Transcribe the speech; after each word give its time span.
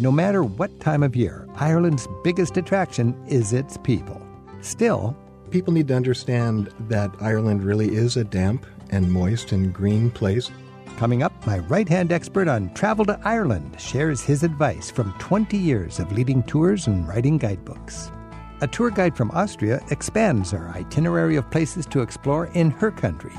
No 0.00 0.10
matter 0.10 0.42
what 0.42 0.80
time 0.80 1.04
of 1.04 1.14
year, 1.14 1.46
Ireland's 1.54 2.08
biggest 2.24 2.56
attraction 2.56 3.14
is 3.28 3.52
its 3.52 3.76
people. 3.76 4.20
Still, 4.60 5.16
people 5.50 5.72
need 5.72 5.86
to 5.86 5.94
understand 5.94 6.72
that 6.88 7.14
Ireland 7.20 7.62
really 7.62 7.94
is 7.94 8.16
a 8.16 8.24
damp 8.24 8.66
and 8.90 9.10
moist 9.10 9.52
and 9.52 9.72
green 9.72 10.10
place. 10.10 10.50
Coming 10.96 11.22
up, 11.22 11.46
my 11.46 11.60
right 11.60 11.88
hand 11.88 12.10
expert 12.10 12.48
on 12.48 12.74
travel 12.74 13.04
to 13.04 13.20
Ireland 13.22 13.80
shares 13.80 14.20
his 14.20 14.42
advice 14.42 14.90
from 14.90 15.14
20 15.20 15.56
years 15.56 16.00
of 16.00 16.10
leading 16.10 16.42
tours 16.42 16.88
and 16.88 17.06
writing 17.06 17.38
guidebooks. 17.38 18.10
A 18.62 18.66
tour 18.66 18.90
guide 18.90 19.16
from 19.16 19.30
Austria 19.30 19.80
expands 19.90 20.52
our 20.52 20.70
itinerary 20.70 21.36
of 21.36 21.48
places 21.52 21.86
to 21.86 22.02
explore 22.02 22.46
in 22.54 22.72
her 22.72 22.90
country. 22.90 23.32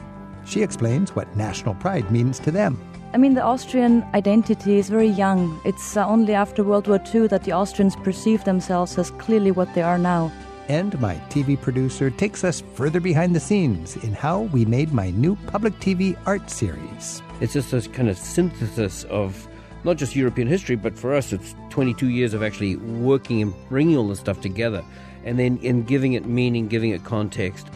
She 0.46 0.62
explains 0.62 1.16
what 1.18 1.36
national 1.36 1.76
pride 1.76 2.10
means 2.12 2.40
to 2.40 2.52
them. 2.52 2.80
I 3.14 3.18
mean, 3.18 3.34
the 3.34 3.44
Austrian 3.44 4.04
identity 4.14 4.78
is 4.78 4.90
very 4.90 5.08
young. 5.08 5.60
It's 5.64 5.96
uh, 5.96 6.06
only 6.06 6.34
after 6.34 6.64
World 6.64 6.88
War 6.88 7.00
II 7.14 7.28
that 7.28 7.44
the 7.44 7.54
Austrians 7.54 7.96
perceive 7.96 8.44
themselves 8.44 8.98
as 8.98 9.12
clearly 9.12 9.52
what 9.52 9.74
they 9.74 9.82
are 9.82 9.98
now. 9.98 10.32
And 10.68 11.00
my 11.00 11.16
TV 11.30 11.60
producer 11.60 12.10
takes 12.10 12.44
us 12.44 12.62
further 12.74 13.00
behind 13.00 13.36
the 13.36 13.40
scenes 13.40 13.96
in 13.98 14.14
how 14.14 14.42
we 14.42 14.66
made 14.66 14.92
my 14.92 15.12
new 15.12 15.36
public 15.48 15.74
TV 15.80 16.18
art 16.26 16.50
series. 16.50 17.22
It's 17.40 17.54
just 17.54 17.72
a 17.72 17.82
kind 17.90 18.10
of 18.10 18.18
synthesis 18.18 19.04
of 19.06 19.48
not 19.84 19.98
just 19.98 20.16
European 20.16 20.48
history, 20.48 20.76
but 20.76 20.98
for 20.98 21.14
us, 21.14 21.32
it's 21.32 21.56
22 21.70 22.10
years 22.10 22.34
of 22.34 22.42
actually 22.42 22.76
working 22.78 23.42
and 23.42 23.54
bringing 23.70 23.98
all 23.98 24.08
this 24.08 24.20
stuff 24.20 24.42
together 24.42 24.84
and 25.26 25.38
then 25.38 25.58
in 25.58 25.84
giving 25.84 26.14
it 26.14 26.26
meaning, 26.26 26.68
giving 26.68 26.92
it 26.92 27.04
context. 27.04 27.68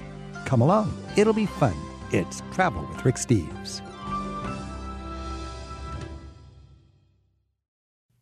Come 0.45 0.61
along, 0.61 0.95
it'll 1.17 1.33
be 1.33 1.45
fun. 1.45 1.75
It's 2.11 2.41
Travel 2.53 2.87
with 2.89 3.03
Rick 3.05 3.15
Steves. 3.15 3.81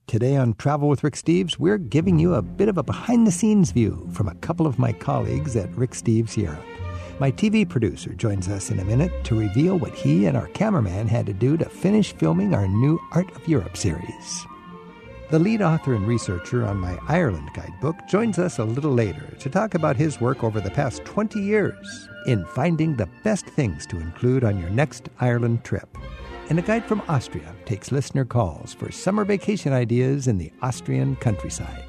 Today 0.08 0.38
on 0.38 0.54
Travel 0.54 0.88
with 0.88 1.04
Rick 1.04 1.16
Steves, 1.16 1.60
we're 1.60 1.78
giving 1.78 2.18
you 2.18 2.36
a 2.36 2.42
bit 2.42 2.70
of 2.70 2.78
a 2.78 2.84
behind 2.84 3.28
the 3.28 3.32
scenes 3.32 3.72
view 3.72 4.08
from 4.14 4.30
a 4.30 4.36
couple 4.36 4.66
of 4.66 4.80
my 4.80 4.94
colleagues 4.94 5.58
at 5.58 5.70
Rick 5.76 5.92
Steves 5.92 6.38
Europe. 6.38 6.64
My 7.20 7.30
TV 7.30 7.68
producer 7.68 8.14
joins 8.14 8.48
us 8.48 8.72
in 8.72 8.80
a 8.80 8.86
minute 8.86 9.26
to 9.26 9.38
reveal 9.38 9.78
what 9.78 9.94
he 9.94 10.26
and 10.26 10.38
our 10.38 10.48
cameraman 10.48 11.09
had 11.09 11.26
to 11.26 11.34
do 11.34 11.58
to 11.58 11.66
finish 11.66 12.14
filming 12.14 12.56
our 12.56 12.70
new 12.70 12.98
Art 13.12 13.30
of 13.36 13.46
Europe 13.50 13.76
series. 13.76 14.46
The 15.30 15.40
lead 15.40 15.62
author 15.62 15.94
and 15.94 16.08
researcher 16.08 16.66
on 16.66 16.78
my 16.78 16.98
Ireland 17.09 17.50
guidebook 17.53 17.98
joins 18.08 18.40
us 18.40 18.59
a 18.59 18.64
little 18.64 18.94
later 18.94 19.36
to 19.40 19.50
talk 19.50 19.74
about 19.74 19.98
his 19.98 20.22
work 20.22 20.42
over 20.42 20.62
the 20.62 20.72
past 20.72 21.03
20 21.03 21.38
years 21.42 22.08
in 22.28 22.46
finding 22.46 22.96
the 22.96 23.09
best 23.26 23.46
things 23.46 23.86
to 23.88 23.98
include 23.98 24.46
on 24.46 24.58
your 24.58 24.70
next 24.70 25.09
Ireland 25.20 25.66
trip 25.66 25.98
and 26.50 26.59
a 26.59 26.62
guide 26.62 26.86
from 26.86 27.02
Austria 27.08 27.53
takes 27.66 27.92
listener 27.92 28.23
calls 28.23 28.73
for 28.73 28.92
summer 28.92 29.26
vacation 29.26 29.73
ideas 29.73 30.28
in 30.28 30.38
the 30.38 30.52
Austrian 30.62 31.16
countryside. 31.17 31.84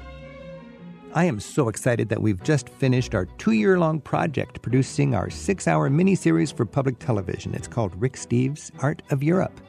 I 1.13 1.25
am 1.25 1.39
so 1.39 1.69
excited 1.69 2.09
that 2.09 2.21
we've 2.21 2.43
just 2.43 2.69
finished 2.69 3.15
our 3.15 3.25
two 3.25 3.53
year 3.53 3.79
long 3.79 3.99
project 3.99 4.61
producing 4.61 5.15
our 5.15 5.29
six 5.29 5.67
hour 5.67 5.89
miniseries 5.89 6.53
for 6.53 6.65
public 6.65 6.99
television. 6.99 7.55
It's 7.55 7.67
called 7.67 7.99
Rick 7.99 8.13
Steves' 8.13 8.71
Art 8.79 9.01
of 9.09 9.23
Europe. 9.23 9.59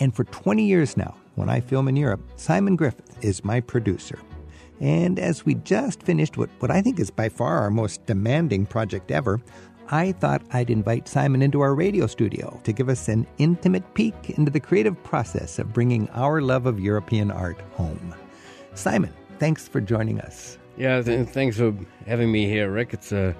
And 0.00 0.14
for 0.14 0.24
20 0.24 0.64
years 0.64 0.96
now, 0.96 1.14
when 1.34 1.48
I 1.48 1.60
film 1.60 1.88
in 1.88 1.96
Europe, 1.96 2.22
Simon 2.36 2.76
Griffith 2.76 3.22
is 3.22 3.44
my 3.44 3.60
producer. 3.60 4.18
And 4.80 5.18
as 5.18 5.44
we 5.44 5.54
just 5.56 6.02
finished 6.02 6.36
what, 6.36 6.50
what 6.60 6.70
I 6.70 6.80
think 6.80 7.00
is 7.00 7.10
by 7.10 7.28
far 7.28 7.58
our 7.58 7.70
most 7.70 8.06
demanding 8.06 8.64
project 8.64 9.10
ever, 9.10 9.40
I 9.90 10.12
thought 10.12 10.42
I'd 10.52 10.68
invite 10.68 11.08
Simon 11.08 11.40
into 11.40 11.62
our 11.62 11.74
radio 11.74 12.06
studio 12.06 12.60
to 12.64 12.72
give 12.72 12.90
us 12.90 13.08
an 13.08 13.26
intimate 13.38 13.94
peek 13.94 14.30
into 14.30 14.50
the 14.50 14.60
creative 14.60 15.02
process 15.02 15.58
of 15.58 15.72
bringing 15.72 16.10
our 16.10 16.42
love 16.42 16.66
of 16.66 16.78
European 16.78 17.30
art 17.30 17.58
home. 17.72 18.14
Simon, 18.74 19.14
thanks 19.38 19.66
for 19.66 19.80
joining 19.80 20.20
us. 20.20 20.58
Yeah, 20.76 21.00
th- 21.00 21.28
thanks 21.28 21.56
for 21.56 21.74
having 22.06 22.30
me 22.30 22.46
here, 22.46 22.70
Rick. 22.70 22.92
It's 22.92 23.12
uh, 23.12 23.32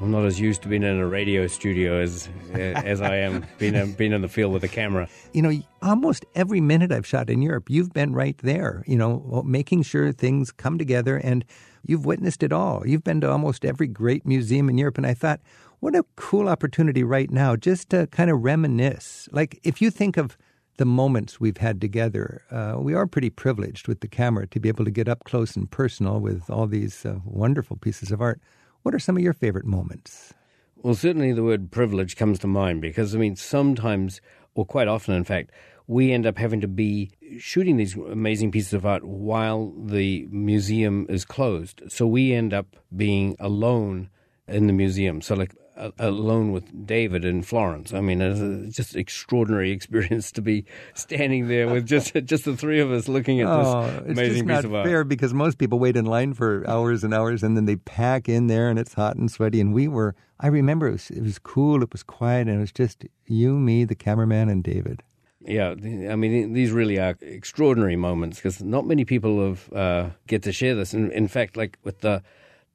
I'm 0.00 0.10
not 0.10 0.24
as 0.24 0.40
used 0.40 0.62
to 0.62 0.68
being 0.68 0.82
in 0.82 0.98
a 0.98 1.06
radio 1.06 1.46
studio 1.46 2.00
as 2.00 2.30
as 2.54 3.02
I 3.02 3.16
am 3.16 3.44
being 3.58 3.74
in, 3.74 3.92
being 3.92 4.12
in 4.12 4.22
the 4.22 4.28
field 4.28 4.54
with 4.54 4.64
a 4.64 4.68
camera. 4.68 5.06
You 5.34 5.42
know, 5.42 5.62
almost 5.82 6.24
every 6.34 6.62
minute 6.62 6.90
I've 6.90 7.06
shot 7.06 7.28
in 7.28 7.42
Europe, 7.42 7.68
you've 7.68 7.92
been 7.92 8.14
right 8.14 8.38
there. 8.38 8.82
You 8.86 8.96
know, 8.96 9.42
making 9.44 9.82
sure 9.82 10.12
things 10.12 10.50
come 10.50 10.78
together, 10.78 11.18
and 11.18 11.44
you've 11.84 12.06
witnessed 12.06 12.42
it 12.42 12.52
all. 12.52 12.86
You've 12.86 13.04
been 13.04 13.20
to 13.20 13.30
almost 13.30 13.66
every 13.66 13.86
great 13.86 14.24
museum 14.24 14.70
in 14.70 14.78
Europe, 14.78 14.96
and 14.96 15.06
I 15.06 15.12
thought 15.12 15.40
what 15.80 15.96
a 15.96 16.04
cool 16.16 16.48
opportunity 16.48 17.02
right 17.02 17.30
now 17.30 17.56
just 17.56 17.90
to 17.90 18.06
kind 18.08 18.30
of 18.30 18.42
reminisce. 18.42 19.28
Like, 19.32 19.58
if 19.64 19.82
you 19.82 19.90
think 19.90 20.16
of 20.16 20.36
the 20.76 20.84
moments 20.84 21.40
we've 21.40 21.56
had 21.56 21.80
together, 21.80 22.42
uh, 22.50 22.76
we 22.78 22.94
are 22.94 23.06
pretty 23.06 23.30
privileged 23.30 23.88
with 23.88 24.00
the 24.00 24.08
camera 24.08 24.46
to 24.46 24.60
be 24.60 24.68
able 24.68 24.84
to 24.84 24.90
get 24.90 25.08
up 25.08 25.24
close 25.24 25.56
and 25.56 25.70
personal 25.70 26.20
with 26.20 26.48
all 26.48 26.66
these 26.66 27.04
uh, 27.04 27.18
wonderful 27.24 27.76
pieces 27.76 28.12
of 28.12 28.20
art. 28.20 28.40
What 28.82 28.94
are 28.94 28.98
some 28.98 29.16
of 29.16 29.22
your 29.22 29.32
favorite 29.32 29.66
moments? 29.66 30.32
Well, 30.76 30.94
certainly 30.94 31.32
the 31.32 31.42
word 31.42 31.70
privilege 31.70 32.16
comes 32.16 32.38
to 32.38 32.46
mind 32.46 32.80
because, 32.80 33.14
I 33.14 33.18
mean, 33.18 33.36
sometimes, 33.36 34.22
or 34.54 34.64
quite 34.64 34.88
often, 34.88 35.14
in 35.14 35.24
fact, 35.24 35.50
we 35.86 36.12
end 36.12 36.24
up 36.24 36.38
having 36.38 36.60
to 36.62 36.68
be 36.68 37.10
shooting 37.38 37.76
these 37.76 37.96
amazing 37.96 38.50
pieces 38.50 38.72
of 38.72 38.86
art 38.86 39.04
while 39.04 39.74
the 39.76 40.26
museum 40.30 41.04
is 41.08 41.24
closed. 41.24 41.82
So 41.88 42.06
we 42.06 42.32
end 42.32 42.54
up 42.54 42.76
being 42.94 43.36
alone 43.38 44.08
in 44.48 44.66
the 44.66 44.72
museum. 44.72 45.20
So, 45.20 45.34
like, 45.34 45.54
alone 45.98 46.52
with 46.52 46.86
David 46.86 47.24
in 47.24 47.42
Florence. 47.42 47.92
I 47.92 48.00
mean, 48.00 48.20
it's 48.20 48.76
just 48.76 48.96
extraordinary 48.96 49.70
experience 49.72 50.32
to 50.32 50.42
be 50.42 50.64
standing 50.94 51.48
there 51.48 51.68
with 51.68 51.86
just 51.86 52.14
just 52.24 52.44
the 52.44 52.56
three 52.56 52.80
of 52.80 52.90
us 52.90 53.08
looking 53.08 53.40
at 53.40 53.46
oh, 53.46 54.02
this 54.04 54.18
amazing 54.18 54.46
piece 54.46 54.64
of 54.64 54.74
art. 54.74 54.86
fair 54.86 55.04
because 55.04 55.32
most 55.34 55.58
people 55.58 55.78
wait 55.78 55.96
in 55.96 56.04
line 56.04 56.34
for 56.34 56.68
hours 56.68 57.04
and 57.04 57.14
hours, 57.14 57.42
and 57.42 57.56
then 57.56 57.64
they 57.64 57.76
pack 57.76 58.28
in 58.28 58.46
there, 58.46 58.68
and 58.68 58.78
it's 58.78 58.94
hot 58.94 59.16
and 59.16 59.30
sweaty. 59.30 59.60
And 59.60 59.72
we 59.72 59.88
were, 59.88 60.14
I 60.38 60.48
remember, 60.48 60.88
it 60.88 60.92
was, 60.92 61.10
it 61.10 61.22
was 61.22 61.38
cool, 61.38 61.82
it 61.82 61.92
was 61.92 62.02
quiet, 62.02 62.48
and 62.48 62.56
it 62.56 62.60
was 62.60 62.72
just 62.72 63.04
you, 63.26 63.58
me, 63.58 63.84
the 63.84 63.94
cameraman, 63.94 64.48
and 64.48 64.62
David. 64.62 65.02
Yeah, 65.42 65.70
I 65.70 66.16
mean, 66.16 66.52
these 66.52 66.70
really 66.70 66.98
are 66.98 67.16
extraordinary 67.22 67.96
moments 67.96 68.36
because 68.36 68.62
not 68.62 68.86
many 68.86 69.06
people 69.06 69.48
have 69.48 69.72
uh, 69.72 70.10
get 70.26 70.42
to 70.42 70.52
share 70.52 70.74
this. 70.74 70.92
In, 70.92 71.10
in 71.12 71.28
fact, 71.28 71.56
like 71.56 71.78
with 71.82 72.00
the 72.00 72.22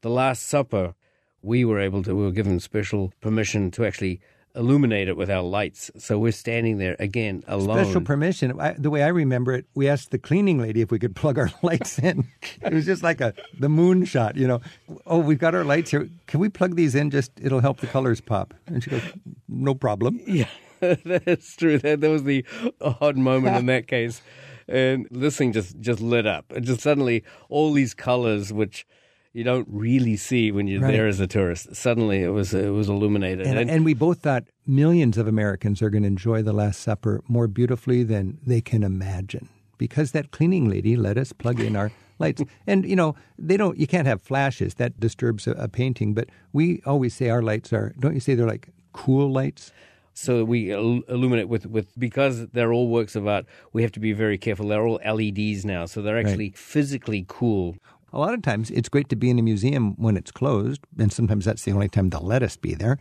the 0.02 0.10
Last 0.10 0.48
Supper 0.48 0.96
we 1.46 1.64
were 1.64 1.80
able 1.80 2.02
to, 2.04 2.16
we 2.16 2.24
were 2.24 2.32
given 2.32 2.60
special 2.60 3.14
permission 3.22 3.70
to 3.72 3.86
actually 3.86 4.20
illuminate 4.56 5.08
it 5.08 5.18
with 5.18 5.30
our 5.30 5.44
lights. 5.44 5.92
So 5.98 6.18
we're 6.18 6.32
standing 6.32 6.78
there 6.78 6.96
again 6.98 7.44
alone. 7.48 7.84
Special 7.84 8.02
permission. 8.02 8.60
I, 8.60 8.74
the 8.74 8.90
way 8.90 9.04
I 9.04 9.10
remember 9.10 9.54
it, 9.54 9.66
we 9.76 9.88
asked 9.88 10.12
the 10.12 10.18
cleaning 10.18 10.60
lady 10.60 10.82
if 10.82 10.92
we 10.92 10.98
could 10.98 11.16
plug 11.16 11.38
our 11.38 11.52
lights 11.62 12.00
in. 12.00 12.28
it 12.62 12.74
was 12.74 12.86
just 12.86 13.04
like 13.04 13.22
a 13.22 13.34
the 13.60 13.70
moon 13.70 14.06
shot, 14.06 14.38
you 14.38 14.48
know. 14.48 14.62
Oh, 15.06 15.20
we've 15.20 15.40
got 15.40 15.54
our 15.54 15.64
lights 15.64 15.92
here. 15.92 16.10
Can 16.28 16.40
we 16.40 16.50
plug 16.50 16.76
these 16.76 16.96
in? 16.96 17.12
Just 17.12 17.32
it'll 17.40 17.60
help 17.60 17.80
the 17.80 17.88
colors 17.88 18.22
pop. 18.22 18.54
And 18.66 18.84
she 18.84 18.90
goes, 18.90 19.04
"No 19.48 19.76
problem." 19.76 20.20
Yeah, 20.26 20.48
that's 20.80 21.56
true. 21.56 21.78
That 21.78 22.02
that 22.02 22.10
was 22.10 22.24
the 22.24 22.46
odd 22.82 23.18
moment 23.18 23.58
in 23.58 23.66
that 23.68 23.88
case. 23.88 24.22
And 24.68 25.08
this 25.12 25.38
thing 25.38 25.52
just 25.52 25.80
just 25.80 26.02
lit 26.02 26.26
up. 26.26 26.52
And 26.52 26.66
just 26.66 26.82
suddenly 26.82 27.24
all 27.50 27.72
these 27.74 27.94
colors, 27.94 28.52
which 28.52 28.88
you 29.36 29.44
don't 29.44 29.68
really 29.70 30.16
see 30.16 30.50
when 30.50 30.66
you're 30.66 30.80
right. 30.80 30.94
there 30.94 31.08
as 31.08 31.20
a 31.20 31.28
tourist. 31.28 31.76
Suddenly, 31.76 32.24
it 32.24 32.30
was 32.30 32.54
it 32.54 32.70
was 32.70 32.88
illuminated, 32.88 33.46
and, 33.46 33.70
and 33.70 33.84
we 33.84 33.94
both 33.94 34.20
thought 34.20 34.46
millions 34.66 35.18
of 35.18 35.28
Americans 35.28 35.82
are 35.82 35.90
going 35.90 36.04
to 36.04 36.08
enjoy 36.08 36.42
the 36.42 36.54
Last 36.54 36.80
Supper 36.80 37.22
more 37.28 37.48
beautifully 37.48 38.04
than 38.04 38.38
they 38.48 38.62
can 38.62 38.82
imagine 38.82 39.50
because 39.78 40.14
that 40.14 40.32
cleaning 40.32 40.70
lady 40.70 40.96
let 40.96 41.18
us 41.18 41.34
plug 41.34 41.60
in 41.60 41.76
our 41.76 41.92
lights. 42.20 42.44
And 42.66 42.86
you 42.90 42.96
know, 42.96 43.16
they 43.38 43.58
don't. 43.58 43.78
You 43.78 43.88
can't 43.88 44.08
have 44.08 44.22
flashes 44.22 44.76
that 44.76 45.02
disturbs 45.02 45.48
a, 45.48 45.52
a 45.52 45.68
painting. 45.68 46.14
But 46.14 46.30
we 46.54 46.82
always 46.86 47.14
say 47.14 47.30
our 47.30 47.42
lights 47.42 47.74
are. 47.74 47.94
Don't 48.00 48.14
you 48.14 48.22
say 48.22 48.36
they're 48.36 48.48
like 48.48 48.70
cool 48.94 49.30
lights? 49.30 49.74
so 50.18 50.46
we 50.46 50.72
illuminate 50.72 51.50
with, 51.50 51.66
with 51.66 51.88
because 52.00 52.48
they're 52.48 52.72
all 52.72 52.88
works 52.88 53.16
of 53.18 53.28
art 53.28 53.46
we 53.74 53.82
have 53.82 53.92
to 53.92 54.00
be 54.00 54.14
very 54.14 54.38
careful 54.38 54.70
they're 54.70 54.88
all 54.88 55.00
leds 55.04 55.66
now 55.66 55.86
so 55.86 56.02
they're 56.02 56.18
actually 56.18 56.50
right. 56.50 56.58
physically 56.58 57.26
cool 57.28 57.76
a 58.14 58.20
lot 58.20 58.34
of 58.34 58.42
times 58.42 58.72
it's 58.72 58.90
great 58.90 59.10
to 59.10 59.16
be 59.16 59.30
in 59.30 59.40
a 59.40 59.44
museum 59.44 59.96
when 59.98 60.18
it's 60.18 60.32
closed, 60.32 60.82
and 60.98 61.12
sometimes 61.12 61.46
that's 61.46 61.64
the 61.64 61.72
only 61.72 61.90
time 61.90 62.10
they'll 62.10 62.22
let 62.22 62.44
us 62.44 62.56
be 62.56 62.74
there. 62.74 62.98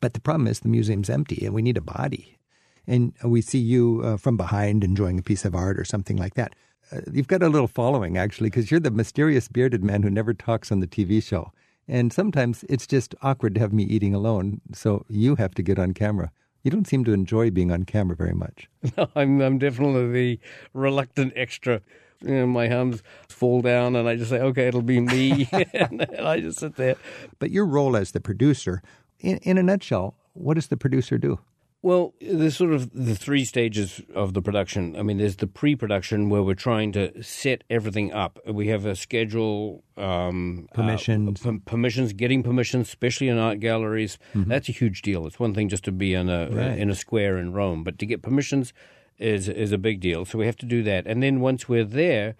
But 0.00 0.14
the 0.14 0.20
problem 0.20 0.46
is 0.46 0.60
the 0.60 0.68
museum's 0.68 1.10
empty 1.10 1.44
and 1.44 1.54
we 1.54 1.62
need 1.62 1.76
a 1.76 1.82
body. 1.82 2.38
And 2.86 3.12
we 3.22 3.42
see 3.42 3.58
you 3.58 4.00
uh, 4.04 4.16
from 4.16 4.36
behind 4.36 4.82
enjoying 4.82 5.18
a 5.18 5.22
piece 5.22 5.44
of 5.44 5.54
art 5.54 5.78
or 5.78 5.84
something 5.84 6.16
like 6.16 6.34
that. 6.34 6.54
Uh, 6.92 7.00
you've 7.12 7.28
got 7.28 7.42
a 7.42 7.48
little 7.48 7.68
following, 7.68 8.16
actually, 8.16 8.50
because 8.50 8.70
you're 8.70 8.80
the 8.80 8.90
mysterious 8.90 9.48
bearded 9.48 9.84
man 9.84 10.02
who 10.02 10.10
never 10.10 10.34
talks 10.34 10.72
on 10.72 10.80
the 10.80 10.86
TV 10.86 11.22
show. 11.22 11.52
And 11.86 12.12
sometimes 12.12 12.64
it's 12.68 12.86
just 12.86 13.14
awkward 13.22 13.54
to 13.54 13.60
have 13.60 13.72
me 13.72 13.84
eating 13.84 14.14
alone, 14.14 14.60
so 14.72 15.04
you 15.08 15.36
have 15.36 15.54
to 15.54 15.62
get 15.62 15.78
on 15.78 15.92
camera. 15.92 16.30
You 16.62 16.70
don't 16.70 16.86
seem 16.86 17.04
to 17.04 17.12
enjoy 17.12 17.50
being 17.50 17.72
on 17.72 17.84
camera 17.84 18.16
very 18.16 18.34
much. 18.34 18.68
No, 18.96 19.08
I'm, 19.16 19.40
I'm 19.40 19.58
definitely 19.58 20.12
the 20.12 20.40
reluctant 20.72 21.32
extra 21.36 21.80
you 22.22 22.34
know, 22.34 22.46
my 22.46 22.70
arms 22.70 23.02
fall 23.28 23.60
down 23.60 23.96
and 23.96 24.08
I 24.08 24.16
just 24.16 24.30
say, 24.30 24.40
okay, 24.40 24.68
it'll 24.68 24.82
be 24.82 25.00
me. 25.00 25.48
and 25.72 26.06
I 26.20 26.40
just 26.40 26.58
sit 26.58 26.76
there. 26.76 26.96
But 27.38 27.50
your 27.50 27.66
role 27.66 27.96
as 27.96 28.12
the 28.12 28.20
producer, 28.20 28.82
in, 29.18 29.38
in 29.38 29.58
a 29.58 29.62
nutshell, 29.62 30.14
what 30.34 30.54
does 30.54 30.68
the 30.68 30.76
producer 30.76 31.18
do? 31.18 31.38
Well, 31.82 32.12
there's 32.20 32.58
sort 32.58 32.72
of 32.72 32.92
the 32.92 33.14
three 33.14 33.46
stages 33.46 34.02
of 34.14 34.34
the 34.34 34.42
production. 34.42 34.96
I 34.96 35.02
mean, 35.02 35.16
there's 35.16 35.36
the 35.36 35.46
pre-production 35.46 36.28
where 36.28 36.42
we're 36.42 36.54
trying 36.54 36.92
to 36.92 37.22
set 37.22 37.64
everything 37.70 38.12
up. 38.12 38.38
We 38.46 38.68
have 38.68 38.84
a 38.84 38.94
schedule, 38.94 39.82
um, 39.96 40.68
permissions, 40.74 41.46
uh, 41.46 41.52
p- 41.52 41.58
permissions, 41.64 42.12
getting 42.12 42.42
permissions, 42.42 42.88
especially 42.88 43.28
in 43.28 43.38
art 43.38 43.60
galleries. 43.60 44.18
Mm-hmm. 44.34 44.50
That's 44.50 44.68
a 44.68 44.72
huge 44.72 45.00
deal. 45.00 45.26
It's 45.26 45.40
one 45.40 45.54
thing 45.54 45.70
just 45.70 45.84
to 45.84 45.92
be 45.92 46.12
in 46.12 46.28
a 46.28 46.50
right. 46.50 46.78
in 46.78 46.90
a 46.90 46.94
square 46.94 47.38
in 47.38 47.54
Rome, 47.54 47.82
but 47.82 47.98
to 48.00 48.04
get 48.04 48.20
permissions 48.20 48.74
is 49.20 49.48
is 49.48 49.70
a 49.72 49.78
big 49.78 50.00
deal. 50.00 50.24
So 50.24 50.38
we 50.38 50.46
have 50.46 50.56
to 50.56 50.66
do 50.66 50.82
that, 50.82 51.06
and 51.06 51.22
then 51.22 51.40
once 51.40 51.68
we're 51.68 51.84
there, 51.84 52.34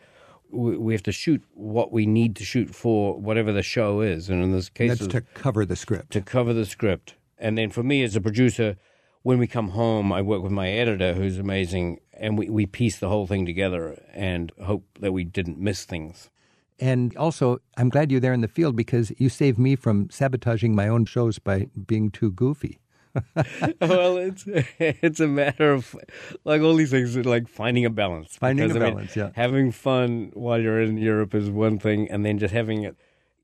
we 0.51 0.93
have 0.93 1.03
to 1.05 1.13
shoot 1.13 1.45
what 1.55 1.93
we 1.93 2.07
need 2.07 2.35
to 2.37 2.45
shoot 2.45 2.75
for 2.75 3.19
whatever 3.19 3.53
the 3.53 3.63
show 3.63 4.01
is. 4.01 4.29
And 4.29 4.43
in 4.43 4.51
this 4.51 4.69
case, 4.69 4.99
that's 4.99 5.13
to 5.13 5.21
cover 5.21 5.65
the 5.65 5.77
script. 5.77 6.11
To 6.13 6.21
cover 6.21 6.53
the 6.53 6.67
script, 6.67 7.15
and 7.39 7.57
then 7.57 7.71
for 7.71 7.83
me 7.83 8.03
as 8.03 8.17
a 8.17 8.21
producer 8.21 8.77
when 9.23 9.39
we 9.39 9.47
come 9.47 9.71
home, 9.71 10.13
I 10.13 10.23
work 10.23 10.43
with 10.43 10.53
my 10.53 10.71
editor, 10.71 11.13
who's 11.13 11.39
amazing, 11.39 12.01
and 12.15 12.39
we, 12.39 12.49
we 12.49 12.67
piece 12.67 12.99
the 12.99 13.09
whole 13.09 13.27
thing 13.27 13.45
together 13.45 14.03
and 14.15 14.51
hope 14.65 14.85
that 15.01 15.13
we 15.13 15.25
didn't 15.25 15.59
miss 15.59 15.85
things. 15.85 16.31
And 16.79 17.15
also, 17.17 17.59
I'm 17.77 17.91
glad 17.91 18.11
you're 18.11 18.21
there 18.21 18.33
in 18.33 18.41
the 18.41 18.49
field 18.49 18.75
because 18.75 19.13
you 19.19 19.29
saved 19.29 19.59
me 19.59 19.77
from 19.77 20.09
sabotaging 20.11 20.75
my 20.75 20.89
own 20.89 21.05
shows 21.05 21.39
by 21.39 21.67
being 21.87 22.11
too 22.11 22.31
goofy. 22.31 22.80
well, 23.81 24.17
it's 24.17 24.45
it's 24.79 25.21
a 25.21 25.27
matter 25.27 25.73
of 25.73 25.97
like 26.45 26.63
all 26.63 26.75
these 26.75 26.91
things, 26.91 27.17
like 27.17 27.49
finding 27.49 27.85
a 27.85 27.91
balance. 27.91 28.37
Finding 28.37 28.69
because, 28.69 28.77
a 28.77 28.81
balance, 28.81 29.17
mean, 29.17 29.27
yeah. 29.27 29.33
Having 29.35 29.73
fun 29.73 30.31
while 30.35 30.61
you're 30.61 30.81
in 30.81 30.97
Europe 30.97 31.35
is 31.35 31.51
one 31.51 31.79
thing, 31.79 32.11
and 32.11 32.25
then 32.25 32.39
just 32.39 32.55
having 32.55 32.85
it 32.85 32.97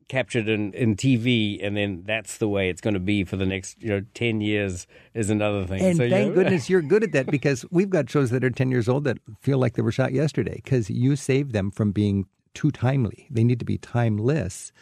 captured 0.08 0.48
in, 0.48 0.72
in 0.72 0.94
TV, 0.94 1.58
and 1.60 1.76
then 1.76 2.04
that's 2.06 2.38
the 2.38 2.48
way 2.48 2.68
it's 2.68 2.80
going 2.80 2.94
to 2.94 3.00
be 3.00 3.24
for 3.24 3.36
the 3.36 3.46
next 3.46 3.82
you 3.82 3.88
know 3.88 4.02
ten 4.14 4.40
years 4.40 4.86
is 5.14 5.30
another 5.30 5.66
thing. 5.66 5.82
And 5.82 5.96
so, 5.96 6.08
thank 6.08 6.34
goodness 6.34 6.70
you're 6.70 6.82
good 6.82 7.02
at 7.02 7.12
that 7.12 7.26
because 7.26 7.64
we've 7.70 7.90
got 7.90 8.08
shows 8.08 8.30
that 8.30 8.44
are 8.44 8.50
ten 8.50 8.70
years 8.70 8.88
old 8.88 9.04
that 9.04 9.18
feel 9.40 9.58
like 9.58 9.74
they 9.74 9.82
were 9.82 9.92
shot 9.92 10.12
yesterday 10.12 10.60
because 10.62 10.90
you 10.90 11.16
saved 11.16 11.52
them 11.52 11.70
from 11.70 11.92
being 11.92 12.26
too 12.54 12.70
timely. 12.70 13.26
They 13.30 13.44
need 13.44 13.58
to 13.58 13.64
be 13.64 13.78
timeless. 13.78 14.72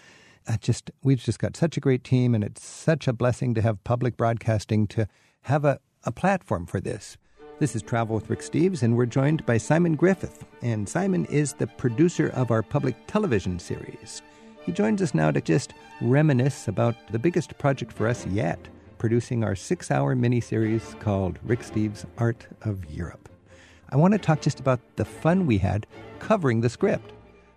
Uh, 0.46 0.56
just 0.60 0.90
we've 1.02 1.22
just 1.22 1.38
got 1.38 1.56
such 1.56 1.76
a 1.76 1.80
great 1.80 2.04
team, 2.04 2.34
and 2.34 2.44
it's 2.44 2.64
such 2.64 3.08
a 3.08 3.12
blessing 3.12 3.54
to 3.54 3.62
have 3.62 3.82
public 3.84 4.16
broadcasting 4.16 4.86
to 4.86 5.06
have 5.42 5.64
a, 5.64 5.78
a 6.04 6.12
platform 6.12 6.66
for 6.66 6.80
this. 6.80 7.16
This 7.60 7.74
is 7.74 7.82
Travel 7.82 8.16
with 8.16 8.28
Rick 8.28 8.40
Steves, 8.40 8.82
and 8.82 8.96
we're 8.96 9.06
joined 9.06 9.46
by 9.46 9.56
Simon 9.56 9.94
Griffith. 9.94 10.44
And 10.60 10.88
Simon 10.88 11.24
is 11.26 11.54
the 11.54 11.66
producer 11.66 12.28
of 12.34 12.50
our 12.50 12.62
public 12.62 12.96
television 13.06 13.58
series. 13.58 14.22
He 14.66 14.72
joins 14.72 15.00
us 15.00 15.14
now 15.14 15.30
to 15.30 15.40
just 15.40 15.72
reminisce 16.02 16.68
about 16.68 16.96
the 17.10 17.18
biggest 17.18 17.56
project 17.56 17.92
for 17.92 18.06
us 18.06 18.26
yet, 18.26 18.58
producing 18.98 19.44
our 19.44 19.54
six 19.54 19.90
hour 19.90 20.14
miniseries 20.14 20.98
called 21.00 21.38
Rick 21.44 21.60
Steves' 21.60 22.04
Art 22.18 22.46
of 22.62 22.84
Europe. 22.90 23.28
I 23.90 23.96
want 23.96 24.12
to 24.12 24.18
talk 24.18 24.42
just 24.42 24.60
about 24.60 24.80
the 24.96 25.04
fun 25.04 25.46
we 25.46 25.58
had 25.58 25.86
covering 26.18 26.60
the 26.60 26.68
script, 26.68 27.12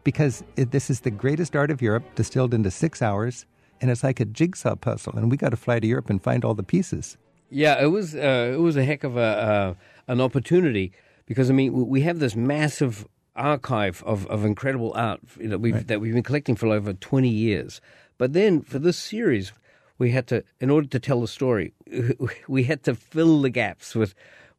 because 0.08 0.42
it, 0.56 0.72
this 0.72 0.90
is 0.90 1.02
the 1.02 1.12
greatest 1.12 1.54
art 1.54 1.70
of 1.70 1.82
Europe 1.82 2.16
distilled 2.16 2.54
into 2.54 2.72
six 2.72 3.02
hours, 3.02 3.46
and 3.82 3.92
it's 3.92 4.06
like 4.06 4.22
a 4.22 4.26
jigsaw 4.26 4.74
puzzle, 4.74 5.12
and 5.18 5.30
we 5.30 5.36
got 5.36 5.50
to 5.50 5.58
fly 5.58 5.82
to 5.82 5.86
Europe 5.86 6.10
and 6.10 6.24
find 6.24 6.46
all 6.46 6.54
the 6.54 6.64
pieces. 6.64 7.18
Yeah, 7.50 7.84
it 7.84 7.88
was 7.88 8.16
uh, 8.16 8.54
it 8.54 8.62
was 8.62 8.78
a 8.78 8.86
heck 8.86 9.04
of 9.04 9.18
a 9.18 9.20
uh, 9.20 9.74
an 10.08 10.22
opportunity 10.22 10.94
because 11.26 11.50
I 11.50 11.54
mean 11.54 11.90
we 11.90 12.04
have 12.04 12.20
this 12.20 12.38
massive 12.38 13.06
archive 13.36 14.02
of, 14.06 14.26
of 14.28 14.46
incredible 14.46 14.94
art 14.96 15.20
that 15.42 15.60
we've 15.60 15.76
right. 15.76 15.88
that 15.90 16.00
we've 16.00 16.14
been 16.14 16.24
collecting 16.24 16.56
for 16.56 16.68
over 16.68 16.94
twenty 16.94 17.28
years. 17.28 17.82
But 18.18 18.32
then 18.32 18.62
for 18.62 18.80
this 18.80 18.96
series, 18.96 19.52
we 19.98 20.12
had 20.12 20.26
to, 20.28 20.42
in 20.62 20.70
order 20.70 20.88
to 20.88 21.00
tell 21.00 21.20
the 21.20 21.28
story, 21.28 21.74
we 22.48 22.64
had 22.64 22.82
to 22.84 22.96
fill 22.96 23.42
the 23.42 23.50
gaps 23.50 23.94
with 23.94 24.16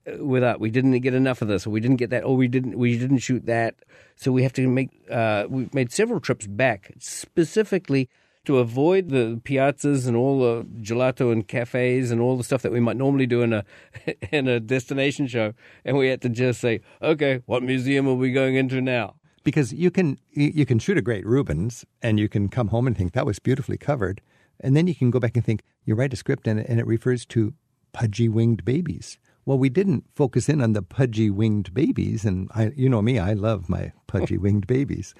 with 0.07 0.43
art. 0.45 0.61
We 0.61 0.71
didn't 0.71 0.99
get 1.01 1.15
enough 1.15 1.43
of 1.43 1.49
this, 1.49 1.67
or 1.67 1.71
we 1.71 1.81
didn't 1.81 1.97
get 1.97 2.11
that, 2.11 2.25
or 2.25 2.37
we 2.37 2.49
didn't 2.49 2.79
we 2.79 2.99
didn't 2.99 3.19
shoot 3.19 3.47
that. 3.47 3.77
So 4.17 4.33
we 4.33 4.43
have 4.43 4.53
to 4.55 4.69
make. 4.69 4.91
Uh, 5.11 5.47
we 5.49 5.69
made 5.73 5.93
several 5.93 6.21
trips 6.21 6.47
back 6.47 6.93
specifically 6.99 8.09
to 8.45 8.59
avoid 8.59 9.11
the 9.11 9.41
piazzas 9.45 10.07
and 10.07 10.17
all 10.17 10.41
the 10.41 10.65
gelato 10.81 11.31
and 11.31 11.47
cafes 11.47 12.11
and 12.11 12.21
all 12.21 12.37
the 12.37 12.45
stuff 12.45 12.63
that 12.63 12.73
we 12.73 12.81
might 12.81 12.97
normally 12.97 13.27
do 13.27 13.43
in 13.43 13.53
a 13.53 13.65
in 14.33 14.49
a 14.49 14.61
destination 14.61 15.27
show, 15.27 15.53
and 15.85 15.97
we 15.97 16.09
had 16.09 16.23
to 16.23 16.29
just 16.29 16.61
say, 16.61 16.81
okay, 17.03 17.43
what 17.47 17.63
museum 17.63 18.09
are 18.09 18.15
we 18.15 18.33
going 18.33 18.55
into 18.55 18.81
now? 18.81 19.17
Because 19.45 19.73
you 19.73 19.91
can 19.91 20.19
you 20.31 20.67
can 20.67 20.79
shoot 20.79 20.99
a 20.99 21.03
great 21.03 21.27
Rubens, 21.27 21.85
and 22.03 22.19
you 22.19 22.29
can 22.29 22.49
come 22.49 22.69
home 22.69 22.87
and 22.87 22.97
think 22.97 23.13
that 23.13 23.27
was 23.27 23.39
beautifully 23.39 23.79
covered, 23.79 24.21
and 24.61 24.77
then 24.77 24.87
you 24.87 24.95
can 24.95 25.11
go 25.11 25.21
back 25.21 25.37
and 25.37 25.45
think 25.45 25.63
you 25.85 25.95
write 25.95 26.13
a 26.13 26.17
script 26.17 26.47
and, 26.47 26.61
and 26.61 26.81
it 26.81 26.87
refers 26.87 27.25
to 27.27 27.55
pudgy 27.93 28.29
winged 28.29 28.65
babies. 28.65 29.19
Well, 29.49 29.57
we 29.57 29.71
didn't 29.71 30.05
focus 30.15 30.51
in 30.51 30.61
on 30.61 30.75
the 30.75 30.83
pudgy 30.83 31.31
winged 31.31 31.73
babies, 31.73 32.27
and 32.27 32.51
I, 32.55 32.71
you 32.77 32.87
know 32.87 33.01
me, 33.01 33.19
I 33.19 33.33
love 33.33 33.71
my 33.71 33.93
pudgy 34.07 34.37
winged 34.45 34.67
babies. 34.67 35.15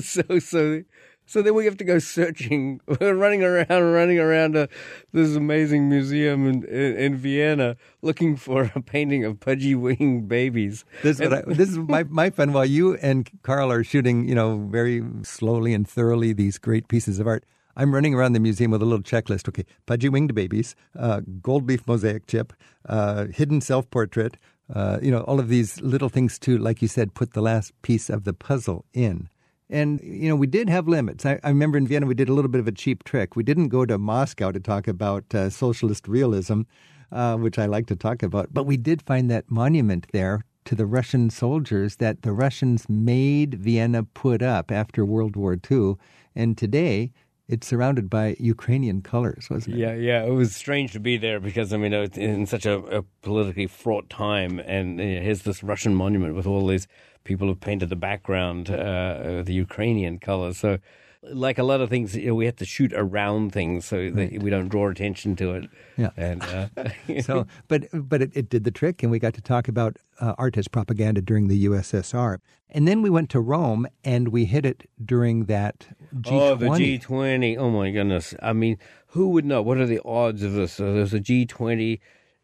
so, 0.00 0.38
so 0.38 0.84
so 1.26 1.42
then 1.42 1.54
we 1.54 1.64
have 1.64 1.76
to 1.78 1.84
go 1.84 1.98
searching, 1.98 2.80
We're 2.86 3.14
running 3.16 3.42
around, 3.42 3.68
running 3.68 4.20
around 4.20 4.54
a, 4.54 4.68
this 5.12 5.34
amazing 5.34 5.88
museum 5.88 6.46
in, 6.46 6.64
in, 6.66 6.96
in, 6.96 7.16
Vienna 7.16 7.76
looking 8.00 8.36
for 8.36 8.70
a 8.76 8.80
painting 8.80 9.24
of 9.24 9.40
pudgy 9.40 9.74
winged 9.74 10.28
babies. 10.28 10.84
This 11.02 11.18
is, 11.18 11.32
I, 11.32 11.42
this 11.44 11.70
is 11.70 11.78
my, 11.78 12.04
my 12.08 12.30
fun. 12.30 12.52
While 12.52 12.66
you 12.66 12.94
and 12.98 13.28
Carl 13.42 13.72
are 13.72 13.82
shooting, 13.82 14.28
you 14.28 14.36
know, 14.36 14.68
very 14.70 15.02
slowly 15.22 15.74
and 15.74 15.88
thoroughly 15.88 16.32
these 16.32 16.58
great 16.58 16.86
pieces 16.86 17.18
of 17.18 17.26
art, 17.26 17.44
I'm 17.76 17.94
running 17.94 18.14
around 18.14 18.32
the 18.32 18.40
museum 18.40 18.70
with 18.70 18.82
a 18.82 18.84
little 18.84 19.02
checklist. 19.02 19.48
Okay, 19.48 19.64
pudgy 19.86 20.08
winged 20.08 20.34
babies, 20.34 20.74
uh, 20.98 21.20
gold 21.42 21.68
leaf 21.68 21.86
mosaic 21.86 22.26
chip, 22.26 22.52
uh, 22.88 23.26
hidden 23.26 23.60
self 23.60 23.90
portrait. 23.90 24.36
Uh, 24.72 24.98
you 25.02 25.10
know, 25.10 25.20
all 25.20 25.38
of 25.38 25.48
these 25.48 25.80
little 25.82 26.08
things 26.08 26.38
to, 26.38 26.56
like 26.56 26.80
you 26.80 26.88
said, 26.88 27.12
put 27.12 27.34
the 27.34 27.42
last 27.42 27.72
piece 27.82 28.08
of 28.08 28.24
the 28.24 28.32
puzzle 28.32 28.86
in. 28.94 29.28
And, 29.68 30.00
you 30.02 30.28
know, 30.28 30.36
we 30.36 30.46
did 30.46 30.68
have 30.70 30.88
limits. 30.88 31.26
I, 31.26 31.38
I, 31.42 31.48
remember 31.48 31.76
in 31.76 31.86
Vienna 31.86 32.06
we 32.06 32.14
did 32.14 32.28
a 32.28 32.32
little 32.32 32.50
bit 32.50 32.60
of 32.60 32.68
a 32.68 32.72
cheap 32.72 33.04
trick. 33.04 33.36
We 33.36 33.42
didn't 33.42 33.68
go 33.68 33.84
to 33.84 33.98
Moscow 33.98 34.52
to 34.52 34.60
talk 34.60 34.88
about 34.88 35.34
uh, 35.34 35.50
socialist 35.50 36.08
realism, 36.08 36.62
uh, 37.12 37.36
which 37.36 37.58
I 37.58 37.66
like 37.66 37.86
to 37.86 37.96
talk 37.96 38.22
about, 38.22 38.52
but 38.52 38.64
we 38.64 38.76
did 38.76 39.02
find 39.02 39.30
that 39.30 39.50
monument 39.50 40.06
there 40.12 40.44
to 40.64 40.74
the 40.74 40.86
Russian 40.86 41.30
soldiers 41.30 41.96
that 41.96 42.22
the 42.22 42.32
Russians 42.32 42.88
made 42.88 43.54
Vienna 43.54 44.02
put 44.02 44.42
up 44.42 44.70
after 44.70 45.04
World 45.04 45.36
War 45.36 45.56
II. 45.70 45.96
And 46.34 46.56
today, 46.56 47.12
it's 47.48 47.66
surrounded 47.66 48.08
by 48.08 48.36
Ukrainian 48.38 49.02
colors, 49.02 49.48
wasn't 49.50 49.76
it? 49.76 49.78
Yeah, 49.78 49.94
yeah. 49.94 50.24
It 50.24 50.30
was 50.30 50.54
strange 50.54 50.92
to 50.92 51.00
be 51.00 51.16
there 51.16 51.40
because 51.40 51.72
I 51.72 51.76
mean, 51.76 51.92
in 51.92 52.46
such 52.46 52.64
a, 52.64 52.78
a 52.98 53.02
politically 53.22 53.66
fraught 53.66 54.08
time, 54.08 54.60
and 54.60 54.98
you 54.98 55.16
know, 55.16 55.20
here's 55.20 55.42
this 55.42 55.62
Russian 55.62 55.94
monument 55.94 56.34
with 56.34 56.46
all 56.46 56.66
these 56.66 56.88
people 57.24 57.46
who 57.46 57.54
painted 57.54 57.90
the 57.90 57.96
background, 57.96 58.70
uh, 58.70 59.42
the 59.42 59.52
Ukrainian 59.52 60.18
colors. 60.18 60.58
So, 60.58 60.78
like 61.32 61.58
a 61.58 61.62
lot 61.62 61.80
of 61.80 61.88
things, 61.88 62.16
you 62.16 62.28
know, 62.28 62.34
we 62.34 62.46
have 62.46 62.56
to 62.56 62.64
shoot 62.64 62.92
around 62.94 63.52
things 63.52 63.84
so 63.84 64.10
that 64.10 64.14
right. 64.14 64.42
we 64.42 64.50
don't 64.50 64.68
draw 64.68 64.88
attention 64.88 65.36
to 65.36 65.54
it. 65.54 65.70
Yeah. 65.96 66.10
And 66.16 66.42
uh, 66.42 66.68
so, 67.22 67.46
but 67.68 67.84
but 67.92 68.22
it, 68.22 68.30
it, 68.34 68.48
did 68.48 68.64
the 68.64 68.70
trick, 68.70 69.02
and 69.02 69.10
we 69.10 69.18
got 69.18 69.34
to 69.34 69.40
talk 69.40 69.68
about 69.68 69.96
uh, 70.20 70.34
art 70.38 70.56
as 70.56 70.68
propaganda 70.68 71.20
during 71.22 71.48
the 71.48 71.66
USSR, 71.66 72.38
and 72.70 72.86
then 72.86 73.02
we 73.02 73.10
went 73.10 73.30
to 73.30 73.40
Rome 73.40 73.86
and 74.02 74.28
we 74.28 74.44
hit 74.44 74.66
it 74.66 74.88
during 75.02 75.44
that 75.44 75.86
G20. 76.14 76.32
Oh, 76.32 76.54
the 76.56 76.66
G20! 76.66 77.56
Oh 77.58 77.70
my 77.70 77.90
goodness! 77.90 78.34
I 78.42 78.52
mean, 78.52 78.78
who 79.08 79.28
would 79.30 79.44
know? 79.44 79.62
What 79.62 79.78
are 79.78 79.86
the 79.86 80.00
odds 80.04 80.42
of 80.42 80.52
this? 80.52 80.72
So 80.72 80.92
there's 80.92 81.14
a 81.14 81.20
G20, 81.20 82.00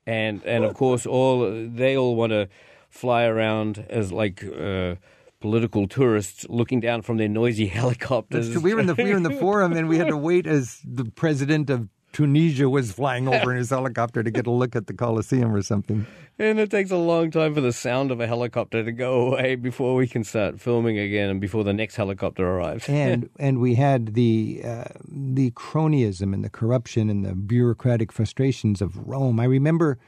and 0.07 0.43
and 0.45 0.65
of 0.65 0.75
course, 0.75 1.07
all 1.07 1.51
they 1.69 1.97
all 1.97 2.17
want 2.17 2.31
to 2.31 2.49
fly 2.89 3.25
around 3.25 3.87
as 3.89 4.13
like 4.13 4.45
uh, 4.45 4.97
political 5.41 5.89
tourists 5.89 6.47
looking 6.49 6.81
down 6.81 7.03
from 7.03 7.17
their 7.17 7.29
noisy 7.29 7.67
helicopters. 7.81 8.57
we 8.59 8.75
were 8.75 8.81
in 8.81 8.87
the 8.87 8.95
we 8.95 9.11
were 9.11 9.17
in 9.17 9.23
the 9.23 9.31
forum 9.41 9.73
and 9.73 9.89
we 9.89 9.99
had 9.99 10.09
to 10.09 10.17
wait 10.17 10.47
as 10.47 10.81
the 10.85 11.05
president 11.05 11.71
of 11.71 11.89
Tunisia 12.13 12.69
was 12.69 12.93
flying 12.93 13.29
over 13.29 13.53
in 13.53 13.59
his 13.59 13.71
helicopter 13.71 14.23
to 14.23 14.31
get 14.31 14.47
a 14.47 14.51
look 14.51 14.75
at 14.75 14.87
the 14.87 14.93
Colosseum 14.93 15.55
or 15.55 15.63
something. 15.63 16.07
And 16.39 16.59
it 16.59 16.71
takes 16.71 16.91
a 16.91 16.97
long 16.97 17.31
time 17.31 17.55
for 17.55 17.61
the 17.61 17.73
sound 17.73 18.11
of 18.11 18.21
a 18.21 18.27
helicopter 18.27 18.83
to 18.83 18.93
go 18.93 19.29
away 19.29 19.55
before 19.55 19.95
we 19.95 20.09
can 20.09 20.25
start 20.25 20.61
filming 20.61 20.99
again 20.99 21.31
and 21.31 21.41
before 21.41 21.65
the 21.65 21.73
next 21.73 21.97
helicopter 21.97 22.47
arrives. 22.47 22.85
and 22.89 23.29
and 23.39 23.61
we 23.61 23.75
had 23.75 24.15
the 24.15 24.63
uh, 24.65 24.85
the 25.07 25.51
cronyism 25.53 26.35
and 26.35 26.45
the 26.45 26.51
corruption 26.51 27.11
and 27.11 27.25
the 27.25 27.35
bureaucratic 27.35 28.11
frustrations 28.11 28.83
of 28.83 28.97
Rome. 29.07 29.39
I 29.39 29.45
remember 29.45 29.99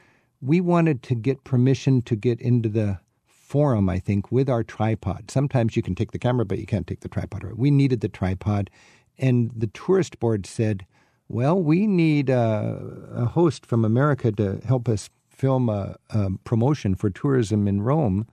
we 0.41 0.59
wanted 0.59 1.03
to 1.03 1.15
get 1.15 1.43
permission 1.45 2.01
to 2.01 2.15
get 2.15 2.41
into 2.41 2.67
the 2.67 2.99
forum, 3.53 3.87
I 3.87 3.99
think, 3.99 4.31
with 4.31 4.49
our 4.49 4.63
tripod. 4.63 5.29
Sometimes 5.29 5.75
you 5.75 5.83
can 5.83 5.93
take 5.93 6.11
the 6.11 6.17
camera, 6.17 6.43
but 6.43 6.57
you 6.57 6.65
can't 6.65 6.87
take 6.87 7.01
the 7.01 7.07
tripod. 7.07 7.43
We 7.55 7.69
needed 7.69 8.01
the 8.01 8.09
tripod. 8.09 8.71
And 9.19 9.51
the 9.55 9.67
tourist 9.67 10.19
board 10.19 10.47
said, 10.47 10.87
well, 11.27 11.61
we 11.61 11.85
need 11.85 12.31
a, 12.31 12.81
a 13.13 13.25
host 13.25 13.67
from 13.67 13.85
America 13.85 14.31
to 14.31 14.59
help 14.65 14.89
us 14.89 15.11
film 15.29 15.69
a, 15.69 15.97
a, 16.09 16.31
promotion 16.45 16.95
for 16.95 17.11
tourism 17.11 17.67
in 17.67 17.83
Rome. 17.83 18.25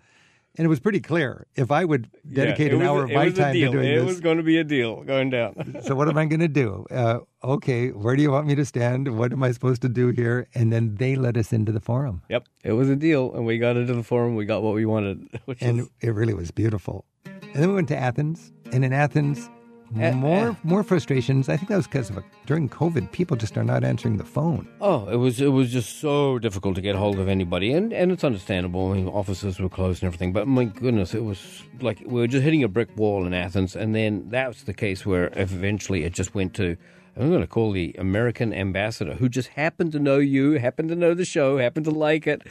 And 0.60 0.66
it 0.66 0.68
was 0.68 0.78
pretty 0.78 1.00
clear. 1.00 1.46
If 1.56 1.70
I 1.70 1.86
would 1.86 2.10
dedicate 2.30 2.70
Yeah, 2.72 2.80
an 2.80 2.82
hour 2.82 2.96
was- 2.96 3.04
of 3.04 3.10
my 3.12 3.24
a 3.24 3.32
time 3.32 3.54
to 3.54 3.60
doing 3.70 3.86
It 3.86 3.94
this, 3.94 4.02
it 4.02 4.04
was 4.04 4.20
going 4.20 4.36
to 4.36 4.42
be 4.42 4.58
a 4.58 4.62
deal 4.64 5.02
going 5.04 5.30
down. 5.30 5.54
so 5.82 5.94
what 5.94 6.06
am 6.06 6.18
I 6.18 6.26
going 6.26 6.40
to 6.40 6.48
do? 6.48 6.84
Uh, 6.90 7.20
okay, 7.42 7.88
where 7.92 8.14
do 8.14 8.20
you 8.20 8.30
want 8.30 8.46
me 8.46 8.54
to 8.56 8.66
stand? 8.66 9.16
What 9.16 9.32
am 9.32 9.42
I 9.42 9.52
supposed 9.52 9.80
to 9.80 9.88
do 9.88 10.08
here? 10.08 10.48
And 10.54 10.70
then 10.70 10.96
they 10.96 11.16
let 11.16 11.38
us 11.38 11.50
into 11.54 11.72
the 11.72 11.80
forum, 11.80 12.20
yep, 12.28 12.46
it 12.62 12.72
was 12.72 12.90
a 12.90 12.96
deal, 12.96 13.32
and 13.34 13.46
we 13.46 13.56
got 13.56 13.78
into 13.78 13.94
the 13.94 14.02
forum. 14.02 14.34
We 14.34 14.44
got 14.44 14.62
what 14.62 14.74
we 14.74 14.84
wanted, 14.84 15.28
and 15.62 15.80
is 15.80 15.88
it 16.02 16.12
really 16.14 16.34
was 16.34 16.50
beautiful. 16.50 17.06
And 17.24 17.54
then 17.54 17.68
we 17.70 17.74
went 17.76 17.88
to 17.88 17.96
Athens, 17.96 18.52
and 18.70 18.84
in 18.84 18.92
Athens, 18.92 19.48
more 19.90 20.48
uh. 20.48 20.54
more 20.62 20.82
frustrations. 20.82 21.48
I 21.48 21.56
think 21.56 21.68
that 21.68 21.76
was 21.76 21.86
because 21.86 22.10
of 22.10 22.18
a, 22.18 22.24
during 22.46 22.68
COVID, 22.68 23.10
people 23.12 23.36
just 23.36 23.56
are 23.56 23.64
not 23.64 23.84
answering 23.84 24.16
the 24.16 24.24
phone. 24.24 24.68
Oh, 24.80 25.08
it 25.08 25.16
was 25.16 25.40
it 25.40 25.48
was 25.48 25.72
just 25.72 26.00
so 26.00 26.38
difficult 26.38 26.74
to 26.76 26.80
get 26.80 26.94
hold 26.96 27.18
of 27.18 27.28
anybody, 27.28 27.72
and 27.72 27.92
and 27.92 28.12
it's 28.12 28.24
understandable. 28.24 28.92
I 28.92 28.96
mean, 28.96 29.08
offices 29.08 29.58
were 29.58 29.68
closed 29.68 30.02
and 30.02 30.08
everything, 30.08 30.32
but 30.32 30.46
my 30.46 30.64
goodness, 30.64 31.14
it 31.14 31.24
was 31.24 31.62
like 31.80 32.00
we 32.06 32.20
were 32.20 32.26
just 32.26 32.44
hitting 32.44 32.62
a 32.62 32.68
brick 32.68 32.96
wall 32.96 33.26
in 33.26 33.34
Athens, 33.34 33.74
and 33.74 33.94
then 33.94 34.28
that 34.30 34.48
was 34.48 34.64
the 34.64 34.74
case 34.74 35.04
where 35.04 35.30
eventually 35.34 36.04
it 36.04 36.12
just 36.12 36.34
went 36.34 36.54
to. 36.54 36.76
I'm 37.16 37.28
going 37.28 37.40
to 37.40 37.48
call 37.48 37.72
the 37.72 37.94
American 37.98 38.54
ambassador, 38.54 39.14
who 39.14 39.28
just 39.28 39.48
happened 39.48 39.90
to 39.92 39.98
know 39.98 40.18
you, 40.18 40.52
happened 40.52 40.90
to 40.90 40.94
know 40.94 41.12
the 41.12 41.24
show, 41.24 41.58
happened 41.58 41.84
to 41.86 41.90
like 41.90 42.26
it, 42.26 42.42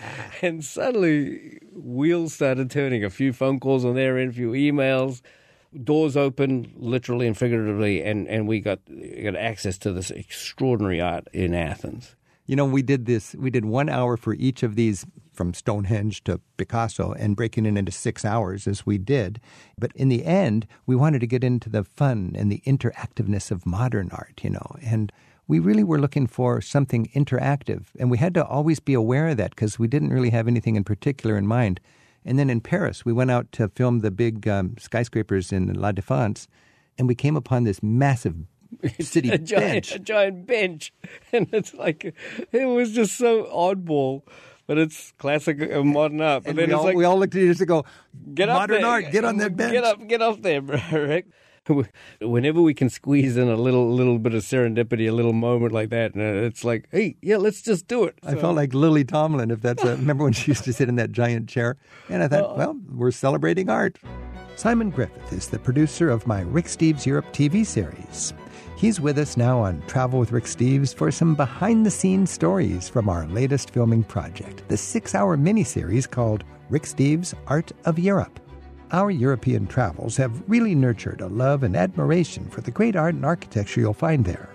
and 0.41 0.63
suddenly 0.63 1.59
wheels 1.73 2.33
started 2.33 2.69
turning. 2.69 3.03
A 3.03 3.09
few 3.09 3.31
phone 3.31 3.59
calls 3.59 3.85
on 3.85 3.95
their 3.95 4.17
end, 4.17 4.31
a 4.31 4.33
few 4.33 4.51
emails, 4.51 5.21
doors 5.83 6.17
open 6.17 6.71
literally 6.75 7.27
and 7.27 7.37
figuratively, 7.37 8.01
and, 8.01 8.27
and 8.27 8.47
we 8.47 8.59
got 8.59 8.79
got 9.23 9.35
access 9.35 9.77
to 9.79 9.91
this 9.91 10.11
extraordinary 10.11 11.01
art 11.01 11.27
in 11.33 11.53
Athens. 11.53 12.15
You 12.45 12.55
know, 12.55 12.65
we 12.65 12.81
did 12.81 13.05
this. 13.05 13.35
We 13.35 13.51
did 13.51 13.65
one 13.65 13.89
hour 13.89 14.17
for 14.17 14.33
each 14.33 14.63
of 14.63 14.75
these, 14.75 15.05
from 15.33 15.53
Stonehenge 15.53 16.23
to 16.23 16.41
Picasso, 16.57 17.13
and 17.13 17.35
breaking 17.35 17.67
it 17.67 17.77
into 17.77 17.91
six 17.91 18.25
hours 18.25 18.65
as 18.67 18.87
we 18.87 18.97
did. 18.97 19.39
But 19.77 19.91
in 19.93 20.09
the 20.09 20.25
end, 20.25 20.65
we 20.87 20.95
wanted 20.95 21.19
to 21.19 21.27
get 21.27 21.43
into 21.43 21.69
the 21.69 21.83
fun 21.83 22.33
and 22.35 22.51
the 22.51 22.63
interactiveness 22.65 23.51
of 23.51 23.67
modern 23.67 24.09
art. 24.11 24.41
You 24.43 24.49
know, 24.49 24.75
and 24.81 25.11
we 25.47 25.59
really 25.59 25.83
were 25.83 25.99
looking 25.99 26.25
for 26.25 26.61
something 26.61 27.09
interactive, 27.13 27.85
and 27.99 28.09
we 28.09 28.17
had 28.17 28.33
to 28.33 28.45
always 28.45 28.79
be 28.79 28.95
aware 28.95 29.27
of 29.27 29.37
that 29.37 29.51
because 29.51 29.77
we 29.77 29.87
didn't 29.87 30.09
really 30.09 30.31
have 30.31 30.47
anything 30.47 30.75
in 30.75 30.83
particular 30.83 31.37
in 31.37 31.45
mind. 31.45 31.79
And 32.25 32.37
then 32.37 32.49
in 32.49 32.61
Paris, 32.61 33.05
we 33.05 33.13
went 33.13 33.31
out 33.31 33.51
to 33.53 33.69
film 33.69 33.99
the 33.99 34.11
big 34.11 34.47
um, 34.47 34.75
skyscrapers 34.77 35.51
in 35.51 35.73
La 35.73 35.91
Défense, 35.91 36.47
and 36.97 37.07
we 37.07 37.15
came 37.15 37.35
upon 37.35 37.63
this 37.63 37.81
massive 37.81 38.35
city 38.99 39.29
a 39.29 39.37
giant, 39.37 39.71
bench. 39.73 39.95
a 39.95 39.99
giant 39.99 40.45
bench, 40.45 40.93
and 41.33 41.47
it's 41.53 41.73
like 41.73 42.13
it 42.51 42.65
was 42.65 42.91
just 42.91 43.17
so 43.17 43.45
oddball, 43.45 44.23
but 44.67 44.77
it's 44.77 45.13
classic 45.13 45.61
uh, 45.73 45.83
modern 45.83 46.21
art. 46.21 46.43
But 46.43 46.51
And 46.51 46.59
then 46.59 46.67
we 46.67 46.73
it's 46.73 46.79
all, 46.79 46.85
like 46.85 46.95
we 46.95 47.05
all 47.05 47.19
looked 47.19 47.35
at 47.35 47.41
each 47.41 47.55
other 47.55 47.63
and 47.63 47.67
go, 47.67 47.85
get 48.33 48.49
up 48.49 48.59
modern 48.59 48.81
there, 48.81 48.91
art, 48.91 49.11
get 49.11 49.25
on 49.25 49.37
that 49.37 49.55
bench. 49.55 49.73
get 49.73 49.83
up, 49.83 50.07
get 50.07 50.21
off 50.21 50.41
there, 50.41 50.61
Rick. 50.91 51.27
Whenever 52.21 52.61
we 52.61 52.73
can 52.73 52.89
squeeze 52.89 53.37
in 53.37 53.47
a 53.47 53.55
little, 53.55 53.93
little 53.93 54.19
bit 54.19 54.33
of 54.33 54.43
serendipity, 54.43 55.07
a 55.07 55.11
little 55.11 55.33
moment 55.33 55.71
like 55.71 55.89
that, 55.89 56.13
and 56.13 56.23
uh, 56.23 56.45
it's 56.45 56.63
like, 56.63 56.87
hey, 56.91 57.15
yeah, 57.21 57.37
let's 57.37 57.61
just 57.61 57.87
do 57.87 58.03
it. 58.03 58.17
I 58.23 58.35
felt 58.35 58.55
like 58.55 58.73
Lily 58.73 59.03
Tomlin, 59.03 59.51
if 59.51 59.61
that's 59.61 59.83
a. 59.83 59.95
remember 59.97 60.23
when 60.23 60.33
she 60.33 60.51
used 60.51 60.63
to 60.65 60.73
sit 60.73 60.89
in 60.89 60.95
that 60.95 61.11
giant 61.11 61.49
chair? 61.49 61.77
And 62.09 62.23
I 62.23 62.27
thought, 62.27 62.57
well, 62.57 62.79
we're 62.89 63.11
celebrating 63.11 63.69
art. 63.69 63.99
Simon 64.55 64.89
Griffith 64.89 65.31
is 65.31 65.47
the 65.47 65.59
producer 65.59 66.09
of 66.09 66.27
my 66.27 66.41
Rick 66.41 66.65
Steves 66.65 67.05
Europe 67.05 67.31
TV 67.31 67.65
series. 67.65 68.33
He's 68.75 69.01
with 69.01 69.17
us 69.17 69.37
now 69.37 69.59
on 69.59 69.81
Travel 69.87 70.19
with 70.19 70.31
Rick 70.31 70.45
Steves 70.45 70.95
for 70.95 71.11
some 71.11 71.35
behind 71.35 71.85
the 71.85 71.91
scenes 71.91 72.31
stories 72.31 72.87
from 72.87 73.09
our 73.09 73.25
latest 73.27 73.71
filming 73.71 74.03
project, 74.03 74.67
the 74.69 74.77
six 74.77 75.13
hour 75.13 75.37
miniseries 75.37 76.09
called 76.09 76.43
Rick 76.69 76.83
Steves 76.83 77.33
Art 77.47 77.71
of 77.85 77.99
Europe. 77.99 78.39
Our 78.91 79.11
European 79.11 79.67
travels 79.67 80.17
have 80.17 80.41
really 80.49 80.73
nurtured 80.73 81.21
a 81.21 81.27
love 81.27 81.61
and 81.61 81.75
admiration 81.75 82.49
for 82.49 82.61
the 82.61 82.71
great 82.71 82.95
art 82.95 83.13
and 83.13 83.23
architecture 83.23 83.81
you'll 83.81 83.93
find 83.93 84.25
there. 84.25 84.49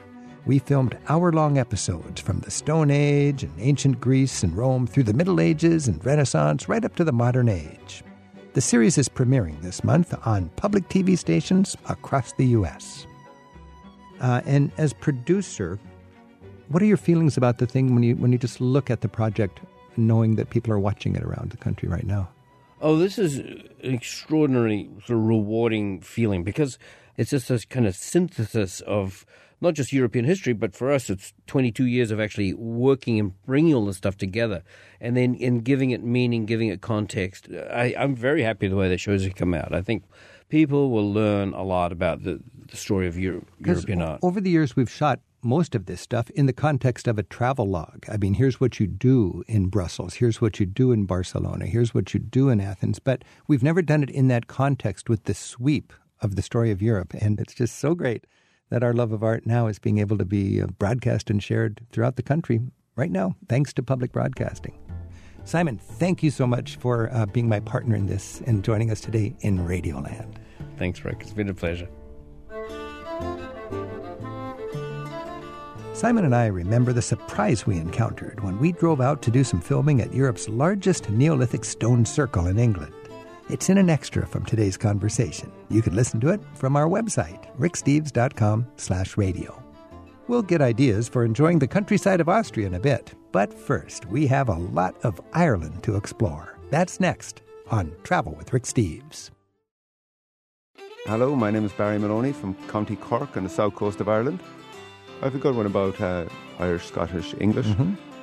We 0.45 0.59
filmed 0.59 0.99
hour 1.09 1.31
long 1.31 1.57
episodes 1.57 2.21
from 2.21 2.41
the 2.41 2.51
Stone 2.51 2.91
Age 2.91 3.45
and 3.45 3.53
ancient 3.61 4.01
Greece 4.01 4.43
and 4.43 4.57
Rome 4.57 4.89
through 4.89 5.05
the 5.05 5.15
Middle 5.15 5.41
Ages 5.41 5.87
and 5.87 6.05
Renaissance 6.05 6.69
right 6.69 6.85
up 6.85 6.97
to 6.97 7.05
the 7.05 7.13
modern 7.13 7.49
age. 7.49 8.03
The 8.55 8.61
series 8.61 8.99
is 8.99 9.09
premiering 9.09 9.63
this 9.63 9.85
month 9.85 10.13
on 10.27 10.49
public 10.57 10.89
TV 10.89 11.17
stations 11.17 11.77
across 11.89 12.33
the 12.33 12.47
U.S. 12.47 13.07
Uh, 14.21 14.41
and 14.47 14.73
as 14.79 14.93
producer, 14.93 15.79
what 16.71 16.83
are 16.83 16.87
your 16.87 16.97
feelings 16.97 17.37
about 17.37 17.59
the 17.59 17.67
thing 17.69 17.95
when 17.95 18.03
you 18.03 18.17
when 18.17 18.33
you 18.33 18.39
just 18.39 18.61
look 18.61 18.91
at 18.91 19.01
the 19.01 19.09
project, 19.09 19.61
knowing 19.97 20.35
that 20.35 20.51
people 20.51 20.73
are 20.73 20.79
watching 20.81 21.15
it 21.15 21.23
around 21.23 21.51
the 21.51 21.57
country 21.57 21.89
right 21.89 22.07
now? 22.07 22.29
Oh, 22.85 22.99
this 22.99 23.19
is 23.19 23.39
an 23.39 23.71
extraordinary, 23.81 24.91
sort 25.07 25.19
of 25.19 25.25
rewarding 25.25 26.03
feeling 26.03 26.45
because 26.45 26.79
it's 27.17 27.31
just 27.31 27.49
this 27.49 27.65
kind 27.65 27.87
of 27.87 27.97
synthesis 27.97 28.83
of 28.83 29.25
not 29.63 29.73
just 29.73 29.91
European 29.91 30.27
history, 30.27 30.53
but 30.53 30.77
for 30.77 30.93
us, 30.93 31.09
it's 31.09 31.33
22 31.47 31.87
years 31.87 32.11
of 32.11 32.21
actually 32.21 32.53
working 32.53 33.19
and 33.19 33.43
bringing 33.47 33.73
all 33.73 33.87
this 33.87 33.97
stuff 33.97 34.19
together 34.19 34.63
and 35.01 35.17
then 35.17 35.35
in 35.35 35.61
giving 35.61 35.93
it 35.93 36.05
meaning, 36.05 36.45
giving 36.45 36.69
it 36.69 36.83
context. 36.83 37.49
I, 37.71 37.95
I'm 37.99 38.15
very 38.15 38.43
happy 38.43 38.69
the 38.69 38.77
way 38.77 38.91
the 38.91 38.99
shows 38.99 39.25
have 39.25 39.35
come 39.35 39.55
out. 39.55 39.73
I 39.75 39.81
think 39.81 40.05
people 40.51 40.91
will 40.91 41.11
learn 41.11 41.55
a 41.55 41.63
lot 41.63 41.91
about 41.91 42.23
the, 42.25 42.39
the 42.69 42.77
story 42.77 43.09
of 43.09 43.19
Euro, 43.19 43.47
European 43.61 44.03
art. 44.03 44.21
Over 44.23 44.43
the 44.43 44.51
years, 44.51 44.77
we've 44.77 44.91
shot 44.91 45.21
most 45.45 45.75
of 45.75 45.87
this 45.87 46.01
stuff 46.01 46.31
in 46.31 46.47
the 46.47 46.53
context 46.53 47.07
of 47.07 47.19
a 47.19 47.23
travel 47.23 47.69
log. 47.69 48.05
I 48.11 48.17
mean, 48.17 48.35
here's 48.35 48.61
what 48.61 48.81
you 48.81 48.87
do 48.87 49.45
in 49.47 49.67
Brussels, 49.67 50.15
here's 50.15 50.41
what 50.41 50.59
you 50.59 50.67
do 50.67 50.93
in 50.93 51.05
Barcelona, 51.05 51.67
here's 51.67 51.95
what 51.95 52.15
you 52.15 52.21
do 52.21 52.49
in 52.49 52.61
Athens, 52.61 52.99
but 52.99 53.23
we've 53.47 53.63
never 53.63 53.83
done 53.83 54.03
it 54.03 54.11
in 54.11 54.29
that 54.29 54.47
context 54.47 55.09
with 55.09 55.25
the 55.25 55.35
sweep 55.35 55.93
of 56.21 56.37
the 56.37 56.43
story 56.43 56.71
of 56.71 56.83
Europe. 56.83 57.15
And 57.15 57.39
it's 57.41 57.55
just 57.55 57.79
so 57.79 57.95
great 57.95 58.27
that 58.71 58.83
our 58.83 58.93
love 58.93 59.13
of 59.13 59.23
art 59.23 59.47
now 59.47 59.67
is 59.67 59.79
being 59.79 59.99
able 59.99 60.19
to 60.19 60.25
be 60.25 60.61
uh, 60.61 60.67
broadcast 60.67 61.31
and 61.31 61.43
shared 61.43 61.87
throughout 61.93 62.17
the 62.17 62.23
country 62.23 62.61
right 62.97 63.11
now, 63.11 63.37
thanks 63.49 63.73
to 63.75 63.83
public 63.83 64.13
broadcasting. 64.13 64.79
Simon, 65.45 65.77
thank 65.77 66.23
you 66.23 66.31
so 66.31 66.47
much 66.47 66.77
for 66.77 67.13
uh, 67.13 67.27
being 67.27 67.49
my 67.49 67.61
partner 67.61 67.95
in 67.95 68.07
this 68.07 68.41
and 68.47 68.65
joining 68.65 68.91
us 68.91 69.01
today 69.01 69.35
in 69.41 69.59
Radioland. 69.59 70.37
Thanks, 70.79 71.05
Rick. 71.05 71.19
It's 71.21 71.33
been 71.33 71.51
a 71.51 71.55
pleasure. 71.55 71.89
Simon 75.95 76.25
and 76.25 76.35
I 76.35 76.47
remember 76.47 76.93
the 76.93 77.01
surprise 77.01 77.69
we 77.69 77.79
encountered 77.79 78.43
when 78.43 78.59
we 78.59 78.73
drove 78.73 79.01
out 79.01 79.23
to 79.23 79.31
do 79.31 79.45
some 79.45 79.61
filming 79.61 80.01
at 80.01 80.13
Europe's 80.13 80.49
largest 80.49 81.09
Neolithic 81.09 81.65
stone 81.65 82.05
circle 82.05 82.49
in 82.49 82.59
England. 82.59 82.93
It's 83.49 83.71
in 83.71 83.79
an 83.79 83.89
extra 83.89 84.27
from 84.27 84.45
today's 84.45 84.77
conversation. 84.77 85.53
You 85.71 85.83
can 85.83 85.95
listen 85.95 86.19
to 86.23 86.31
it 86.31 86.41
from 86.55 86.75
our 86.75 86.89
website, 86.89 87.47
ricksteves.com 87.59 88.67
slash 88.77 89.17
radio. 89.17 89.63
We'll 90.27 90.43
get 90.43 90.61
ideas 90.61 91.09
for 91.09 91.25
enjoying 91.25 91.61
the 91.61 91.69
countryside 91.69 92.21
of 92.21 92.29
Austria 92.29 92.67
in 92.67 92.75
a 92.75 92.81
bit, 92.81 93.15
but 93.31 93.55
first, 93.55 94.05
we 94.07 94.27
have 94.27 94.49
a 94.49 94.55
lot 94.59 94.97
of 95.05 95.21
Ireland 95.33 95.85
to 95.85 95.95
explore. 95.95 96.59
That's 96.71 96.99
next 96.99 97.43
on 97.71 97.93
Travel 98.03 98.35
with 98.35 98.53
Rick 98.53 98.65
Steves. 98.65 99.31
Hello, 101.07 101.37
my 101.37 101.53
name 101.53 101.65
is 101.65 101.73
Barry 101.73 102.01
Maloney 102.01 102.33
from 102.33 102.57
County 102.67 102.97
Cork 102.97 103.37
on 103.37 103.45
the 103.45 103.51
south 103.51 103.77
coast 103.77 104.01
of 104.01 104.09
Ireland. 104.09 104.41
I 105.25 105.29
have 105.29 105.37
a 105.37 105.39
good 105.39 105.57
one 105.57 105.65
about 105.65 105.99
uh, 106.03 106.27
Irish, 106.59 106.85
Scottish, 106.85 107.35
English. 107.41 107.67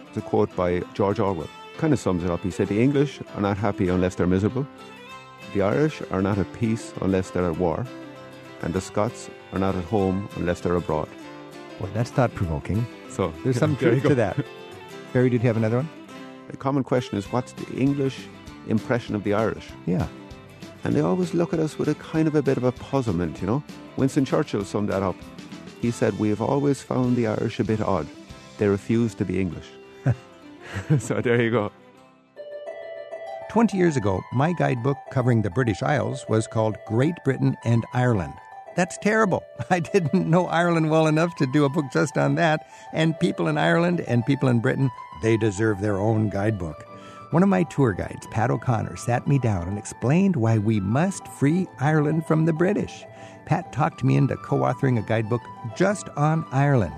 It's 0.07 0.17
a 0.17 0.21
quote 0.21 0.55
by 0.55 0.81
George 0.93 1.19
Orwell. 1.19 1.49
Kind 1.77 1.93
of 1.93 1.99
sums 1.99 2.23
it 2.23 2.29
up. 2.29 2.43
He 2.43 2.51
said, 2.51 2.67
The 2.67 2.79
English 2.79 3.19
are 3.33 3.41
not 3.41 3.57
happy 3.57 3.89
unless 3.89 4.13
they're 4.13 4.27
miserable. 4.27 4.67
The 5.55 5.63
Irish 5.63 6.03
are 6.11 6.21
not 6.21 6.37
at 6.37 6.53
peace 6.53 6.93
unless 7.01 7.31
they're 7.31 7.49
at 7.49 7.57
war. 7.57 7.87
And 8.61 8.71
the 8.71 8.81
Scots 8.81 9.31
are 9.51 9.57
not 9.57 9.73
at 9.75 9.83
home 9.85 10.29
unless 10.35 10.59
they're 10.59 10.75
abroad. 10.75 11.09
Boy, 11.79 11.89
that's 11.91 12.11
thought 12.11 12.35
provoking. 12.35 12.85
So 13.09 13.33
There's 13.43 13.57
some 13.57 13.75
truth 13.77 14.03
to 14.03 14.13
that. 14.13 14.37
Barry, 15.11 15.31
did 15.31 15.41
you 15.41 15.47
have 15.47 15.57
another 15.57 15.77
one? 15.77 15.89
A 16.49 16.57
common 16.57 16.83
question 16.83 17.17
is, 17.17 17.31
what's 17.31 17.53
the 17.53 17.73
English 17.73 18.27
impression 18.67 19.15
of 19.15 19.23
the 19.23 19.33
Irish? 19.33 19.69
Yeah. 19.87 20.07
And 20.83 20.93
they 20.93 21.01
always 21.01 21.33
look 21.33 21.51
at 21.51 21.59
us 21.59 21.79
with 21.79 21.87
a 21.87 21.95
kind 21.95 22.27
of 22.27 22.35
a 22.35 22.43
bit 22.43 22.57
of 22.57 22.63
a 22.63 22.71
puzzlement, 22.71 23.41
you 23.41 23.47
know? 23.47 23.63
Winston 23.97 24.23
Churchill 24.23 24.63
summed 24.63 24.89
that 24.89 25.01
up. 25.01 25.15
He 25.81 25.89
said, 25.91 26.17
We 26.19 26.29
have 26.29 26.41
always 26.41 26.81
found 26.81 27.15
the 27.15 27.27
Irish 27.27 27.59
a 27.59 27.63
bit 27.63 27.81
odd. 27.81 28.07
They 28.59 28.67
refuse 28.67 29.15
to 29.15 29.25
be 29.25 29.41
English. 29.41 29.67
so 30.99 31.19
there 31.19 31.41
you 31.41 31.49
go. 31.49 31.71
20 33.49 33.75
years 33.75 33.97
ago, 33.97 34.21
my 34.31 34.53
guidebook 34.53 34.97
covering 35.11 35.41
the 35.41 35.49
British 35.49 35.81
Isles 35.81 36.23
was 36.29 36.47
called 36.47 36.77
Great 36.87 37.15
Britain 37.25 37.57
and 37.65 37.83
Ireland. 37.93 38.33
That's 38.75 38.97
terrible. 38.99 39.43
I 39.69 39.79
didn't 39.79 40.29
know 40.29 40.47
Ireland 40.47 40.89
well 40.89 41.07
enough 41.07 41.35
to 41.37 41.47
do 41.47 41.65
a 41.65 41.69
book 41.69 41.85
just 41.91 42.17
on 42.17 42.35
that. 42.35 42.67
And 42.93 43.19
people 43.19 43.47
in 43.47 43.57
Ireland 43.57 44.01
and 44.01 44.25
people 44.25 44.49
in 44.49 44.59
Britain, 44.59 44.89
they 45.21 45.35
deserve 45.35 45.81
their 45.81 45.97
own 45.97 46.29
guidebook. 46.29 46.85
One 47.31 47.43
of 47.43 47.49
my 47.49 47.63
tour 47.63 47.93
guides, 47.93 48.27
Pat 48.27 48.51
O'Connor, 48.51 48.97
sat 48.97 49.27
me 49.27 49.39
down 49.39 49.67
and 49.67 49.77
explained 49.77 50.35
why 50.35 50.57
we 50.57 50.79
must 50.79 51.27
free 51.27 51.67
Ireland 51.79 52.27
from 52.27 52.45
the 52.45 52.53
British. 52.53 53.05
Pat 53.45 53.71
talked 53.71 54.03
me 54.03 54.15
into 54.17 54.37
co 54.37 54.59
authoring 54.59 54.99
a 54.99 55.07
guidebook 55.07 55.41
just 55.75 56.09
on 56.09 56.45
Ireland. 56.51 56.93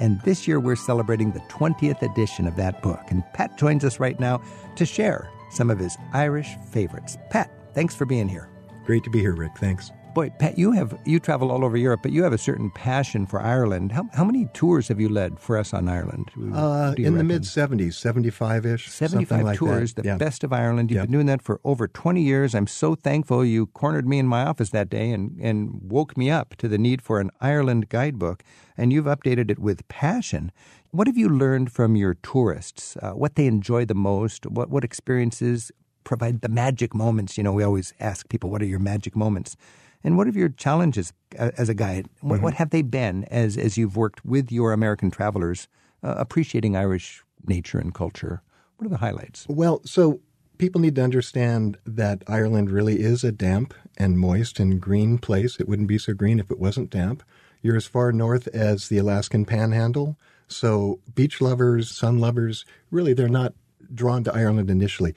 And 0.00 0.20
this 0.22 0.48
year 0.48 0.58
we're 0.58 0.76
celebrating 0.76 1.32
the 1.32 1.40
20th 1.40 2.02
edition 2.02 2.46
of 2.46 2.56
that 2.56 2.82
book. 2.82 3.00
And 3.08 3.22
Pat 3.32 3.56
joins 3.56 3.84
us 3.84 4.00
right 4.00 4.18
now 4.18 4.42
to 4.76 4.84
share 4.84 5.30
some 5.50 5.70
of 5.70 5.78
his 5.78 5.96
Irish 6.12 6.56
favorites. 6.72 7.16
Pat, 7.30 7.50
Thanks 7.74 7.94
for 7.94 8.06
being 8.06 8.28
here. 8.28 8.48
Great 8.86 9.02
to 9.04 9.10
be 9.10 9.18
here, 9.18 9.34
Rick. 9.34 9.58
Thanks. 9.58 9.90
Boy, 10.14 10.30
Pat, 10.30 10.56
you 10.56 10.70
have 10.70 10.96
you 11.04 11.18
travel 11.18 11.50
all 11.50 11.64
over 11.64 11.76
Europe, 11.76 12.02
but 12.04 12.12
you 12.12 12.22
have 12.22 12.32
a 12.32 12.38
certain 12.38 12.70
passion 12.70 13.26
for 13.26 13.40
Ireland. 13.40 13.90
How, 13.90 14.08
how 14.12 14.22
many 14.22 14.46
tours 14.54 14.86
have 14.86 15.00
you 15.00 15.08
led 15.08 15.40
for 15.40 15.58
us 15.58 15.74
on 15.74 15.88
Ireland? 15.88 16.30
Uh, 16.54 16.94
in 16.96 17.18
the 17.18 17.24
mid 17.24 17.42
70s, 17.42 17.94
75 17.94 18.64
ish. 18.64 18.88
75 18.88 19.42
like 19.42 19.58
tours, 19.58 19.94
that. 19.94 20.02
the 20.02 20.08
yeah. 20.10 20.16
best 20.16 20.44
of 20.44 20.52
Ireland. 20.52 20.92
You've 20.92 21.02
been 21.02 21.10
doing 21.10 21.26
that 21.26 21.42
for 21.42 21.60
over 21.64 21.88
20 21.88 22.22
years. 22.22 22.54
I'm 22.54 22.68
so 22.68 22.94
thankful 22.94 23.44
you 23.44 23.66
cornered 23.66 24.06
me 24.06 24.20
in 24.20 24.28
my 24.28 24.44
office 24.44 24.70
that 24.70 24.88
day 24.88 25.10
and, 25.10 25.36
and 25.40 25.80
woke 25.82 26.16
me 26.16 26.30
up 26.30 26.54
to 26.58 26.68
the 26.68 26.78
need 26.78 27.02
for 27.02 27.18
an 27.18 27.32
Ireland 27.40 27.88
guidebook, 27.88 28.44
and 28.76 28.92
you've 28.92 29.06
updated 29.06 29.50
it 29.50 29.58
with 29.58 29.86
passion. 29.88 30.52
What 30.92 31.08
have 31.08 31.18
you 31.18 31.28
learned 31.28 31.72
from 31.72 31.96
your 31.96 32.14
tourists? 32.14 32.96
Uh, 33.02 33.14
what 33.14 33.34
they 33.34 33.48
enjoy 33.48 33.84
the 33.84 33.96
most? 33.96 34.46
What, 34.46 34.70
what 34.70 34.84
experiences 34.84 35.72
provide 36.04 36.40
the 36.40 36.48
magic 36.48 36.94
moments? 36.94 37.36
You 37.36 37.42
know, 37.42 37.52
we 37.52 37.64
always 37.64 37.94
ask 37.98 38.28
people, 38.28 38.48
what 38.48 38.62
are 38.62 38.66
your 38.66 38.78
magic 38.78 39.16
moments? 39.16 39.56
And 40.04 40.18
what 40.18 40.26
are 40.28 40.30
your 40.30 40.50
challenges 40.50 41.12
uh, 41.38 41.50
as 41.56 41.68
a 41.68 41.74
guide? 41.74 42.08
What, 42.20 42.42
what 42.42 42.54
have 42.54 42.70
they 42.70 42.82
been 42.82 43.24
as, 43.24 43.56
as 43.56 43.78
you've 43.78 43.96
worked 43.96 44.24
with 44.24 44.52
your 44.52 44.72
American 44.72 45.10
travelers, 45.10 45.66
uh, 46.02 46.14
appreciating 46.18 46.76
Irish 46.76 47.24
nature 47.46 47.78
and 47.78 47.94
culture? 47.94 48.42
What 48.76 48.86
are 48.86 48.90
the 48.90 48.98
highlights? 48.98 49.46
Well, 49.48 49.80
so 49.84 50.20
people 50.58 50.80
need 50.80 50.94
to 50.96 51.02
understand 51.02 51.78
that 51.86 52.22
Ireland 52.28 52.70
really 52.70 53.00
is 53.00 53.24
a 53.24 53.32
damp 53.32 53.72
and 53.96 54.18
moist 54.18 54.60
and 54.60 54.80
green 54.80 55.18
place. 55.18 55.58
It 55.58 55.68
wouldn't 55.68 55.88
be 55.88 55.98
so 55.98 56.12
green 56.12 56.38
if 56.38 56.50
it 56.50 56.58
wasn't 56.58 56.90
damp. 56.90 57.22
You're 57.62 57.76
as 57.76 57.86
far 57.86 58.12
north 58.12 58.46
as 58.48 58.88
the 58.88 58.98
Alaskan 58.98 59.46
Panhandle. 59.46 60.18
So 60.48 61.00
beach 61.14 61.40
lovers, 61.40 61.90
sun 61.90 62.18
lovers, 62.18 62.66
really 62.90 63.14
they're 63.14 63.28
not 63.28 63.54
drawn 63.92 64.22
to 64.24 64.34
Ireland 64.34 64.70
initially. 64.70 65.14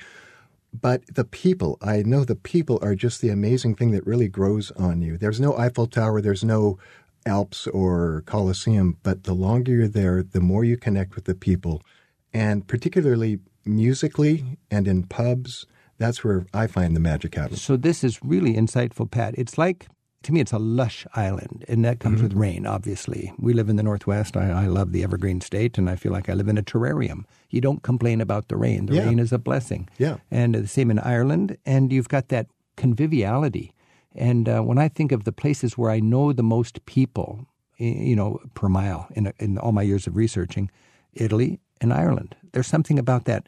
But 0.79 1.03
the 1.13 1.23
people, 1.23 1.77
I 1.81 2.03
know 2.03 2.23
the 2.23 2.35
people 2.35 2.79
are 2.81 2.95
just 2.95 3.21
the 3.21 3.29
amazing 3.29 3.75
thing 3.75 3.91
that 3.91 4.05
really 4.05 4.27
grows 4.27 4.71
on 4.71 5.01
you. 5.01 5.17
There's 5.17 5.39
no 5.39 5.57
Eiffel 5.57 5.87
Tower, 5.87 6.21
there's 6.21 6.43
no 6.43 6.77
Alps 7.25 7.67
or 7.67 8.23
Colosseum, 8.25 8.97
but 9.03 9.23
the 9.23 9.33
longer 9.33 9.71
you're 9.71 9.87
there, 9.87 10.23
the 10.23 10.39
more 10.39 10.63
you 10.63 10.77
connect 10.77 11.15
with 11.15 11.25
the 11.25 11.35
people. 11.35 11.81
And 12.33 12.67
particularly 12.67 13.39
musically 13.65 14.57
and 14.71 14.87
in 14.87 15.03
pubs, 15.03 15.65
that's 15.97 16.23
where 16.23 16.45
I 16.53 16.67
find 16.67 16.95
the 16.95 16.99
magic 16.99 17.35
happens. 17.35 17.61
So 17.61 17.75
this 17.75 18.03
is 18.03 18.23
really 18.23 18.53
insightful, 18.53 19.09
Pat. 19.09 19.35
It's 19.37 19.57
like 19.57 19.87
to 20.27 20.33
me, 20.33 20.41
it's 20.41 20.51
a 20.53 20.59
lush 20.59 21.07
island, 21.15 21.63
and 21.69 21.83
that 21.85 21.99
comes 21.99 22.21
with 22.21 22.33
rain. 22.33 22.65
Obviously, 22.65 23.33
we 23.39 23.53
live 23.53 23.69
in 23.69 23.77
the 23.77 23.83
Northwest. 23.83 24.35
I, 24.37 24.51
I 24.63 24.65
love 24.67 24.91
the 24.91 25.01
evergreen 25.03 25.39
state, 25.41 25.77
and 25.77 25.89
I 25.89 25.95
feel 25.95 26.11
like 26.11 26.29
I 26.29 26.33
live 26.33 26.49
in 26.49 26.57
a 26.57 26.63
terrarium. 26.63 27.23
You 27.49 27.61
don't 27.61 27.81
complain 27.81 28.19
about 28.21 28.47
the 28.49 28.57
rain. 28.57 28.87
The 28.87 28.95
Yeah. 28.95 29.05
rain 29.05 29.19
is 29.19 29.31
a 29.31 29.37
blessing. 29.39 29.87
Yeah. 29.97 30.17
and 30.29 30.53
the 30.53 30.67
same 30.67 30.91
in 30.91 30.99
Ireland. 30.99 31.57
And 31.65 31.91
you've 31.93 32.09
got 32.09 32.27
that 32.27 32.47
conviviality. 32.75 33.73
And 34.15 34.49
uh, 34.49 34.61
when 34.61 34.77
I 34.77 34.87
think 34.89 35.11
of 35.11 35.23
the 35.23 35.31
places 35.31 35.77
where 35.77 35.91
I 35.91 35.99
know 35.99 36.33
the 36.33 36.43
most 36.43 36.85
people, 36.85 37.45
you 37.77 38.15
know, 38.15 38.39
per 38.53 38.67
mile 38.69 39.07
in, 39.15 39.31
in 39.39 39.57
all 39.57 39.71
my 39.71 39.83
years 39.83 40.07
of 40.07 40.15
researching, 40.15 40.69
Italy 41.13 41.59
and 41.81 41.93
Ireland. 41.93 42.35
There's 42.51 42.67
something 42.67 42.99
about 42.99 43.25
that 43.25 43.47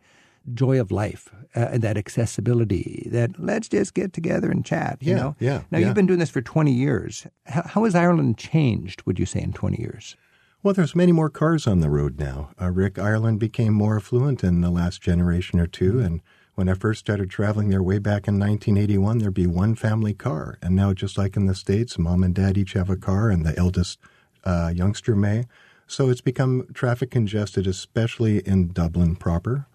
joy 0.54 0.80
of 0.80 0.92
life, 0.92 1.30
uh, 1.56 1.78
that 1.78 1.98
accessibility, 1.98 3.08
that 3.12 3.32
let's 3.40 3.68
just 3.68 3.94
get 3.94 4.14
together 4.14 4.50
and 4.52 4.66
chat. 4.66 4.98
You 5.02 5.12
Yeah, 5.14 5.18
know. 5.20 5.36
yeah, 5.40 5.62
Now 5.72 5.78
yeah. 5.80 5.86
you've 5.88 5.96
been 5.96 6.06
doing 6.08 6.20
this 6.20 6.30
for 6.30 6.42
20 6.42 6.72
years. 6.72 7.28
How, 7.46 7.64
how 7.64 7.84
has 7.86 7.96
Ireland 7.96 8.38
changed? 8.38 9.02
Would 9.06 9.20
you 9.20 9.26
say 9.26 9.42
in 9.42 9.54
20 9.54 9.80
years? 9.80 10.16
Well, 10.62 10.74
there's 10.74 10.96
many 10.96 11.12
more 11.14 11.30
cars 11.30 11.68
on 11.68 11.80
the 11.80 11.90
road 11.90 12.20
now. 12.20 12.50
Uh, 12.62 12.70
Rick, 12.72 13.00
Ireland 13.00 13.40
became 13.40 13.74
more 13.74 13.96
affluent 13.98 14.44
in 14.44 14.62
the 14.62 14.70
last 14.70 15.02
generation 15.02 15.60
or 15.60 15.68
two. 15.68 16.00
And 16.00 16.22
when 16.56 16.68
I 16.68 16.74
first 16.74 17.00
started 17.00 17.30
traveling 17.30 17.70
there 17.70 17.82
way 17.82 18.00
back 18.00 18.28
in 18.28 18.38
1981, 18.38 19.20
there'd 19.20 19.34
be 19.34 19.48
one 19.48 19.76
family 19.76 20.14
car. 20.14 20.58
And 20.62 20.76
now, 20.76 20.92
just 20.94 21.18
like 21.18 21.38
in 21.38 21.46
the 21.46 21.56
States, 21.56 21.98
mom 21.98 22.24
and 22.24 22.36
dad 22.36 22.58
each 22.58 22.74
have 22.74 22.90
a 22.90 22.98
car, 22.98 23.30
and 23.30 23.46
the 23.46 23.58
eldest 23.58 24.00
uh, 24.44 24.72
youngster 24.76 25.16
may. 25.16 25.46
So 25.88 26.10
it's 26.10 26.22
become 26.22 26.68
traffic 26.74 27.10
congested, 27.10 27.66
especially 27.66 28.40
in 28.40 28.74
Dublin 28.74 29.16
proper. 29.16 29.66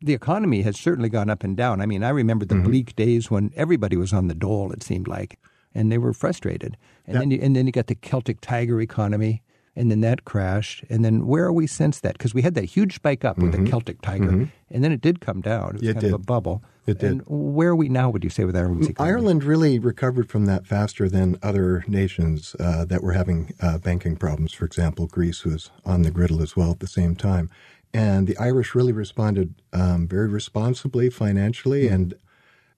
The 0.00 0.12
economy 0.14 0.62
has 0.62 0.78
certainly 0.78 1.08
gone 1.08 1.30
up 1.30 1.42
and 1.42 1.56
down. 1.56 1.80
I 1.80 1.86
mean, 1.86 2.04
I 2.04 2.10
remember 2.10 2.44
the 2.44 2.56
bleak 2.56 2.94
days 2.96 3.30
when 3.30 3.50
everybody 3.56 3.96
was 3.96 4.12
on 4.12 4.28
the 4.28 4.34
dole. 4.34 4.70
It 4.72 4.82
seemed 4.82 5.08
like, 5.08 5.38
and 5.74 5.90
they 5.90 5.98
were 5.98 6.12
frustrated. 6.12 6.76
And 7.06 7.16
then, 7.18 7.30
you, 7.30 7.38
and 7.40 7.56
then 7.56 7.66
you 7.66 7.72
got 7.72 7.86
the 7.86 7.94
Celtic 7.94 8.40
Tiger 8.42 8.80
economy, 8.80 9.42
and 9.74 9.90
then 9.90 10.02
that 10.02 10.24
crashed. 10.26 10.84
And 10.90 11.02
then 11.04 11.26
where 11.26 11.44
are 11.44 11.52
we 11.52 11.66
since 11.66 12.00
that? 12.00 12.12
Because 12.18 12.34
we 12.34 12.42
had 12.42 12.54
that 12.54 12.64
huge 12.66 12.96
spike 12.96 13.24
up 13.24 13.38
with 13.38 13.52
the 13.52 13.68
Celtic 13.70 14.02
Tiger, 14.02 14.48
and 14.70 14.84
then 14.84 14.92
it 14.92 15.00
did 15.00 15.20
come 15.20 15.40
down. 15.40 15.76
It 15.76 15.80
was 15.80 15.82
It 15.88 15.92
kind 15.94 16.00
did. 16.00 16.08
of 16.14 16.20
a 16.20 16.24
bubble. 16.24 16.62
It 16.86 16.98
did. 17.00 17.10
And 17.10 17.22
where 17.26 17.70
are 17.70 17.76
we 17.76 17.88
now? 17.88 18.10
Would 18.10 18.22
you 18.22 18.30
say 18.30 18.44
with 18.44 18.54
Ireland's 18.54 18.88
economy? 18.88 19.12
Ireland 19.12 19.44
really 19.44 19.78
recovered 19.80 20.28
from 20.30 20.44
that 20.46 20.66
faster 20.66 21.08
than 21.08 21.36
other 21.42 21.84
nations 21.88 22.54
uh, 22.60 22.84
that 22.84 23.02
were 23.02 23.12
having 23.12 23.54
uh, 23.60 23.78
banking 23.78 24.14
problems. 24.16 24.52
For 24.52 24.64
example, 24.66 25.06
Greece 25.08 25.44
was 25.44 25.70
on 25.84 26.02
the 26.02 26.10
griddle 26.12 26.42
as 26.42 26.54
well 26.54 26.70
at 26.70 26.78
the 26.80 26.86
same 26.86 27.16
time. 27.16 27.50
And 27.96 28.26
the 28.26 28.36
Irish 28.36 28.74
really 28.74 28.92
responded 28.92 29.54
um, 29.72 30.06
very 30.06 30.28
responsibly 30.28 31.08
financially, 31.08 31.88
and 31.88 32.14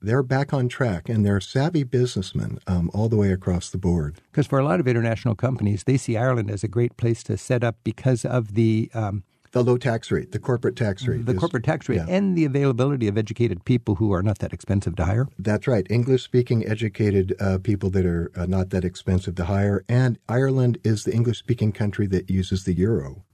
they're 0.01 0.23
back 0.23 0.53
on 0.53 0.69
track. 0.69 1.09
And 1.09 1.27
they're 1.27 1.41
savvy 1.41 1.83
businessmen 1.83 2.59
um, 2.69 2.89
all 2.95 3.09
the 3.09 3.17
way 3.17 3.33
across 3.33 3.69
the 3.71 3.79
board. 3.79 4.21
Because 4.31 4.47
for 4.47 4.59
a 4.61 4.65
lot 4.65 4.79
of 4.79 4.87
international 4.87 5.35
companies, 5.35 5.85
they 5.85 5.97
see 5.97 6.17
Ireland 6.17 6.51
as 6.51 6.63
a 6.63 6.69
great 6.69 6.97
place 6.97 7.25
to 7.25 7.37
set 7.37 7.65
up 7.65 7.77
because 7.83 8.25
of 8.25 8.55
the 8.55 8.91
um, 8.95 9.25
The 9.51 9.65
low 9.65 9.77
tax 9.77 10.13
rate, 10.13 10.31
the 10.31 10.39
corporate 10.39 10.77
tax 10.77 10.97
rate. 11.09 11.27
the 11.27 11.33
is- 11.33 11.39
corporate 11.39 11.65
tax 11.65 11.89
rate 11.89 11.97
yeah. 11.97 12.17
and 12.17 12.37
the 12.39 12.45
availability 12.45 13.09
of 13.09 13.19
educated 13.19 13.65
people 13.65 13.95
who 13.97 14.13
are 14.13 14.23
not 14.23 14.39
that 14.39 14.53
expensive 14.53 14.95
to 14.97 15.05
hire. 15.05 15.27
That's 15.39 15.67
right. 15.67 15.87
English 15.91 16.23
speaking, 16.23 16.65
educated 16.65 17.35
uh, 17.41 17.59
people 17.59 17.91
that 17.91 18.07
are 18.07 18.31
uh, 18.37 18.47
not 18.47 18.71
that 18.71 18.85
expensive 18.85 19.35
to 19.35 19.47
hire. 19.47 19.85
And 19.89 20.19
Ireland 20.29 20.79
is 20.85 21.03
the 21.03 21.13
English 21.13 21.39
speaking 21.39 21.73
country 21.73 22.07
that 22.15 22.31
uses 22.31 22.63
the 22.65 22.75
euro. 22.75 23.25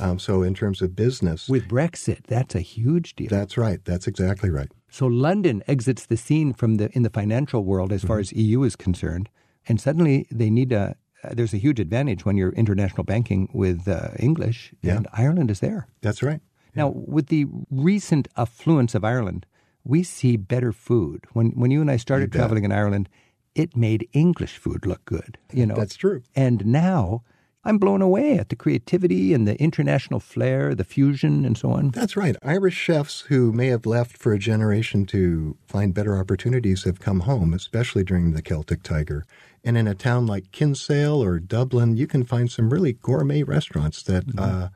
Um, 0.00 0.18
so, 0.18 0.42
in 0.42 0.54
terms 0.54 0.82
of 0.82 0.94
business, 0.96 1.48
With 1.48 1.68
Brexit, 1.68 2.20
that's 2.26 2.54
a 2.54 2.60
huge 2.60 3.14
deal. 3.16 3.28
that's 3.28 3.56
right. 3.56 3.80
That's 3.84 4.06
exactly 4.06 4.50
right. 4.50 4.70
so 4.90 5.06
London 5.06 5.62
exits 5.66 6.06
the 6.06 6.16
scene 6.16 6.52
from 6.52 6.76
the 6.76 6.88
in 6.96 7.02
the 7.02 7.10
financial 7.10 7.64
world 7.64 7.92
as 7.92 8.02
far 8.04 8.18
as 8.18 8.32
EU 8.32 8.62
is 8.64 8.76
concerned, 8.76 9.28
and 9.68 9.80
suddenly 9.80 10.26
they 10.30 10.50
need 10.50 10.72
a. 10.72 10.94
Uh, 11.24 11.34
there's 11.36 11.54
a 11.54 11.58
huge 11.58 11.78
advantage 11.78 12.24
when 12.26 12.36
you're 12.36 12.52
international 12.54 13.04
banking 13.04 13.48
with 13.54 13.86
uh, 13.86 14.08
English, 14.18 14.74
Yeah. 14.82 14.96
and 14.96 15.06
Ireland 15.12 15.50
is 15.50 15.60
there. 15.60 15.86
That's 16.00 16.20
right. 16.22 16.40
Now, 16.74 16.88
with 16.88 17.26
the 17.28 17.46
recent 17.70 18.26
affluence 18.36 18.94
of 18.96 19.04
Ireland, 19.04 19.46
we 19.84 20.02
see 20.02 20.36
better 20.36 20.72
food. 20.72 21.18
When 21.32 21.50
when 21.60 21.70
you 21.70 21.80
and 21.80 21.90
I 21.90 21.96
started 21.98 22.32
traveling 22.32 22.64
in 22.64 22.72
Ireland, 22.72 23.08
it 23.54 23.76
made 23.76 24.08
English 24.12 24.56
food 24.58 24.84
look 24.86 25.04
good. 25.04 25.38
You 25.52 25.66
know, 25.66 25.76
That's 25.76 25.96
true. 25.96 26.22
And 26.34 26.64
now 26.66 27.22
I'm 27.64 27.78
blown 27.78 28.02
away 28.02 28.38
at 28.38 28.48
the 28.48 28.56
creativity 28.56 29.32
and 29.32 29.46
the 29.46 29.60
international 29.60 30.18
flair, 30.18 30.74
the 30.74 30.84
fusion, 30.84 31.44
and 31.44 31.56
so 31.56 31.70
on. 31.70 31.90
That's 31.90 32.16
right. 32.16 32.36
Irish 32.42 32.74
chefs 32.74 33.20
who 33.20 33.52
may 33.52 33.68
have 33.68 33.86
left 33.86 34.18
for 34.18 34.32
a 34.32 34.38
generation 34.38 35.06
to 35.06 35.56
find 35.66 35.94
better 35.94 36.18
opportunities 36.18 36.82
have 36.84 36.98
come 36.98 37.20
home, 37.20 37.54
especially 37.54 38.02
during 38.02 38.32
the 38.32 38.42
Celtic 38.42 38.82
Tiger. 38.82 39.24
And 39.62 39.78
in 39.78 39.86
a 39.86 39.94
town 39.94 40.26
like 40.26 40.50
Kinsale 40.50 41.22
or 41.22 41.38
Dublin, 41.38 41.96
you 41.96 42.08
can 42.08 42.24
find 42.24 42.50
some 42.50 42.70
really 42.70 42.94
gourmet 42.94 43.44
restaurants 43.44 44.02
that 44.02 44.24
uh, 44.36 44.70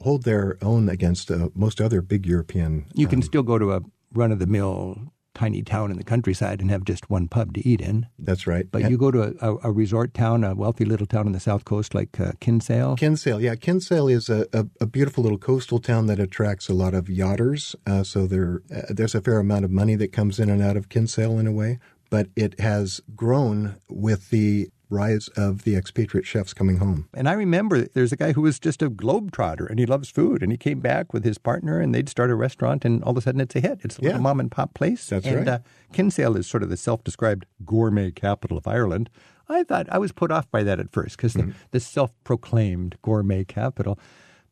hold 0.00 0.24
their 0.24 0.58
own 0.60 0.88
against 0.88 1.30
uh, 1.30 1.48
most 1.54 1.80
other 1.80 2.02
big 2.02 2.26
European. 2.26 2.86
You 2.92 3.06
can 3.06 3.22
still 3.22 3.44
go 3.44 3.56
to 3.58 3.72
a 3.72 3.82
run 4.12 4.32
of 4.32 4.40
the 4.40 4.48
mill 4.48 5.12
tiny 5.34 5.62
town 5.62 5.90
in 5.90 5.96
the 5.96 6.04
countryside 6.04 6.60
and 6.60 6.70
have 6.70 6.84
just 6.84 7.08
one 7.10 7.28
pub 7.28 7.54
to 7.54 7.66
eat 7.66 7.80
in. 7.80 8.06
That's 8.18 8.46
right. 8.46 8.66
But 8.70 8.82
And- 8.82 8.90
you 8.90 8.98
go 8.98 9.10
to 9.10 9.34
a, 9.40 9.68
a, 9.68 9.72
resort 9.72 10.14
town, 10.14 10.44
a 10.44 10.54
wealthy 10.54 10.84
little 10.84 11.06
town 11.06 11.26
on 11.26 11.32
the 11.32 11.40
south 11.40 11.64
coast 11.64 11.94
like 11.94 12.18
uh, 12.20 12.32
Kinsale. 12.40 12.96
Kinsale, 12.96 13.40
yeah, 13.40 13.54
Kinsale 13.54 14.08
is 14.08 14.28
a, 14.28 14.46
a, 14.52 14.66
a 14.80 14.86
beautiful 14.86 15.22
little 15.22 15.38
coastal 15.38 15.78
town 15.78 16.06
that 16.06 16.18
attracts 16.20 16.68
a 16.68 16.74
lot 16.74 16.94
of 16.94 17.06
yachters. 17.06 17.74
Uh, 17.86 18.02
so 18.02 18.26
there, 18.26 18.62
uh, 18.74 18.82
there's 18.90 19.14
a 19.14 19.20
fair 19.20 19.38
amount 19.38 19.64
of 19.64 19.70
money 19.70 19.94
that 19.96 20.12
comes 20.12 20.38
in 20.38 20.50
and 20.50 20.62
out 20.62 20.76
of 20.76 20.88
Kinsale 20.88 21.38
in 21.38 21.46
a 21.46 21.52
way. 21.52 21.78
But 22.10 22.28
it 22.36 22.60
has 22.60 23.00
grown 23.16 23.76
with 23.88 24.28
the 24.28 24.68
rise 24.92 25.28
of 25.36 25.62
the 25.64 25.74
expatriate 25.74 26.26
chefs 26.26 26.52
coming 26.54 26.76
home. 26.76 27.08
And 27.14 27.28
I 27.28 27.32
remember 27.32 27.82
there's 27.86 28.12
a 28.12 28.16
guy 28.16 28.32
who 28.32 28.42
was 28.42 28.60
just 28.60 28.82
a 28.82 28.90
globetrotter 28.90 29.68
and 29.68 29.78
he 29.78 29.86
loves 29.86 30.08
food. 30.10 30.42
And 30.42 30.52
he 30.52 30.58
came 30.58 30.80
back 30.80 31.12
with 31.12 31.24
his 31.24 31.38
partner 31.38 31.80
and 31.80 31.94
they'd 31.94 32.08
start 32.08 32.30
a 32.30 32.34
restaurant 32.34 32.84
and 32.84 33.02
all 33.02 33.10
of 33.12 33.16
a 33.16 33.20
sudden 33.22 33.40
it's 33.40 33.56
a 33.56 33.60
hit. 33.60 33.80
It's 33.82 33.98
a 33.98 34.02
little 34.02 34.18
Yeah. 34.18 34.22
mom 34.22 34.38
and 34.40 34.50
pop 34.50 34.74
place. 34.74 35.08
That's 35.08 35.26
and, 35.26 35.36
right. 35.38 35.48
Uh, 35.48 35.58
Kinsale 35.92 36.36
is 36.36 36.46
sort 36.46 36.62
of 36.62 36.68
the 36.68 36.76
self 36.76 37.02
described 37.02 37.46
gourmet 37.64 38.10
capital 38.10 38.56
of 38.58 38.66
Ireland. 38.68 39.10
I 39.48 39.64
thought 39.64 39.86
I 39.90 39.98
was 39.98 40.12
put 40.12 40.30
off 40.30 40.50
by 40.50 40.62
that 40.62 40.78
at 40.78 40.92
first 40.92 41.16
because 41.16 41.34
Mm-hmm. 41.34 41.48
the, 41.50 41.54
the 41.72 41.80
self 41.80 42.12
proclaimed 42.24 42.96
gourmet 43.02 43.44
capital. 43.44 43.98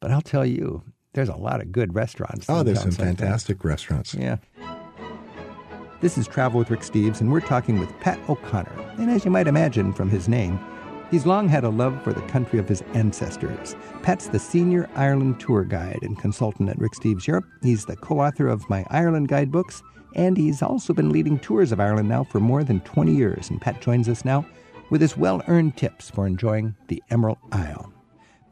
But 0.00 0.10
I'll 0.10 0.20
tell 0.22 0.46
you, 0.46 0.82
there's 1.14 1.28
a 1.28 1.36
lot 1.36 1.60
of 1.60 1.72
good 1.72 1.94
restaurants. 1.94 2.46
Oh, 2.48 2.62
there's 2.62 2.78
some 2.80 2.90
towns 2.90 2.98
like 2.98 3.08
that. 3.16 3.16
fantastic 3.18 3.64
restaurants. 3.64 4.14
Yeah. 4.14 4.36
This 6.00 6.16
is 6.16 6.26
Travel 6.26 6.58
with 6.58 6.70
Rick 6.70 6.80
Steves, 6.80 7.20
and 7.20 7.30
we're 7.30 7.40
talking 7.40 7.78
with 7.78 7.98
Pat 8.00 8.18
O'Connor. 8.28 8.72
And 8.98 9.10
as 9.10 9.24
you 9.24 9.30
might 9.30 9.46
imagine 9.46 9.92
from 9.92 10.08
his 10.08 10.28
name, 10.28 10.58
He's 11.10 11.26
long 11.26 11.48
had 11.48 11.64
a 11.64 11.68
love 11.68 12.00
for 12.04 12.12
the 12.12 12.22
country 12.22 12.60
of 12.60 12.68
his 12.68 12.82
ancestors. 12.94 13.74
Pat's 14.02 14.28
the 14.28 14.38
senior 14.38 14.88
Ireland 14.94 15.40
tour 15.40 15.64
guide 15.64 15.98
and 16.02 16.16
consultant 16.16 16.68
at 16.68 16.78
Rick 16.78 16.92
Steves 16.92 17.26
Europe. 17.26 17.46
He's 17.62 17.84
the 17.84 17.96
co 17.96 18.20
author 18.20 18.46
of 18.46 18.68
my 18.70 18.86
Ireland 18.90 19.26
guidebooks, 19.26 19.82
and 20.14 20.36
he's 20.36 20.62
also 20.62 20.94
been 20.94 21.10
leading 21.10 21.40
tours 21.40 21.72
of 21.72 21.80
Ireland 21.80 22.08
now 22.08 22.22
for 22.22 22.38
more 22.38 22.62
than 22.62 22.78
20 22.82 23.12
years. 23.12 23.50
And 23.50 23.60
Pat 23.60 23.80
joins 23.80 24.08
us 24.08 24.24
now 24.24 24.46
with 24.88 25.00
his 25.00 25.16
well 25.16 25.42
earned 25.48 25.76
tips 25.76 26.10
for 26.10 26.28
enjoying 26.28 26.76
the 26.86 27.02
Emerald 27.10 27.38
Isle. 27.50 27.92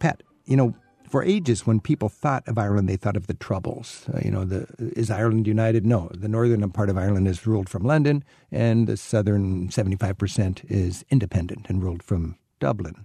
Pat, 0.00 0.24
you 0.46 0.56
know, 0.56 0.74
for 1.08 1.22
ages, 1.22 1.66
when 1.66 1.80
people 1.80 2.08
thought 2.08 2.46
of 2.46 2.58
Ireland, 2.58 2.88
they 2.88 2.96
thought 2.96 3.16
of 3.16 3.26
the 3.26 3.34
Troubles. 3.34 4.06
Uh, 4.12 4.20
you 4.24 4.30
know, 4.30 4.44
the, 4.44 4.66
is 4.78 5.10
Ireland 5.10 5.46
united? 5.46 5.86
No. 5.86 6.10
The 6.12 6.28
northern 6.28 6.68
part 6.70 6.90
of 6.90 6.98
Ireland 6.98 7.28
is 7.28 7.46
ruled 7.46 7.68
from 7.68 7.82
London, 7.82 8.24
and 8.50 8.86
the 8.86 8.96
southern 8.96 9.68
75% 9.68 10.64
is 10.70 11.04
independent 11.10 11.66
and 11.68 11.82
ruled 11.82 12.02
from 12.02 12.36
Dublin. 12.60 13.04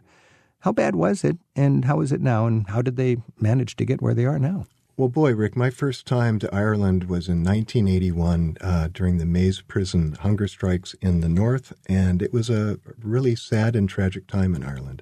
How 0.59 0.71
bad 0.71 0.95
was 0.95 1.23
it, 1.23 1.37
and 1.55 1.85
how 1.85 2.01
is 2.01 2.11
it 2.11 2.21
now, 2.21 2.45
and 2.45 2.69
how 2.69 2.81
did 2.81 2.95
they 2.95 3.17
manage 3.39 3.75
to 3.75 3.85
get 3.85 4.01
where 4.01 4.13
they 4.13 4.25
are 4.25 4.39
now? 4.39 4.65
Well, 4.95 5.09
boy, 5.09 5.33
Rick, 5.33 5.55
my 5.55 5.71
first 5.71 6.05
time 6.05 6.37
to 6.37 6.55
Ireland 6.55 7.05
was 7.05 7.27
in 7.27 7.43
1981 7.43 8.57
uh, 8.61 8.89
during 8.93 9.17
the 9.17 9.25
Maze 9.25 9.59
prison 9.59 10.13
hunger 10.21 10.47
strikes 10.47 10.93
in 11.01 11.21
the 11.21 11.27
north, 11.27 11.73
and 11.89 12.21
it 12.21 12.31
was 12.31 12.49
a 12.49 12.79
really 13.01 13.35
sad 13.35 13.75
and 13.75 13.89
tragic 13.89 14.27
time 14.27 14.53
in 14.53 14.63
Ireland. 14.63 15.01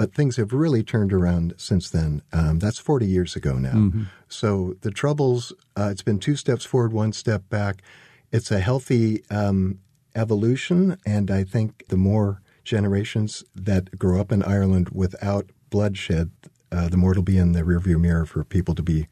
But 0.00 0.14
things 0.14 0.38
have 0.38 0.54
really 0.54 0.82
turned 0.82 1.12
around 1.12 1.52
since 1.58 1.90
then. 1.90 2.22
Um, 2.32 2.58
that's 2.58 2.78
40 2.78 3.04
years 3.04 3.36
ago 3.36 3.58
now. 3.58 3.74
Mm-hmm. 3.74 4.04
So 4.28 4.76
the 4.80 4.90
troubles, 4.90 5.52
uh, 5.76 5.90
it's 5.92 6.00
been 6.00 6.18
two 6.18 6.36
steps 6.36 6.64
forward, 6.64 6.94
one 6.94 7.12
step 7.12 7.50
back. 7.50 7.82
It's 8.32 8.50
a 8.50 8.60
healthy 8.60 9.22
um, 9.30 9.80
evolution, 10.14 10.96
and 11.04 11.30
I 11.30 11.44
think 11.44 11.84
the 11.88 11.98
more 11.98 12.40
generations 12.64 13.44
that 13.54 13.98
grow 13.98 14.18
up 14.18 14.32
in 14.32 14.42
Ireland 14.42 14.88
without 14.88 15.50
bloodshed, 15.68 16.30
uh, 16.72 16.88
the 16.88 16.96
more 16.96 17.10
it'll 17.10 17.22
be 17.22 17.36
in 17.36 17.52
the 17.52 17.60
rearview 17.60 18.00
mirror 18.00 18.24
for 18.24 18.42
people 18.42 18.74
to 18.76 18.82
be. 18.82 19.06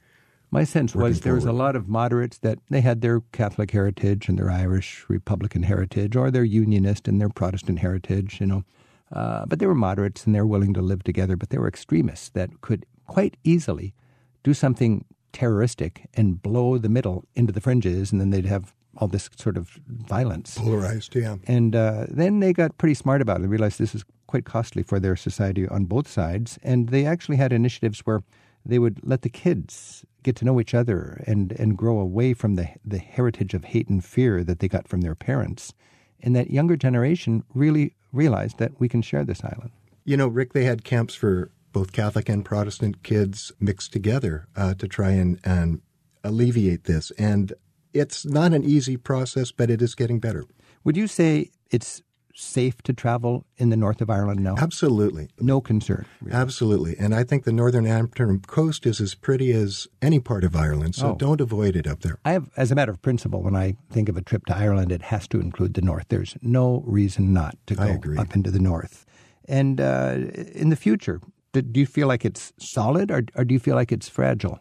My 0.51 0.65
sense 0.65 0.95
was 0.95 1.21
there 1.21 1.35
was 1.35 1.45
a 1.45 1.53
lot 1.53 1.77
of 1.77 1.87
moderates 1.87 2.39
that 2.39 2.61
they 2.71 2.81
had 2.81 3.03
their 3.03 3.21
Catholic 3.33 3.73
heritage 3.73 4.27
and 4.31 4.39
their 4.39 4.51
Irish 4.51 5.05
Republican 5.07 5.65
heritage, 5.65 6.17
or 6.17 6.31
their 6.31 6.45
Unionist 6.45 7.07
and 7.09 7.21
their 7.21 7.29
Protestant 7.29 7.81
heritage, 7.81 8.41
you 8.41 8.47
know. 8.47 8.65
Uh, 9.13 9.47
but 9.47 9.59
they 9.59 9.67
were 9.67 9.75
moderates 9.75 10.27
and 10.27 10.35
they 10.35 10.41
were 10.41 10.47
willing 10.47 10.75
to 10.75 10.83
live 10.83 11.03
together, 11.03 11.37
but 11.37 11.51
they 11.51 11.59
were 11.59 11.69
extremists 11.69 12.29
that 12.31 12.61
could 12.61 12.85
quite 13.07 13.37
easily 13.45 13.95
do 14.43 14.53
something 14.55 15.05
terroristic 15.33 16.09
and 16.15 16.43
blow 16.43 16.79
the 16.79 16.89
middle 16.89 17.25
into 17.35 17.53
the 17.53 17.61
fringes, 17.61 18.13
and 18.13 18.21
then 18.21 18.31
they'd 18.31 18.47
have 18.47 18.75
all 18.97 19.09
this 19.09 19.31
sort 19.37 19.57
of 19.57 19.79
violence. 19.87 20.59
Polarized, 20.59 21.15
yeah. 21.15 21.37
And 21.47 21.77
uh, 21.77 22.07
then 22.09 22.41
they 22.41 22.53
got 22.53 22.77
pretty 22.79 22.95
smart 22.95 23.23
about 23.23 23.39
it. 23.39 23.43
They 23.43 23.49
realized 23.49 23.79
this 23.79 23.95
is 23.95 24.05
quite 24.27 24.45
costly 24.45 24.83
for 24.83 24.99
their 24.99 25.17
society 25.17 25.67
on 25.69 25.85
both 25.85 26.09
sides. 26.09 26.59
And 26.63 26.89
they 26.89 27.07
actually 27.07 27.37
had 27.37 27.53
initiatives 27.53 28.01
where 28.01 28.23
they 28.65 28.79
would 28.79 29.01
let 29.03 29.23
the 29.23 29.29
kids 29.29 30.05
get 30.23 30.37
to 30.37 30.45
know 30.45 30.61
each 30.61 30.75
other 30.75 31.23
and, 31.27 31.53
and 31.53 31.79
grow 31.79 32.01
away 32.01 32.35
from 32.35 32.57
the, 32.57 32.69
the 32.85 32.99
heritage 32.99 33.55
of 33.55 33.65
hate 33.65 33.89
and 33.89 34.05
fear 34.05 34.43
that 34.45 34.59
they 34.59 34.69
got 34.69 34.89
from 34.89 35.01
their 35.01 35.15
parents. 35.15 35.73
And 36.21 36.35
that 36.35 36.51
younger 36.51 36.77
generation 36.77 37.45
really 37.55 37.95
realized 38.13 38.59
that 38.59 38.79
we 38.81 38.89
can 38.89 39.03
share 39.03 39.25
this 39.25 39.45
island. 39.45 39.71
You 40.05 40.17
know, 40.17 40.29
Rick, 40.29 40.53
they 40.53 40.65
had 40.65 40.85
camps 40.85 41.15
for 41.15 41.51
both 41.73 41.93
Catholic 41.93 42.29
and 42.29 42.45
Protestant 42.45 43.03
kids 43.03 43.53
mixed 43.61 43.93
together 43.93 44.49
uh, 44.57 44.75
to 44.75 44.89
try 44.89 45.11
and, 45.11 45.39
and 45.45 45.81
alleviate 46.25 46.85
this. 46.85 47.11
And 47.13 47.53
it's 47.93 48.25
not 48.25 48.53
an 48.53 48.65
easy 48.65 48.97
process, 48.97 49.53
but 49.53 49.71
it 49.71 49.83
is 49.83 49.95
getting 49.95 50.19
better. 50.19 50.45
Would 50.85 50.97
you 50.97 51.07
say 51.07 51.51
it's 51.71 52.03
safe 52.39 52.81
to 52.83 52.93
travel 52.93 53.45
in 53.57 53.71
the 53.71 53.77
north 53.77 54.01
of 54.01 54.09
Ireland 54.09 54.41
now? 54.41 54.55
Absolutely. 54.59 55.29
No 55.41 55.61
concern. 55.61 56.07
Really. 56.21 56.37
Absolutely. 56.37 56.97
And 56.99 57.15
I 57.15 57.25
think 57.25 57.45
the 57.45 57.53
northern 57.53 57.87
Antrim 57.87 58.41
coast 58.41 58.87
is 58.87 59.01
as 59.01 59.15
pretty 59.15 59.53
as 59.53 59.89
any 60.01 60.21
part 60.21 60.45
of 60.45 60.55
Ireland, 60.55 60.95
so 60.95 61.11
oh. 61.11 61.15
don't 61.17 61.41
avoid 61.41 61.77
it 61.77 61.87
up 61.87 62.01
there. 62.01 62.19
I 62.25 62.33
have, 62.33 62.51
as 62.57 62.71
a 62.71 62.75
matter 62.75 62.93
of 62.93 63.03
principle, 63.03 63.43
when 63.43 63.57
I 63.57 63.77
think 63.91 64.09
of 64.09 64.17
a 64.17 64.23
trip 64.23 64.47
to 64.47 64.57
Ireland, 64.57 64.93
it 64.93 65.03
has 65.03 65.27
to 65.29 65.41
include 65.41 65.75
the 65.75 65.83
north. 65.83 66.07
There's 66.09 66.37
no 66.41 66.83
reason 66.87 67.33
not 67.33 67.57
to 67.67 67.75
go 67.75 68.01
up 68.17 68.35
into 68.35 68.51
the 68.51 68.61
north. 68.61 69.05
And 69.47 69.81
uh, 69.81 70.17
in 70.55 70.69
the 70.69 70.77
future, 70.77 71.21
do 71.53 71.81
you 71.81 71.87
feel 71.87 72.07
like 72.07 72.25
it's 72.25 72.53
solid 72.59 73.11
or, 73.11 73.23
or 73.35 73.45
do 73.45 73.55
you 73.55 73.61
feel 73.61 73.75
like 73.75 73.91
it's 73.91 74.09
fragile? 74.09 74.61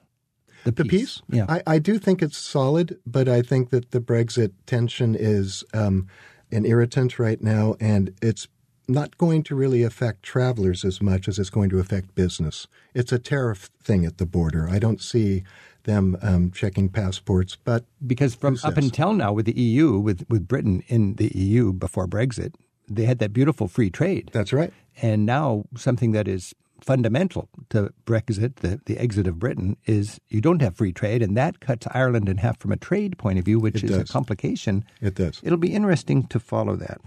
The 0.64 0.72
peace. 0.72 0.84
The 0.84 0.90
peace? 0.90 1.22
Yeah. 1.30 1.46
I, 1.48 1.62
I, 1.68 1.80
do 1.80 2.00
think 2.00 2.22
it's 2.22 2.38
solid, 2.38 2.98
but 3.06 3.30
I 3.30 3.42
think 3.42 3.70
that 3.70 3.92
the 3.92 4.02
Brexit 4.02 4.54
tension 4.66 5.16
is 5.16 5.64
um, 5.74 6.08
an 6.52 6.66
irritant 6.66 7.20
right 7.20 7.42
now, 7.42 7.76
and 7.80 8.14
it's 8.22 8.48
not 8.88 9.18
going 9.18 9.44
to 9.44 9.56
really 9.56 9.84
affect 9.84 10.24
travelers 10.24 10.86
as 10.86 11.02
much 11.02 11.28
as 11.28 11.38
it's 11.38 11.50
going 11.50 11.70
to 11.70 11.80
affect 11.80 12.16
business. 12.16 12.68
It's 12.94 13.12
a 13.12 13.20
tariff 13.20 13.70
thing 13.84 14.06
at 14.06 14.18
the 14.18 14.26
border. 14.26 14.70
I 14.70 14.80
don't 14.80 15.02
see 15.02 15.44
them 15.84 16.18
um, 16.22 16.52
checking 16.52 16.90
passports, 16.90 17.58
but 17.64 17.86
because 18.06 18.36
from 18.36 18.58
up 18.64 18.78
until 18.78 19.14
now 19.14 19.34
with 19.34 19.46
the 19.46 19.60
EU, 19.60 19.98
with 19.98 20.26
with 20.30 20.48
Britain 20.48 20.84
in 20.88 21.16
the 21.16 21.32
EU 21.36 21.74
before 21.74 22.08
Brexit, 22.08 22.54
they 22.90 23.06
had 23.06 23.20
that 23.20 23.34
beautiful 23.34 23.68
free 23.68 23.90
trade. 23.90 24.30
That's 24.34 24.54
right. 24.54 24.74
And 25.02 25.26
now 25.26 25.66
something 25.76 26.12
that 26.12 26.28
is 26.28 26.54
fundamental 26.82 27.50
to 27.70 27.94
Brexit, 28.06 28.58
the, 28.58 28.80
the 28.86 28.98
exit 28.98 29.28
of 29.28 29.40
Britain, 29.40 29.78
is 29.86 30.20
you 30.30 30.42
don't 30.42 30.62
have 30.62 30.76
free 30.76 30.92
trade, 30.92 31.22
and 31.22 31.36
that 31.38 31.60
cuts 31.60 31.88
Ireland 31.92 32.30
in 32.30 32.38
half 32.38 32.60
from 32.60 32.72
a 32.72 32.78
trade 32.78 33.18
point 33.18 33.40
of 33.40 33.46
view, 33.46 33.60
which 33.60 33.84
it 33.84 33.90
is 33.90 33.98
does. 33.98 34.10
a 34.10 34.14
complication. 34.14 34.84
It 35.02 35.16
does. 35.16 35.40
It'll 35.44 35.58
be 35.58 35.74
interesting 35.74 36.28
to 36.28 36.40
follow 36.40 36.76
that. 36.76 37.02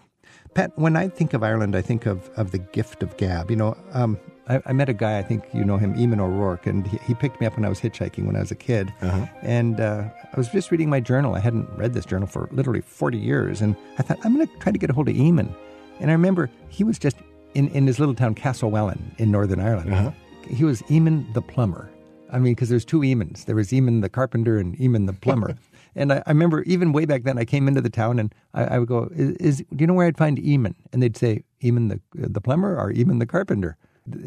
Pat, 0.54 0.76
when 0.76 0.96
I 0.96 1.09
think 1.09 1.33
of 1.33 1.42
Ireland, 1.42 1.76
I 1.76 1.83
think 1.83 2.06
of, 2.06 2.28
of 2.30 2.50
the 2.50 2.59
gift 2.59 3.02
of 3.02 3.16
gab. 3.16 3.50
You 3.50 3.56
know, 3.56 3.76
um, 3.92 4.18
I, 4.48 4.61
I, 4.66 4.72
met 4.72 4.88
a 4.88 4.92
guy, 4.92 5.18
I 5.18 5.22
think 5.22 5.44
you 5.54 5.64
know 5.64 5.76
him, 5.76 5.94
Eamon 5.94 6.20
O'Rourke, 6.20 6.66
and 6.66 6.87
he, 6.87 6.98
he 6.98 7.14
picked 7.14 7.40
me 7.40 7.46
up 7.46 7.54
when 7.54 7.64
I 7.64 7.68
was 7.68 7.80
hitchhiking 7.80 8.26
when 8.26 8.35
I 8.35 8.40
was 8.40 8.50
a 8.50 8.56
kid. 8.56 8.92
Uh-huh. 9.00 9.26
And 9.42 9.80
uh, 9.80 10.09
I 10.33 10.37
was 10.37 10.48
just 10.48 10.72
reading 10.72 10.90
my 10.90 10.98
journal. 10.98 11.37
I 11.37 11.40
hadn't 11.40 11.68
read 11.76 11.94
this 11.94 12.04
journal 12.04 12.26
for 12.26 12.48
literally 12.50 12.80
40 12.80 13.16
years, 13.16 13.61
and 13.61 13.76
I 13.98 14.02
thought, 14.02 14.18
I'm 14.24 14.35
going 14.35 14.46
to 14.46 14.59
try 14.59 14.72
to 14.72 14.78
get 14.78 14.90
a 14.90 14.92
hold 14.92 15.09
of 15.09 15.14
Eamon. 15.14 15.54
And 16.00 16.11
I 16.11 16.14
remember 16.14 16.50
he 16.68 16.83
was 16.83 16.98
just 16.98 17.16
in, 17.54 17.68
in 17.68 17.86
his 17.86 17.98
little 17.98 18.14
town 18.14 18.34
Castlewellan 18.34 19.14
in 19.18 19.30
Northern 19.30 19.60
Ireland. 19.60 19.92
Uh-huh. 19.92 20.10
He 20.48 20.64
was 20.64 20.82
Eamon 20.82 21.32
the 21.34 21.42
plumber. 21.42 21.90
I 22.32 22.38
mean, 22.38 22.54
because 22.54 22.68
there's 22.68 22.84
two 22.84 23.00
Eamons. 23.00 23.44
There 23.44 23.56
was 23.56 23.70
Eamon 23.70 24.02
the 24.02 24.08
carpenter 24.08 24.58
and 24.58 24.76
Eamon 24.78 25.06
the 25.06 25.12
plumber. 25.12 25.56
and 25.94 26.12
I, 26.12 26.22
I, 26.26 26.30
remember 26.30 26.62
even 26.62 26.92
way 26.92 27.04
back 27.04 27.24
then, 27.24 27.38
I 27.38 27.44
came 27.44 27.66
into 27.66 27.80
the 27.80 27.90
town 27.90 28.18
and 28.18 28.34
I, 28.54 28.64
I 28.64 28.78
would 28.78 28.88
go, 28.88 29.08
is, 29.12 29.36
is, 29.36 29.64
do 29.74 29.82
you 29.82 29.86
know 29.86 29.94
where 29.94 30.06
I'd 30.06 30.16
find 30.16 30.38
Eamon? 30.38 30.74
And 30.92 31.02
they'd 31.02 31.16
say, 31.16 31.44
Eamon 31.62 31.88
the, 31.88 32.28
the 32.28 32.40
plumber 32.40 32.78
or 32.78 32.92
Eamon 32.92 33.18
the 33.18 33.26
carpenter? 33.26 33.76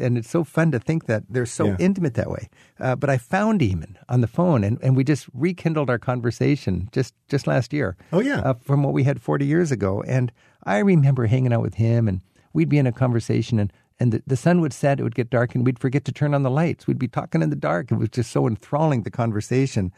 And 0.00 0.16
it's 0.16 0.30
so 0.30 0.44
fun 0.44 0.70
to 0.70 0.78
think 0.78 1.06
that 1.06 1.24
they're 1.28 1.46
so 1.46 1.66
yeah. 1.66 1.76
intimate 1.78 2.14
that 2.14 2.30
way. 2.30 2.48
Uh, 2.78 2.94
but 2.94 3.10
I 3.10 3.18
found 3.18 3.60
Eamon 3.60 3.96
on 4.08 4.20
the 4.20 4.26
phone, 4.26 4.64
and, 4.64 4.78
and 4.82 4.96
we 4.96 5.04
just 5.04 5.26
rekindled 5.34 5.90
our 5.90 5.98
conversation 5.98 6.88
just, 6.92 7.12
just 7.28 7.46
last 7.46 7.72
year. 7.72 7.96
Oh, 8.12 8.20
yeah. 8.20 8.40
Uh, 8.40 8.54
from 8.54 8.82
what 8.82 8.92
we 8.92 9.02
had 9.02 9.20
40 9.20 9.44
years 9.44 9.72
ago. 9.72 10.02
And 10.06 10.32
I 10.62 10.78
remember 10.78 11.26
hanging 11.26 11.52
out 11.52 11.62
with 11.62 11.74
him 11.74 12.06
and– 12.08 12.20
we'd 12.54 12.70
be 12.70 12.78
in 12.78 12.86
a 12.86 12.92
conversation 12.92 13.58
and 13.58 13.72
and 14.00 14.12
the, 14.12 14.22
the 14.26 14.36
sun 14.36 14.60
would 14.60 14.72
set, 14.72 14.98
it 14.98 15.04
would 15.04 15.14
get 15.14 15.30
dark, 15.30 15.54
and 15.54 15.64
we'd 15.64 15.78
forget 15.78 16.04
to 16.06 16.12
turn 16.12 16.34
on 16.34 16.42
the 16.42 16.50
lights. 16.50 16.88
We'd 16.88 16.98
be 16.98 17.06
talking 17.06 17.42
in 17.42 17.50
the 17.50 17.56
dark. 17.56 17.92
It 17.92 17.94
was 17.94 18.08
just 18.08 18.32
so 18.32 18.48
enthralling, 18.48 19.04
the 19.04 19.10
conversation. 19.10 19.92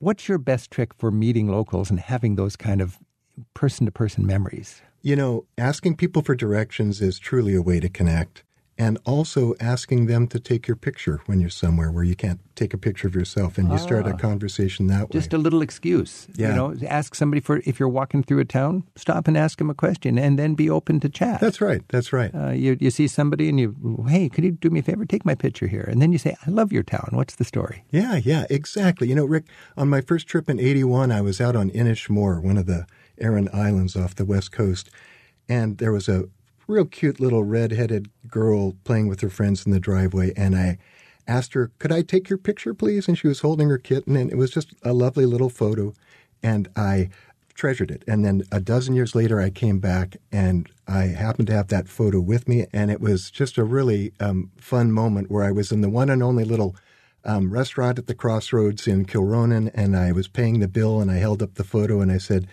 What's 0.00 0.28
your 0.28 0.36
best 0.36 0.70
trick 0.70 0.92
for 0.92 1.10
meeting 1.10 1.48
locals 1.48 1.88
and 1.88 1.98
having 1.98 2.36
those 2.36 2.56
kind 2.56 2.82
of 2.82 2.98
person 3.54 3.86
to 3.86 3.92
person 3.92 4.26
memories? 4.26 4.82
You 5.00 5.16
know, 5.16 5.46
asking 5.56 5.96
people 5.96 6.20
for 6.20 6.34
directions 6.34 7.00
is 7.00 7.18
truly 7.18 7.54
a 7.54 7.62
way 7.62 7.80
to 7.80 7.88
connect 7.88 8.44
and 8.82 8.98
also 9.04 9.54
asking 9.60 10.06
them 10.06 10.26
to 10.26 10.40
take 10.40 10.66
your 10.66 10.76
picture 10.76 11.20
when 11.26 11.38
you're 11.40 11.56
somewhere 11.64 11.92
where 11.92 12.02
you 12.02 12.16
can't 12.16 12.40
take 12.56 12.74
a 12.74 12.78
picture 12.78 13.06
of 13.06 13.14
yourself 13.14 13.56
and 13.56 13.68
you 13.68 13.74
ah, 13.74 13.76
start 13.88 14.08
a 14.08 14.14
ah. 14.14 14.16
conversation 14.16 14.88
that 14.88 15.02
way. 15.02 15.12
Just 15.12 15.32
a 15.32 15.38
little 15.38 15.62
excuse. 15.62 16.26
Yeah. 16.34 16.48
You 16.48 16.54
know, 16.56 16.74
ask 16.88 17.14
somebody 17.14 17.40
for 17.40 17.62
if 17.64 17.78
you're 17.78 17.88
walking 17.88 18.24
through 18.24 18.40
a 18.40 18.44
town, 18.44 18.82
stop 18.96 19.28
and 19.28 19.36
ask 19.38 19.58
them 19.58 19.70
a 19.70 19.74
question 19.74 20.18
and 20.18 20.36
then 20.36 20.54
be 20.54 20.68
open 20.68 20.98
to 20.98 21.08
chat. 21.08 21.40
That's 21.40 21.60
right. 21.60 21.82
That's 21.90 22.12
right. 22.12 22.34
Uh, 22.34 22.50
you, 22.50 22.76
you 22.80 22.90
see 22.90 23.06
somebody 23.06 23.48
and 23.48 23.60
you, 23.60 24.04
hey, 24.08 24.28
could 24.28 24.42
you 24.42 24.50
do 24.50 24.68
me 24.68 24.80
a 24.80 24.82
favor? 24.82 25.04
Take 25.04 25.24
my 25.24 25.36
picture 25.36 25.68
here. 25.68 25.86
And 25.88 26.02
then 26.02 26.10
you 26.10 26.18
say, 26.18 26.34
I 26.44 26.50
love 26.50 26.72
your 26.72 26.82
town. 26.82 27.10
What's 27.12 27.36
the 27.36 27.44
story? 27.44 27.84
Yeah, 27.92 28.16
yeah, 28.16 28.46
exactly. 28.50 29.08
You 29.08 29.14
know, 29.14 29.26
Rick, 29.26 29.44
on 29.76 29.88
my 29.90 30.00
first 30.00 30.26
trip 30.26 30.50
in 30.50 30.58
81, 30.58 31.12
I 31.12 31.20
was 31.20 31.40
out 31.40 31.54
on 31.54 31.70
Inishmore, 31.70 32.42
one 32.42 32.58
of 32.58 32.66
the 32.66 32.86
Aran 33.18 33.48
Islands 33.52 33.94
off 33.94 34.16
the 34.16 34.24
west 34.24 34.50
coast. 34.50 34.90
And 35.48 35.78
there 35.78 35.92
was 35.92 36.08
a 36.08 36.24
real 36.66 36.84
cute 36.84 37.20
little 37.20 37.44
red-headed 37.44 38.08
girl 38.28 38.72
playing 38.84 39.08
with 39.08 39.20
her 39.20 39.30
friends 39.30 39.66
in 39.66 39.72
the 39.72 39.80
driveway, 39.80 40.32
and 40.36 40.54
I 40.54 40.78
asked 41.26 41.54
her, 41.54 41.70
"Could 41.78 41.92
I 41.92 42.02
take 42.02 42.28
your 42.28 42.38
picture, 42.38 42.74
please?" 42.74 43.08
And 43.08 43.16
she 43.16 43.28
was 43.28 43.40
holding 43.40 43.68
her 43.68 43.78
kitten, 43.78 44.16
and 44.16 44.30
it 44.30 44.36
was 44.36 44.50
just 44.50 44.74
a 44.82 44.92
lovely 44.92 45.26
little 45.26 45.50
photo, 45.50 45.94
and 46.42 46.68
I 46.76 47.10
treasured 47.54 47.90
it. 47.90 48.02
And 48.08 48.24
then 48.24 48.42
a 48.50 48.60
dozen 48.60 48.94
years 48.94 49.14
later, 49.14 49.38
I 49.40 49.50
came 49.50 49.78
back, 49.78 50.16
and 50.32 50.68
I 50.88 51.04
happened 51.06 51.48
to 51.48 51.54
have 51.54 51.68
that 51.68 51.88
photo 51.88 52.20
with 52.20 52.48
me, 52.48 52.66
and 52.72 52.90
it 52.90 53.00
was 53.00 53.30
just 53.30 53.58
a 53.58 53.64
really 53.64 54.12
um, 54.20 54.50
fun 54.56 54.90
moment 54.90 55.30
where 55.30 55.44
I 55.44 55.52
was 55.52 55.70
in 55.70 55.80
the 55.80 55.90
one 55.90 56.10
and 56.10 56.22
only 56.22 56.44
little 56.44 56.74
um, 57.24 57.52
restaurant 57.52 57.98
at 57.98 58.06
the 58.06 58.14
crossroads 58.14 58.88
in 58.88 59.04
Kilronan, 59.04 59.70
and 59.74 59.96
I 59.96 60.12
was 60.12 60.28
paying 60.28 60.58
the 60.58 60.68
bill, 60.68 61.00
and 61.00 61.10
I 61.10 61.16
held 61.16 61.42
up 61.42 61.54
the 61.54 61.64
photo, 61.64 62.00
and 62.00 62.10
I 62.10 62.18
said 62.18 62.48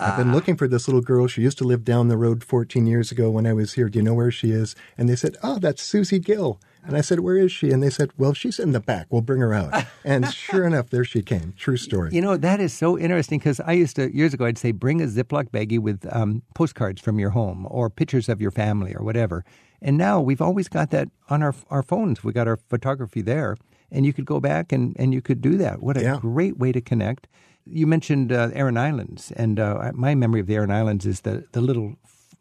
I've 0.00 0.16
been 0.16 0.32
looking 0.32 0.56
for 0.56 0.66
this 0.66 0.88
little 0.88 1.00
girl. 1.02 1.26
She 1.26 1.42
used 1.42 1.58
to 1.58 1.64
live 1.64 1.84
down 1.84 2.08
the 2.08 2.16
road 2.16 2.42
14 2.42 2.86
years 2.86 3.12
ago 3.12 3.30
when 3.30 3.46
I 3.46 3.52
was 3.52 3.74
here. 3.74 3.88
Do 3.88 3.98
you 3.98 4.02
know 4.02 4.14
where 4.14 4.30
she 4.30 4.50
is? 4.50 4.74
And 4.96 5.08
they 5.08 5.16
said, 5.16 5.36
Oh, 5.42 5.58
that's 5.58 5.82
Susie 5.82 6.18
Gill. 6.18 6.58
And 6.82 6.96
I 6.96 7.02
said, 7.02 7.20
Where 7.20 7.36
is 7.36 7.52
she? 7.52 7.70
And 7.70 7.82
they 7.82 7.90
said, 7.90 8.10
Well, 8.16 8.32
she's 8.32 8.58
in 8.58 8.72
the 8.72 8.80
back. 8.80 9.06
We'll 9.10 9.20
bring 9.20 9.40
her 9.40 9.52
out. 9.52 9.84
And 10.04 10.26
sure 10.32 10.64
enough, 10.66 10.90
there 10.90 11.04
she 11.04 11.22
came. 11.22 11.52
True 11.58 11.76
story. 11.76 12.10
You 12.12 12.22
know, 12.22 12.36
that 12.38 12.60
is 12.60 12.72
so 12.72 12.98
interesting 12.98 13.38
because 13.38 13.60
I 13.60 13.72
used 13.72 13.96
to, 13.96 14.14
years 14.14 14.32
ago, 14.32 14.46
I'd 14.46 14.58
say, 14.58 14.72
bring 14.72 15.02
a 15.02 15.06
Ziploc 15.06 15.50
baggie 15.50 15.78
with 15.78 16.06
um, 16.14 16.42
postcards 16.54 17.00
from 17.00 17.18
your 17.18 17.30
home 17.30 17.66
or 17.70 17.90
pictures 17.90 18.28
of 18.28 18.40
your 18.40 18.50
family 18.50 18.94
or 18.94 19.04
whatever. 19.04 19.44
And 19.82 19.96
now 19.98 20.20
we've 20.20 20.42
always 20.42 20.68
got 20.68 20.90
that 20.90 21.08
on 21.28 21.42
our, 21.42 21.54
our 21.70 21.82
phones. 21.82 22.24
We 22.24 22.32
got 22.32 22.48
our 22.48 22.56
photography 22.56 23.22
there. 23.22 23.56
And 23.92 24.06
you 24.06 24.12
could 24.12 24.24
go 24.24 24.38
back 24.40 24.70
and, 24.72 24.94
and 25.00 25.12
you 25.12 25.20
could 25.20 25.40
do 25.40 25.56
that. 25.58 25.82
What 25.82 25.96
a 25.96 26.02
Yeah. 26.02 26.18
great 26.20 26.58
way 26.58 26.70
to 26.70 26.80
connect. 26.80 27.26
You 27.66 27.86
mentioned 27.86 28.32
uh, 28.32 28.50
Aran 28.54 28.76
Islands, 28.76 29.32
and 29.36 29.60
uh, 29.60 29.92
my 29.94 30.14
memory 30.14 30.40
of 30.40 30.46
the 30.46 30.54
Aran 30.56 30.70
Islands 30.70 31.06
is 31.06 31.20
the, 31.20 31.44
the 31.52 31.60
little 31.60 31.96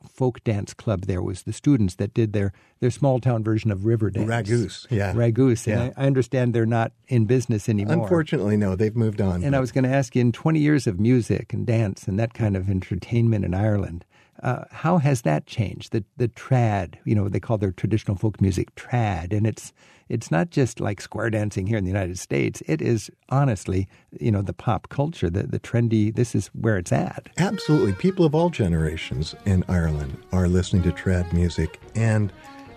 folk 0.08 0.43
dance 0.43 0.73
club 0.73 1.05
there 1.05 1.21
was 1.21 1.43
the 1.43 1.53
students 1.53 1.95
that 1.95 2.13
did 2.13 2.34
their, 2.34 2.53
their 2.79 2.91
small 2.91 3.19
town 3.19 3.43
version 3.43 3.71
of 3.71 3.86
river 3.86 4.10
dance. 4.10 4.29
Ragús, 4.29 4.88
yeah. 4.89 5.13
Ragús. 5.13 5.67
Yeah. 5.67 5.82
And 5.82 5.93
I, 5.97 6.03
I 6.03 6.08
understand 6.08 6.53
they're 6.53 6.65
not 6.65 6.91
in 7.08 7.25
business 7.25 7.69
anymore. 7.69 8.03
Unfortunately, 8.03 8.58
no, 8.58 8.75
they've 8.75 8.95
moved 8.95 9.21
on. 9.21 9.43
And 9.43 9.55
I 9.55 9.60
was 9.60 9.71
going 9.71 9.84
to 9.84 9.89
ask 9.89 10.15
you, 10.15 10.21
in 10.21 10.32
20 10.32 10.60
years 10.60 10.88
of 10.88 10.99
music 10.99 11.53
and 11.53 11.65
dance 11.65 12.08
and 12.08 12.19
that 12.19 12.34
kind 12.34 12.55
of 12.55 12.69
entertainment 12.69 13.45
in 13.45 13.53
Ireland, 13.53 14.05
uh, 14.41 14.63
how 14.71 14.97
has 14.99 15.23
that 15.23 15.45
changed? 15.45 15.91
The 15.91 16.03
the 16.15 16.29
trad, 16.29 16.95
you 17.03 17.13
know, 17.13 17.27
they 17.27 17.41
call 17.41 17.58
their 17.58 17.71
traditional 17.71 18.15
folk 18.15 18.39
music 18.39 18.73
trad, 18.75 19.36
and 19.36 19.45
it's 19.45 19.73
it's 20.10 20.32
not 20.32 20.50
just 20.50 20.80
like 20.80 21.00
square 21.00 21.30
dancing 21.30 21.67
here 21.67 21.78
in 21.78 21.84
the 21.84 21.91
United 21.91 22.19
States. 22.19 22.62
It 22.67 22.82
is 22.82 23.10
honestly, 23.30 23.88
you 24.19 24.32
know, 24.32 24.41
the 24.41 24.54
pop 24.54 24.89
culture, 24.89 25.30
the 25.30 25.43
the 25.43 25.60
trendy. 25.60 26.13
This 26.13 26.36
is 26.36 26.48
where 26.48 26.78
it's 26.78 26.91
at. 26.91 27.30
Absolutely. 27.38 27.93
People 27.93 28.26
of 28.26 28.36
all 28.36 28.50
generations 28.50 29.36
in 29.45 29.63
Ireland 29.67 30.17
are 30.32 30.48
listening 30.48 30.84
to 30.84 30.91
trad 30.91 31.32
music. 31.32 31.80
And 31.95 32.34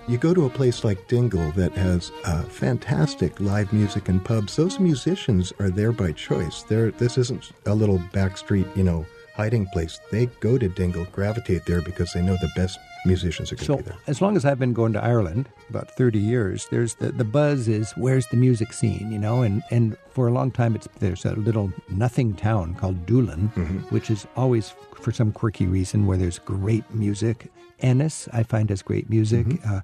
you 0.09 0.19
go 0.19 0.35
to 0.35 0.47
a 0.47 0.51
place 0.51 0.83
like 0.83 1.07
Dingle 1.07 1.53
that 1.53 1.73
has 1.73 2.11
uh, 2.25 2.43
fantastic 2.43 3.39
live 3.41 3.73
music 3.73 4.09
and 4.09 4.25
pubs. 4.25 4.57
Those 4.57 4.81
musicians 4.81 5.53
are 5.61 5.71
there 5.71 5.93
by 5.93 6.13
choice. 6.13 6.65
They're, 6.65 6.91
this 6.91 7.17
isn't 7.19 7.53
a 7.67 7.75
little 7.75 7.99
backstreet, 8.13 8.77
you 8.77 8.83
know, 8.83 9.07
hiding 9.35 9.67
place. 9.67 10.01
They 10.11 10.27
go 10.41 10.59
to 10.59 10.69
Dingle, 10.69 11.07
gravitate 11.13 11.67
there 11.67 11.81
because 11.81 12.13
they 12.13 12.21
know 12.21 12.37
the 12.41 12.51
best 12.57 12.81
musicians 13.05 13.51
are 13.53 13.57
going 13.57 13.67
to 13.67 13.73
So 13.73 13.77
be 13.79 13.83
there. 13.83 13.97
as 14.07 14.21
long 14.23 14.37
as 14.37 14.45
I've 14.45 14.59
been 14.59 14.73
going 14.73 14.93
to 14.95 15.03
Ireland, 15.03 15.49
about 15.71 15.91
thirty 15.91 16.19
years, 16.19 16.67
there's 16.71 16.95
the, 16.97 17.13
the 17.13 17.25
buzz 17.25 17.69
is 17.69 17.93
where's 17.93 18.27
the 18.29 18.37
music 18.37 18.73
scene, 18.73 19.11
you 19.11 19.19
know, 19.19 19.43
and, 19.43 19.63
and 19.71 19.97
for 20.11 20.29
a 20.29 20.33
long 20.33 20.51
time 20.51 20.75
it's 20.75 20.89
there's 20.99 21.25
a 21.25 21.35
little 21.35 21.73
nothing 21.89 22.35
town 22.35 22.75
called 22.75 23.07
Doolin, 23.07 23.51
Mm-hmm. 23.57 23.79
which 23.95 24.11
is 24.11 24.27
always 24.37 24.75
for 25.01 25.13
some 25.13 25.33
quirky 25.33 25.67
reason 25.67 26.07
where 26.07 26.17
there's 26.19 26.39
great 26.39 26.85
music. 26.95 27.51
Ennis 27.81 28.29
I 28.33 28.43
find 28.45 28.71
has 28.71 28.83
great 28.83 29.11
music. 29.11 29.47
Uh, 29.67 29.81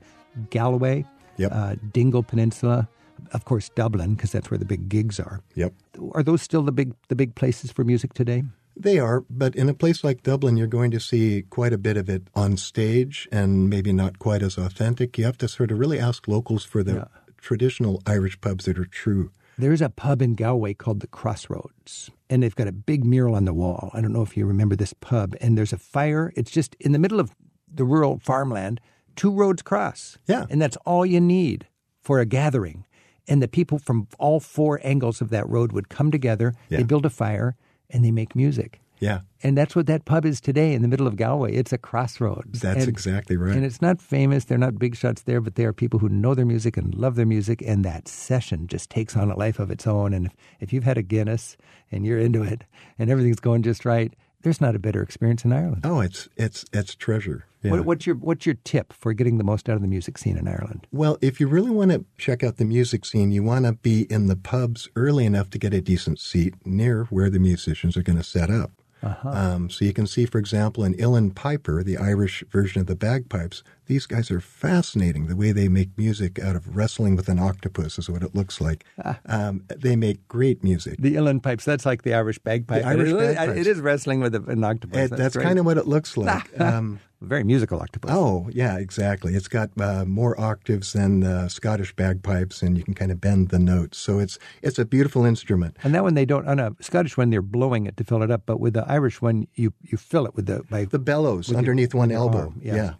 Galway, 0.51 1.03
Mm-hmm. 1.03 1.43
Yep. 1.43 1.53
uh, 1.55 1.75
Dingle 1.93 2.23
Peninsula, 2.25 2.89
of 3.33 3.45
course 3.45 3.69
Dublin 3.71 4.15
because 4.15 4.33
that's 4.33 4.51
where 4.51 4.59
the 4.59 4.65
big 4.65 4.89
gigs 4.89 5.19
are. 5.21 5.41
Yep. 5.55 5.73
Are 6.13 6.23
those 6.23 6.43
still 6.43 6.63
the 6.63 6.73
big 6.73 6.95
the 7.09 7.15
big 7.17 7.35
places 7.35 7.71
for 7.73 7.85
music 7.85 8.13
today? 8.15 8.43
They 8.81 8.99
are, 9.01 9.25
but 9.29 9.57
in 9.57 9.69
a 9.69 9.75
place 9.75 10.05
like 10.05 10.23
Dublin, 10.23 10.57
you're 10.57 10.69
going 10.69 10.93
to 10.93 11.01
see 11.01 11.43
quite 11.51 11.73
a 11.73 11.79
bit 11.79 11.97
of 11.97 12.09
it 12.09 12.29
on 12.35 12.57
stage 12.57 13.29
and 13.33 13.69
maybe 13.69 13.93
not 13.93 14.21
quite 14.21 14.41
as 14.43 14.57
authentic. 14.57 15.19
You 15.19 15.25
have 15.25 15.39
to 15.39 15.49
sort 15.49 15.73
of 15.73 15.79
really 15.79 15.99
ask 15.99 16.29
locals 16.29 16.65
for 16.65 16.85
the 16.85 17.09
traditional 17.39 18.01
Irish 18.07 18.41
pubs 18.41 18.67
that 18.67 18.79
are 18.79 18.85
true. 18.85 19.33
There's 19.57 19.83
a 19.83 19.89
pub 19.89 20.23
in 20.23 20.35
Galway 20.35 20.75
called 20.75 21.01
the 21.01 21.09
Crossroads, 21.09 22.11
and 22.31 22.43
they've 22.43 22.55
got 22.55 22.69
a 22.69 22.73
big 22.73 23.05
mural 23.05 23.35
on 23.35 23.45
the 23.45 23.53
wall. 23.53 23.91
I 23.93 24.01
don't 24.01 24.13
know 24.13 24.23
if 24.23 24.37
you 24.37 24.47
remember 24.47 24.77
this 24.77 24.93
pub. 24.93 25.35
And 25.41 25.59
there's 25.59 25.73
a 25.73 25.79
fire. 25.79 26.33
It's 26.37 26.53
just 26.53 26.77
in 26.79 26.93
the 26.93 26.99
middle 27.01 27.19
of 27.19 27.35
the 27.73 27.85
rural 27.85 28.21
farmland. 28.23 28.81
Two 29.17 29.33
roads 29.33 29.63
cross. 29.63 30.17
Yeah. 30.29 30.47
And 30.49 30.63
that's 30.63 30.77
all 30.87 31.05
you 31.05 31.21
need 31.21 31.67
for 32.01 32.21
a 32.21 32.27
gathering. 32.27 32.87
And 33.27 33.43
the 33.43 33.49
people 33.49 33.81
from 33.81 34.07
all 34.21 34.39
four 34.39 34.81
angles 34.85 35.21
of 35.21 35.31
that 35.31 35.49
road 35.49 35.73
would 35.73 35.89
come 35.89 36.13
together. 36.13 36.55
Yeah. 36.69 36.79
They 36.79 36.85
build 36.85 37.05
a 37.05 37.11
fire 37.11 37.57
and 37.91 38.05
they 38.05 38.11
make 38.11 38.35
music. 38.37 38.81
Yeah, 39.01 39.21
And 39.45 39.57
that's 39.57 39.77
what 39.77 39.87
that 39.87 40.07
pub 40.07 40.25
is 40.27 40.41
today 40.41 40.75
in 40.75 40.83
the 40.83 40.89
middle 40.89 41.07
of 41.07 41.15
Galway. 41.15 41.55
It's 41.55 41.73
a 41.73 41.79
crossroads. 41.79 42.59
that's 42.61 42.81
And- 42.81 42.89
exactly 42.89 43.37
right. 43.37 43.55
and 43.55 43.65
it's 43.65 43.81
not 43.81 44.01
famous. 44.01 44.45
They're 44.45 44.59
not 44.59 44.77
big 44.77 44.97
shots 44.97 45.23
there, 45.23 45.41
but 45.41 45.55
they 45.55 45.65
are 45.67 45.73
people 45.73 46.01
who 46.01 46.09
know 46.09 46.35
their 46.35 46.45
music 46.45 46.77
and 46.77 46.93
love 46.97 47.15
their 47.15 47.25
music. 47.25 47.63
And 47.65 47.85
that 47.85 48.09
session 48.09 48.67
just 48.67 48.91
takes 48.91 49.17
on 49.17 49.31
a 49.31 49.37
life 49.37 49.61
of 49.61 49.71
its 49.71 49.87
own. 49.87 50.13
And 50.13 50.27
if, 50.27 50.35
if 50.59 50.73
you've 50.73 50.83
had 50.83 50.99
a 50.99 51.03
Guinness 51.03 51.57
and 51.93 52.05
you're 52.05 52.19
into 52.19 52.43
it 52.43 52.65
and 52.99 53.09
everything's 53.09 53.39
going 53.39 53.63
just 53.63 53.85
right, 53.85 54.13
there's 54.43 54.61
not 54.61 54.75
a 54.75 54.81
better 54.81 55.01
experience 55.01 55.45
in 55.45 55.53
Ireland. 55.53 55.83
oh, 55.85 56.01
it's 56.01 56.29
it's 56.37 56.65
it's 56.73 56.97
treasure. 56.97 57.45
Yeah. 57.63 57.73
What, 57.73 57.85
what's 57.85 58.07
your 58.07 58.17
what's 58.17 58.47
your 58.47 58.57
tip 58.65 58.93
for 58.93 59.13
getting 59.13 59.39
the 59.39 59.45
most 59.45 59.69
out 59.69 59.77
of 59.77 59.83
the 59.83 59.89
music 59.89 60.17
scene 60.17 60.37
in 60.37 60.47
Ireland? 60.47 60.87
Well, 60.93 61.19
if 61.21 61.41
you 61.41 61.49
really 61.49 61.71
want 61.71 61.91
to 61.91 62.05
check 62.17 62.45
out 62.45 62.57
the 62.57 62.65
music 62.65 63.05
scene, 63.05 63.33
you 63.33 63.43
want 63.43 63.65
to 63.65 63.73
be 63.73 64.03
in 64.11 64.29
the 64.29 64.37
pubs 64.37 64.89
early 64.95 65.27
enough 65.27 65.51
to 65.51 65.59
get 65.59 65.75
a 65.75 65.81
decent 65.81 66.21
seat 66.21 66.55
near 66.65 67.05
where 67.05 67.31
the 67.31 67.41
musicians 67.41 67.97
are 67.97 68.03
going 68.03 68.19
to 68.19 68.25
set 68.25 68.51
up. 68.51 68.71
Um, 69.03 69.71
so 69.71 69.85
you 69.85 69.93
can 69.93 70.07
see, 70.07 70.27
for 70.27 70.39
example, 70.39 70.85
in 70.85 70.95
Uilleann 70.95 71.35
Piper, 71.35 71.83
the 71.83 71.97
Irish 71.97 72.43
version 72.51 72.81
of 72.81 72.89
the 72.89 72.97
bagpipes, 72.97 73.63
these 73.89 74.07
guys 74.07 74.31
are 74.31 74.41
fascinating. 74.41 75.27
The 75.27 75.35
way 75.37 75.51
they 75.53 75.69
make 75.69 75.97
music 75.99 76.39
out 76.39 76.55
of 76.57 76.77
wrestling 76.77 77.17
with 77.17 77.29
an 77.29 77.39
octopus 77.39 77.99
is 77.99 78.09
what 78.09 78.23
it 78.23 78.35
looks 78.35 78.61
like. 78.61 78.85
Um, 79.27 79.65
they 79.69 79.97
make 79.97 80.27
great 80.29 80.63
music. 80.63 80.97
The 81.01 81.15
Uilleann 81.17 81.43
pipes. 81.43 81.65
That's 81.65 81.85
like 81.85 82.03
the 82.03 82.15
Irish 82.15 82.39
bagpipe. 82.39 82.83
The 82.83 82.89
Irish 82.89 83.09
it, 83.09 83.17
is- 83.17 83.35
bagpipes. 83.37 83.59
it 83.61 83.67
is 83.67 83.81
wrestling 83.81 84.21
with 84.21 84.35
an 84.35 84.63
octopus. 84.63 85.11
It- 85.11 85.17
that's 85.17 85.35
great. 85.37 85.45
kind 85.47 85.59
of 85.59 85.65
what 85.65 85.77
it 85.79 85.87
looks 85.89 86.17
like. 86.25 86.61
Um, 86.61 87.01
very 87.21 87.43
musical 87.43 87.81
octopus. 87.81 88.13
Oh, 88.15 88.49
yeah, 88.53 88.79
exactly. 88.79 89.35
It's 89.35 89.49
got 89.49 89.71
uh, 89.81 90.05
more 90.05 90.39
octaves 90.41 90.93
than 90.93 91.25
uh, 91.25 91.49
Scottish 91.49 91.93
bagpipes, 91.97 92.63
and 92.63 92.79
you 92.79 92.85
can 92.85 92.95
kind 92.95 93.11
of 93.11 93.21
bend 93.21 93.49
the 93.49 93.59
notes. 93.59 93.99
So 93.99 94.21
it's 94.21 94.39
it's 94.63 94.79
a 94.79 94.85
beautiful 94.85 95.25
instrument. 95.25 95.77
And 95.83 95.93
that 95.97 96.05
one 96.05 96.15
they 96.15 96.25
don't 96.25 96.47
on 96.47 96.61
a 96.61 96.77
Scottish 96.81 97.17
one 97.17 97.31
they're 97.31 97.43
blowing 97.43 97.87
it 97.87 97.97
to 97.97 98.05
fill 98.05 98.23
it 98.23 98.31
up, 98.31 98.43
but 98.47 98.61
with 98.61 98.75
the 98.75 98.85
Irish 98.87 99.21
one 99.21 99.49
you 99.57 99.73
you 99.83 99.99
fill 99.99 100.27
it 100.27 100.37
with 100.37 100.47
the 100.47 100.63
by 100.71 100.85
The 100.85 101.01
bellows 101.01 101.53
underneath 101.53 101.93
one 101.93 102.13
elbow. 102.13 102.39
arm, 102.39 102.61
yeah. 102.63 102.75
yeah. 102.77 102.93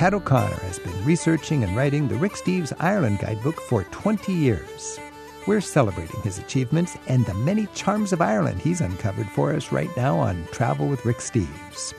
Pat 0.00 0.14
O'Connor 0.14 0.56
has 0.60 0.78
been 0.78 1.04
researching 1.04 1.62
and 1.62 1.76
writing 1.76 2.08
the 2.08 2.14
Rick 2.14 2.32
Steves 2.32 2.72
Ireland 2.80 3.18
Guidebook 3.18 3.60
for 3.60 3.84
20 3.84 4.32
years. 4.32 4.98
We're 5.46 5.60
celebrating 5.60 6.22
his 6.22 6.38
achievements 6.38 6.96
and 7.06 7.26
the 7.26 7.34
many 7.34 7.66
charms 7.74 8.14
of 8.14 8.22
Ireland 8.22 8.62
he's 8.62 8.80
uncovered 8.80 9.28
for 9.28 9.54
us 9.54 9.72
right 9.72 9.94
now 9.98 10.18
on 10.18 10.48
Travel 10.52 10.88
with 10.88 11.04
Rick 11.04 11.18
Steves. 11.18 11.92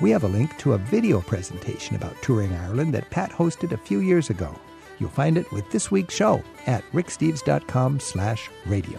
We 0.00 0.10
have 0.10 0.24
a 0.24 0.28
link 0.28 0.56
to 0.56 0.72
a 0.72 0.78
video 0.78 1.20
presentation 1.20 1.96
about 1.96 2.16
touring 2.22 2.50
Ireland 2.54 2.94
that 2.94 3.10
Pat 3.10 3.30
hosted 3.30 3.72
a 3.72 3.76
few 3.76 4.00
years 4.00 4.30
ago. 4.30 4.58
You'll 4.98 5.10
find 5.10 5.36
it 5.36 5.52
with 5.52 5.70
this 5.70 5.90
week's 5.90 6.14
show 6.14 6.42
at 6.64 6.82
ricksteves.com 6.92 8.00
slash 8.00 8.48
radio. 8.64 8.98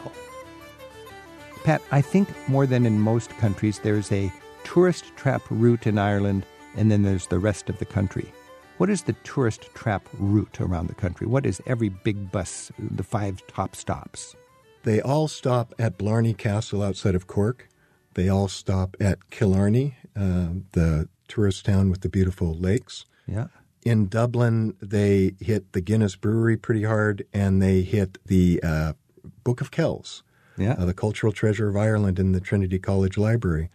Pat, 1.63 1.81
I 1.91 2.01
think 2.01 2.29
more 2.47 2.67
than 2.67 2.85
in 2.85 2.99
most 2.99 3.31
countries, 3.39 3.79
there's 3.79 4.11
a 4.11 4.31
tourist 4.63 5.15
trap 5.15 5.41
route 5.49 5.87
in 5.87 5.97
Ireland, 5.97 6.45
and 6.75 6.91
then 6.91 7.01
there's 7.01 7.25
the 7.25 7.39
rest 7.39 7.71
of 7.71 7.79
the 7.79 7.85
country. 7.85 8.31
What 8.77 8.89
is 8.89 9.03
the 9.03 9.13
tourist 9.23 9.69
trap 9.73 10.07
route 10.13 10.59
around 10.59 10.87
the 10.87 10.95
country? 10.95 11.25
What 11.27 11.45
is 11.45 11.61
every 11.65 11.89
big 11.89 12.31
bus, 12.31 12.71
the 12.77 13.03
five 13.03 13.41
top 13.47 13.75
stops? 13.75 14.35
They 14.83 15.01
all 15.01 15.27
stop 15.27 15.73
at 15.79 15.97
Blarney 15.97 16.33
Castle 16.33 16.83
outside 16.83 17.15
of 17.15 17.25
Cork. 17.25 17.69
They 18.15 18.27
all 18.29 18.47
stop 18.47 18.95
at 18.99 19.29
Killarney, 19.29 19.95
uh, 20.15 20.49
the 20.73 21.07
tourist 21.27 21.65
town 21.65 21.89
with 21.89 22.01
the 22.01 22.09
beautiful 22.09 22.53
lakes. 22.53 23.05
Yeah. 23.27 23.47
In 23.83 24.07
Dublin, 24.07 24.75
they 24.81 25.35
hit 25.39 25.71
the 25.73 25.81
Guinness 25.81 26.15
Brewery 26.15 26.57
pretty 26.57 26.83
hard, 26.83 27.25
and 27.33 27.61
they 27.61 27.81
hit 27.81 28.17
the 28.25 28.59
uh, 28.63 28.93
Book 29.43 29.61
of 29.61 29.71
Kells, 29.71 30.23
Yeah. 30.57 30.73
uh, 30.77 30.85
the 30.85 30.93
cultural 30.93 31.31
treasure 31.31 31.69
of 31.69 31.77
Ireland 31.77 32.19
in 32.19 32.31
the 32.33 32.39
Trinity 32.41 32.79
College 32.79 33.17
Library. 33.17 33.69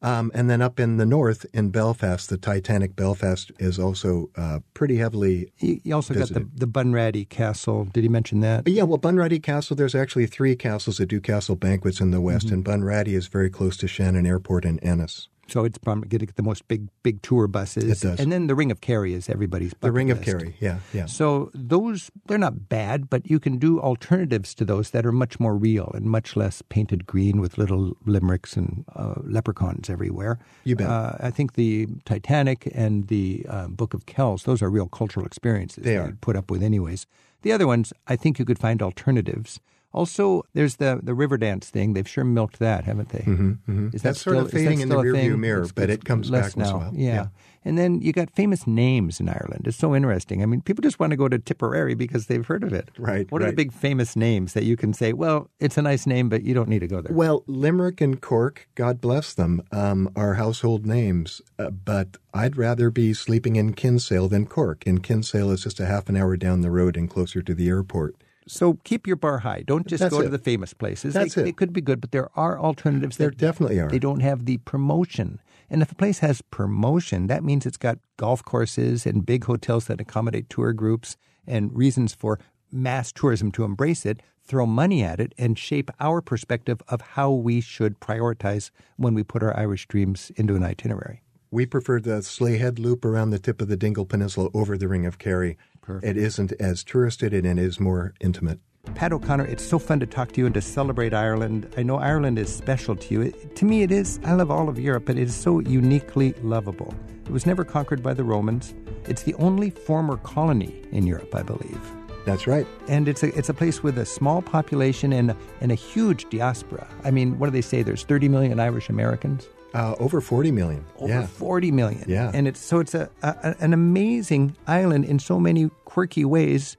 Um, 0.00 0.30
and 0.32 0.48
then 0.48 0.62
up 0.62 0.78
in 0.78 0.96
the 0.96 1.04
north, 1.06 1.44
in 1.52 1.70
Belfast, 1.70 2.28
the 2.30 2.38
Titanic 2.38 2.94
Belfast 2.94 3.50
is 3.58 3.78
also 3.78 4.30
uh, 4.36 4.60
pretty 4.72 4.96
heavily 4.96 5.50
You, 5.58 5.80
you 5.82 5.94
also 5.94 6.14
got 6.14 6.28
the, 6.28 6.48
the 6.54 6.66
Bunratty 6.68 7.28
Castle. 7.28 7.86
Did 7.92 8.04
he 8.04 8.08
mention 8.08 8.40
that? 8.40 8.62
But 8.64 8.74
yeah, 8.74 8.84
well, 8.84 8.98
Bunratty 8.98 9.42
Castle, 9.42 9.74
there's 9.76 9.96
actually 9.96 10.26
three 10.26 10.54
castles 10.54 10.98
that 10.98 11.06
do 11.06 11.20
castle 11.20 11.56
banquets 11.56 12.00
in 12.00 12.10
the 12.12 12.20
west, 12.20 12.46
Mm-hmm. 12.46 12.54
and 12.54 12.64
Bunratty 12.64 13.14
is 13.14 13.26
very 13.26 13.50
close 13.50 13.76
to 13.78 13.88
Shannon 13.88 14.24
Airport 14.26 14.64
in 14.64 14.78
Ennis. 14.80 15.28
So 15.48 15.64
it's 15.64 15.78
probably 15.78 16.08
getting 16.08 16.28
the 16.36 16.42
most 16.42 16.68
big 16.68 16.88
big 17.02 17.22
tour 17.22 17.46
buses. 17.46 17.84
It 17.84 18.06
does. 18.06 18.20
And 18.20 18.30
then 18.30 18.46
the 18.46 18.54
Ring 18.54 18.70
of 18.70 18.80
Kerry 18.80 19.14
is 19.14 19.28
everybody's 19.28 19.74
The 19.80 19.90
Ring 19.90 20.10
of 20.10 20.18
list. 20.18 20.30
Kerry, 20.30 20.56
yeah, 20.60 20.80
yeah. 20.92 21.06
So 21.06 21.50
those 21.54 22.10
they're 22.26 22.38
not 22.38 22.68
bad, 22.68 23.08
but 23.08 23.28
you 23.30 23.40
can 23.40 23.58
do 23.58 23.80
alternatives 23.80 24.54
to 24.56 24.64
those 24.64 24.90
that 24.90 25.06
are 25.06 25.12
much 25.12 25.40
more 25.40 25.56
real 25.56 25.90
and 25.94 26.04
much 26.06 26.36
less 26.36 26.62
painted 26.68 27.06
green 27.06 27.40
with 27.40 27.56
little 27.58 27.96
limericks 28.04 28.56
and 28.56 28.84
uh, 28.94 29.14
leprechauns 29.22 29.88
everywhere. 29.88 30.38
You 30.64 30.76
bet. 30.76 30.88
Uh, 30.88 31.12
I 31.20 31.30
think 31.30 31.54
the 31.54 31.88
Titanic 32.04 32.70
and 32.74 33.08
the 33.08 33.46
uh, 33.48 33.68
Book 33.68 33.94
of 33.94 34.06
Kells; 34.06 34.44
those 34.44 34.62
are 34.62 34.70
real 34.70 34.88
cultural 34.88 35.24
experiences. 35.24 35.84
They 35.84 35.96
are 35.96 36.12
put 36.20 36.36
up 36.36 36.50
with 36.50 36.62
anyways. 36.62 37.06
The 37.42 37.52
other 37.52 37.66
ones, 37.66 37.92
I 38.06 38.16
think 38.16 38.38
you 38.38 38.44
could 38.44 38.58
find 38.58 38.82
alternatives. 38.82 39.60
Also, 39.92 40.42
there's 40.52 40.76
the, 40.76 41.00
the 41.02 41.14
river 41.14 41.38
dance 41.38 41.70
thing. 41.70 41.94
They've 41.94 42.06
sure 42.06 42.24
milked 42.24 42.58
that, 42.58 42.84
haven't 42.84 43.08
they? 43.08 43.20
Mm-hmm, 43.20 43.50
mm-hmm. 43.50 43.86
Is 43.96 44.02
That's 44.02 44.18
that 44.18 44.30
sort 44.30 44.36
of 44.36 44.50
fading 44.50 44.80
in 44.80 44.88
the 44.90 44.98
still 44.98 45.12
rearview 45.14 45.38
mirror, 45.38 45.60
It's- 45.60 45.72
but 45.72 45.88
it's 45.90 46.02
it 46.02 46.04
comes 46.04 46.30
back 46.30 46.42
once 46.42 46.56
in 46.56 46.62
a 46.62 46.64
now. 46.66 46.76
while. 46.78 46.90
Yeah. 46.94 47.26
And 47.64 47.76
then 47.76 48.00
you 48.00 48.12
got 48.12 48.30
famous 48.30 48.66
names 48.66 49.18
in 49.18 49.28
Ireland. 49.28 49.66
It's 49.66 49.76
so 49.76 49.94
interesting. 49.94 50.42
I 50.42 50.46
mean, 50.46 50.60
people 50.62 50.80
just 50.82 51.00
want 51.00 51.10
to 51.10 51.16
go 51.16 51.28
to 51.28 51.38
Tipperary 51.38 51.94
because 51.94 52.26
they've 52.26 52.46
heard 52.46 52.62
of 52.62 52.72
it. 52.72 52.90
Right, 52.98 53.30
What 53.32 53.42
are 53.42 53.46
the 53.46 53.52
big 53.52 53.72
famous 53.72 54.14
names 54.14 54.52
that 54.52 54.64
you 54.64 54.76
can 54.76 54.92
say, 54.92 55.12
well, 55.12 55.50
it's 55.58 55.76
a 55.76 55.82
nice 55.82 56.06
name, 56.06 56.28
but 56.28 56.44
you 56.44 56.54
don't 56.54 56.68
need 56.68 56.78
to 56.78 56.86
go 56.86 57.00
there? 57.02 57.14
Well, 57.14 57.42
Limerick 57.46 58.00
and 58.00 58.20
Cork, 58.20 58.68
God 58.74 59.00
bless 59.00 59.34
them, 59.34 59.62
um, 59.72 60.10
are 60.14 60.34
household 60.34 60.86
names. 60.86 61.42
Uh, 61.58 61.70
but 61.70 62.16
I'd 62.32 62.56
rather 62.56 62.90
be 62.90 63.12
sleeping 63.12 63.56
in 63.56 63.74
Kinsale 63.74 64.28
than 64.28 64.46
Cork. 64.46 64.86
And 64.86 65.02
Kinsale 65.02 65.50
is 65.50 65.64
just 65.64 65.80
a 65.80 65.86
half 65.86 66.08
an 66.08 66.16
hour 66.16 66.36
down 66.36 66.60
the 66.60 66.70
road 66.70 66.96
and 66.96 67.10
closer 67.10 67.42
to 67.42 67.54
the 67.54 67.68
airport. 67.68 68.14
So 68.48 68.78
keep 68.84 69.06
your 69.06 69.16
bar 69.16 69.38
high. 69.38 69.62
Don't 69.66 69.86
just 69.86 70.00
That's 70.00 70.14
go 70.14 70.22
to 70.22 70.28
the 70.28 70.38
famous 70.38 70.74
places. 70.74 71.14
That's 71.14 71.34
they, 71.34 71.42
it. 71.42 71.44
they 71.44 71.52
could 71.52 71.72
be 71.72 71.80
good, 71.80 72.00
but 72.00 72.12
there 72.12 72.30
are 72.36 72.58
alternatives. 72.58 73.16
There 73.16 73.30
that 73.30 73.38
definitely 73.38 73.78
are. 73.78 73.88
They 73.88 73.98
don't 73.98 74.20
have 74.20 74.46
the 74.46 74.58
promotion. 74.58 75.40
And 75.70 75.82
if 75.82 75.92
a 75.92 75.94
place 75.94 76.20
has 76.20 76.40
promotion, 76.40 77.26
that 77.26 77.44
means 77.44 77.66
it's 77.66 77.76
got 77.76 77.98
golf 78.16 78.42
courses 78.44 79.06
and 79.06 79.26
big 79.26 79.44
hotels 79.44 79.86
that 79.86 80.00
accommodate 80.00 80.48
tour 80.48 80.72
groups 80.72 81.16
and 81.46 81.74
reasons 81.76 82.14
for 82.14 82.38
mass 82.72 83.12
tourism 83.12 83.52
to 83.52 83.64
embrace 83.64 84.06
it, 84.06 84.22
throw 84.42 84.66
money 84.66 85.02
at 85.02 85.20
it, 85.20 85.34
and 85.36 85.58
shape 85.58 85.90
our 86.00 86.20
perspective 86.20 86.80
of 86.88 87.00
how 87.00 87.30
we 87.30 87.60
should 87.60 88.00
prioritize 88.00 88.70
when 88.96 89.14
we 89.14 89.22
put 89.22 89.42
our 89.42 89.56
Irish 89.56 89.86
dreams 89.88 90.32
into 90.36 90.54
an 90.54 90.62
itinerary. 90.62 91.22
We 91.50 91.64
prefer 91.64 91.98
the 91.98 92.20
Slea 92.20 92.58
Head 92.58 92.78
loop 92.78 93.06
around 93.06 93.30
the 93.30 93.38
tip 93.38 93.62
of 93.62 93.68
the 93.68 93.76
Dingle 93.76 94.04
Peninsula 94.04 94.50
over 94.52 94.76
the 94.76 94.88
Ring 94.88 95.06
of 95.06 95.18
Kerry. 95.18 95.56
It 95.96 96.16
isn't 96.16 96.52
as 96.60 96.84
touristed 96.84 97.32
and 97.32 97.46
it 97.46 97.58
is 97.58 97.80
more 97.80 98.14
intimate. 98.20 98.60
Pat 98.94 99.12
O'Connor, 99.12 99.44
it's 99.44 99.64
so 99.64 99.78
fun 99.78 100.00
to 100.00 100.06
talk 100.06 100.32
to 100.32 100.40
you 100.40 100.46
and 100.46 100.54
to 100.54 100.60
celebrate 100.60 101.12
Ireland. 101.12 101.72
I 101.76 101.82
know 101.82 101.98
Ireland 101.98 102.38
is 102.38 102.54
special 102.54 102.96
to 102.96 103.14
you. 103.14 103.20
It, 103.22 103.56
to 103.56 103.64
me, 103.64 103.82
it 103.82 103.90
is. 103.90 104.18
I 104.24 104.32
love 104.32 104.50
all 104.50 104.68
of 104.68 104.78
Europe, 104.78 105.04
but 105.06 105.18
it 105.18 105.24
is 105.24 105.34
so 105.34 105.60
uniquely 105.60 106.32
lovable. 106.42 106.94
It 107.24 107.30
was 107.30 107.46
never 107.46 107.64
conquered 107.64 108.02
by 108.02 108.14
the 108.14 108.24
Romans. 108.24 108.74
It's 109.06 109.22
the 109.22 109.34
only 109.34 109.70
former 109.70 110.16
colony 110.18 110.82
in 110.92 111.06
Europe, 111.06 111.34
I 111.34 111.42
believe. 111.42 111.80
That's 112.24 112.46
right. 112.46 112.66
And 112.88 113.08
it's 113.08 113.22
a, 113.22 113.36
it's 113.36 113.48
a 113.48 113.54
place 113.54 113.82
with 113.82 113.98
a 113.98 114.06
small 114.06 114.42
population 114.42 115.12
and, 115.12 115.34
and 115.60 115.72
a 115.72 115.74
huge 115.74 116.28
diaspora. 116.28 116.86
I 117.04 117.10
mean, 117.10 117.38
what 117.38 117.46
do 117.46 117.50
they 117.52 117.62
say? 117.62 117.82
There's 117.82 118.04
30 118.04 118.28
million 118.28 118.60
Irish 118.60 118.88
Americans? 118.88 119.48
Uh, 119.74 119.94
over 119.98 120.20
40 120.20 120.50
million. 120.50 120.84
Over 120.98 121.12
yeah. 121.12 121.26
40 121.26 121.70
million. 121.72 122.04
Yeah. 122.08 122.30
And 122.32 122.48
it's 122.48 122.60
so 122.60 122.80
it's 122.80 122.94
a, 122.94 123.10
a 123.22 123.54
an 123.60 123.72
amazing 123.72 124.56
island 124.66 125.04
in 125.04 125.18
so 125.18 125.38
many 125.38 125.70
quirky 125.84 126.24
ways. 126.24 126.76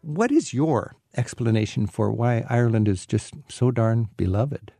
What 0.00 0.32
is 0.32 0.54
your 0.54 0.96
explanation 1.16 1.86
for 1.86 2.10
why 2.10 2.44
Ireland 2.48 2.88
is 2.88 3.06
just 3.06 3.34
so 3.48 3.70
darn 3.70 4.08
beloved? 4.16 4.72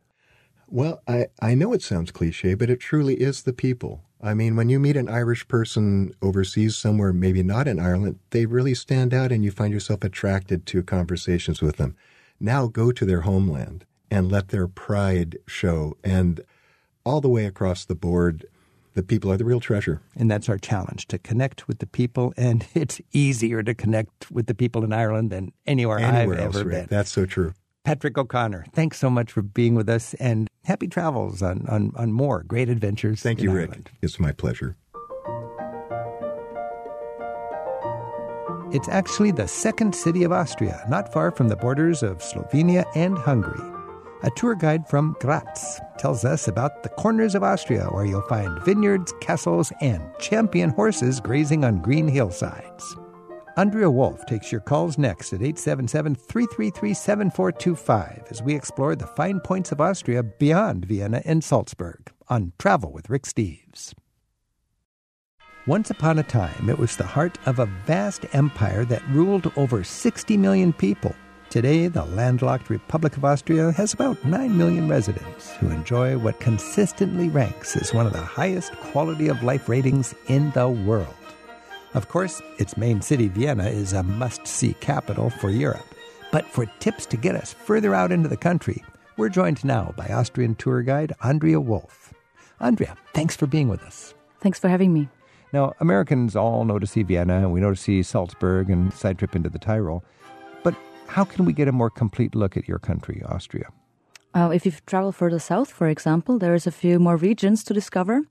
Well, 0.67 1.03
I, 1.07 1.27
I 1.41 1.55
know 1.55 1.75
it 1.75 1.83
sounds 1.83 2.11
cliche, 2.11 2.55
but 2.55 2.71
it 2.71 2.81
truly 2.81 3.17
is 3.17 3.43
the 3.43 3.53
people. 3.53 4.03
I 4.23 4.33
mean, 4.33 4.57
when 4.57 4.71
you 4.71 4.79
meet 4.81 4.97
an 4.97 5.09
Irish 5.09 5.47
person 5.47 6.15
overseas 6.23 6.77
somewhere, 6.77 7.13
maybe 7.13 7.43
not 7.43 7.69
in 7.69 7.79
Ireland, 7.79 8.21
they 8.31 8.47
really 8.47 8.73
stand 8.73 9.13
out 9.13 9.33
and 9.33 9.45
you 9.45 9.51
find 9.51 9.75
yourself 9.75 10.03
attracted 10.03 10.65
to 10.67 10.83
conversations 10.83 11.61
with 11.61 11.77
them. 11.77 11.97
Now 12.41 12.69
go 12.69 12.93
to 12.93 13.05
their 13.05 13.23
homeland 13.23 13.85
and 14.11 14.31
let 14.31 14.49
their 14.49 14.69
pride 14.69 15.37
show. 15.47 15.97
And 16.03 16.41
all 17.05 17.21
the 17.21 17.29
way 17.29 17.45
across 17.47 17.85
the 17.85 17.95
board, 17.95 18.45
the 18.95 19.03
people 19.03 19.31
are 19.33 19.37
the 19.37 19.45
real 19.45 19.61
treasure. 19.61 20.01
And 20.17 20.31
that's 20.31 20.49
our 20.49 20.59
challenge 20.59 21.07
to 21.09 21.19
connect 21.19 21.67
with 21.69 21.79
the 21.79 21.87
people. 21.87 22.33
And 22.39 22.67
it's 22.75 23.01
easier 23.13 23.63
to 23.63 23.75
connect 23.75 24.31
with 24.31 24.47
the 24.47 24.55
people 24.55 24.85
in 24.85 24.93
Ireland 24.93 25.31
than 25.31 25.53
anywhere, 25.67 25.99
Anywhere 25.99 26.37
I've 26.39 26.45
else, 26.47 26.57
ever 26.57 26.69
Rick. 26.69 26.89
been. 26.89 26.97
That's 26.97 27.11
so 27.13 27.27
true. 27.27 27.55
Patrick 27.85 28.17
O'Connor, 28.17 28.67
thanks 28.73 28.99
so 28.99 29.11
much 29.11 29.33
for 29.33 29.43
being 29.43 29.75
with 29.75 29.89
us 29.89 30.15
and 30.15 30.49
happy 30.65 30.87
travels 30.87 31.43
on, 31.43 31.67
on, 31.69 31.93
on 31.97 32.13
more 32.13 32.45
great 32.45 32.69
adventures. 32.69 33.21
Thank 33.23 33.41
you, 33.43 33.51
Rick. 33.51 33.71
Ireland. 33.71 33.91
It's 34.01 34.21
my 34.21 34.31
pleasure. 34.31 34.77
It's 38.73 38.89
actually 38.89 39.33
the 39.33 39.49
second 39.49 39.95
city 39.95 40.23
of 40.23 40.33
Austria, 40.33 40.83
not 40.89 41.13
far 41.13 41.31
from 41.31 41.49
the 41.49 41.57
borders 41.57 42.03
of 42.03 42.19
Slovenia 42.19 42.87
and 42.95 43.19
Hungary. 43.19 43.61
A 44.25 44.31
tour 44.31 44.55
guide 44.55 44.89
from 44.89 45.17
Graz 45.19 45.81
tells 45.99 46.25
us 46.25 46.47
about 46.47 46.85
the 46.85 46.89
corners 46.91 47.35
of 47.35 47.43
Austria 47.43 47.87
where 47.87 48.05
you'll 48.05 48.23
find 48.23 48.63
vineyards, 48.63 49.13
castles, 49.21 49.73
and 49.81 50.01
champion 50.21 50.71
horses 50.71 51.19
grazing 51.19 51.65
on 51.65 51.83
green 51.83 52.07
hillsides. 52.07 52.97
Andrea 53.57 53.91
Wolf 53.91 54.25
takes 54.27 54.53
your 54.53 54.61
calls 54.61 54.97
next 54.97 55.33
at 55.33 55.43
877 55.43 56.15
333 56.15 56.95
7425 56.95 58.27
as 58.31 58.41
we 58.41 58.55
explore 58.55 58.95
the 58.95 59.09
fine 59.09 59.41
points 59.41 59.73
of 59.73 59.81
Austria 59.81 60.23
beyond 60.23 60.85
Vienna 60.85 61.21
and 61.25 61.43
Salzburg 61.43 62.13
on 62.29 62.53
Travel 62.61 62.93
with 62.93 63.11
Rick 63.11 63.25
Steves. 63.25 63.93
Once 65.67 65.91
upon 65.91 66.21
a 66.21 66.23
time, 66.23 66.71
it 66.71 66.79
was 66.79 66.97
the 66.97 67.05
heart 67.05 67.39
of 67.47 67.59
a 67.59 67.67
vast 67.87 68.25
empire 68.35 68.85
that 68.85 69.07
ruled 69.09 69.53
over 69.57 69.83
60 69.83 70.37
million 70.37 70.73
people. 70.73 71.15
Today, 71.53 71.87
the 71.87 72.07
landlocked 72.07 72.71
Republic 72.71 73.15
of 73.19 73.27
Austria 73.27 73.73
has 73.73 73.93
about 73.93 74.25
9 74.25 74.57
million 74.57 74.89
residents 74.89 75.51
who 75.57 75.69
enjoy 75.69 76.17
what 76.17 76.41
consistently 76.41 77.29
ranks 77.29 77.77
as 77.77 77.93
one 77.93 78.07
of 78.07 78.15
the 78.15 78.23
highest 78.23 78.73
quality 78.77 79.29
of 79.29 79.43
life 79.43 79.69
ratings 79.69 80.15
in 80.29 80.51
the 80.53 80.67
world. 80.67 81.15
Of 81.93 82.09
course, 82.09 82.41
its 82.57 82.79
main 82.79 83.03
city, 83.03 83.29
Vienna, 83.29 83.67
is 83.67 83.93
a 83.93 84.03
must 84.03 84.47
see 84.47 84.73
capital 84.81 85.29
for 85.29 85.51
Europe. 85.51 85.85
But 86.31 86.47
for 86.47 86.65
tips 86.81 87.05
to 87.05 87.19
get 87.19 87.35
us 87.35 87.53
further 87.53 87.95
out 87.95 88.13
into 88.13 88.31
the 88.31 88.37
country, 88.39 88.83
we're 89.19 89.29
joined 89.29 89.63
now 89.63 89.93
by 89.95 90.07
Austrian 90.07 90.55
tour 90.55 90.81
guide 90.81 91.13
Andrea 91.23 91.61
Wolf. 91.61 92.15
Andrea, 92.61 92.97
thanks 93.13 93.37
for 93.37 93.47
being 93.47 93.69
with 93.69 93.83
us. 93.83 94.15
Thanks 94.41 94.59
for 94.59 94.71
having 94.71 94.95
me. 94.95 95.11
Now, 95.53 95.75
Americans 95.81 96.35
all 96.35 96.65
know 96.65 96.79
to 96.79 96.87
see 96.87 97.03
Vienna, 97.03 97.41
and 97.41 97.53
we 97.53 97.61
know 97.61 97.73
to 97.73 97.77
see 97.77 98.03
Salzburg 98.03 98.71
and 98.71 98.91
side 98.95 99.19
trip 99.19 99.37
into 99.37 99.51
the 99.51 99.59
Tyrol. 99.59 100.03
How 101.13 101.25
can 101.25 101.45
we 101.45 101.53
get 101.53 101.69
a 101.69 101.73
more 101.73 101.91
complete 101.91 102.35
look 102.35 102.57
at 102.57 102.67
your 102.67 102.79
country, 102.79 103.23
Austria? 103.29 103.69
Uh, 104.35 104.49
if 104.55 104.65
you 104.65 104.73
travel 104.87 105.13
further 105.13 105.39
south, 105.39 105.71
for 105.71 105.87
example, 105.89 106.39
there's 106.39 106.67
a 106.67 106.71
few 106.71 106.99
more 106.99 107.19
regions 107.19 107.63
to 107.65 107.75
discover 107.75 108.23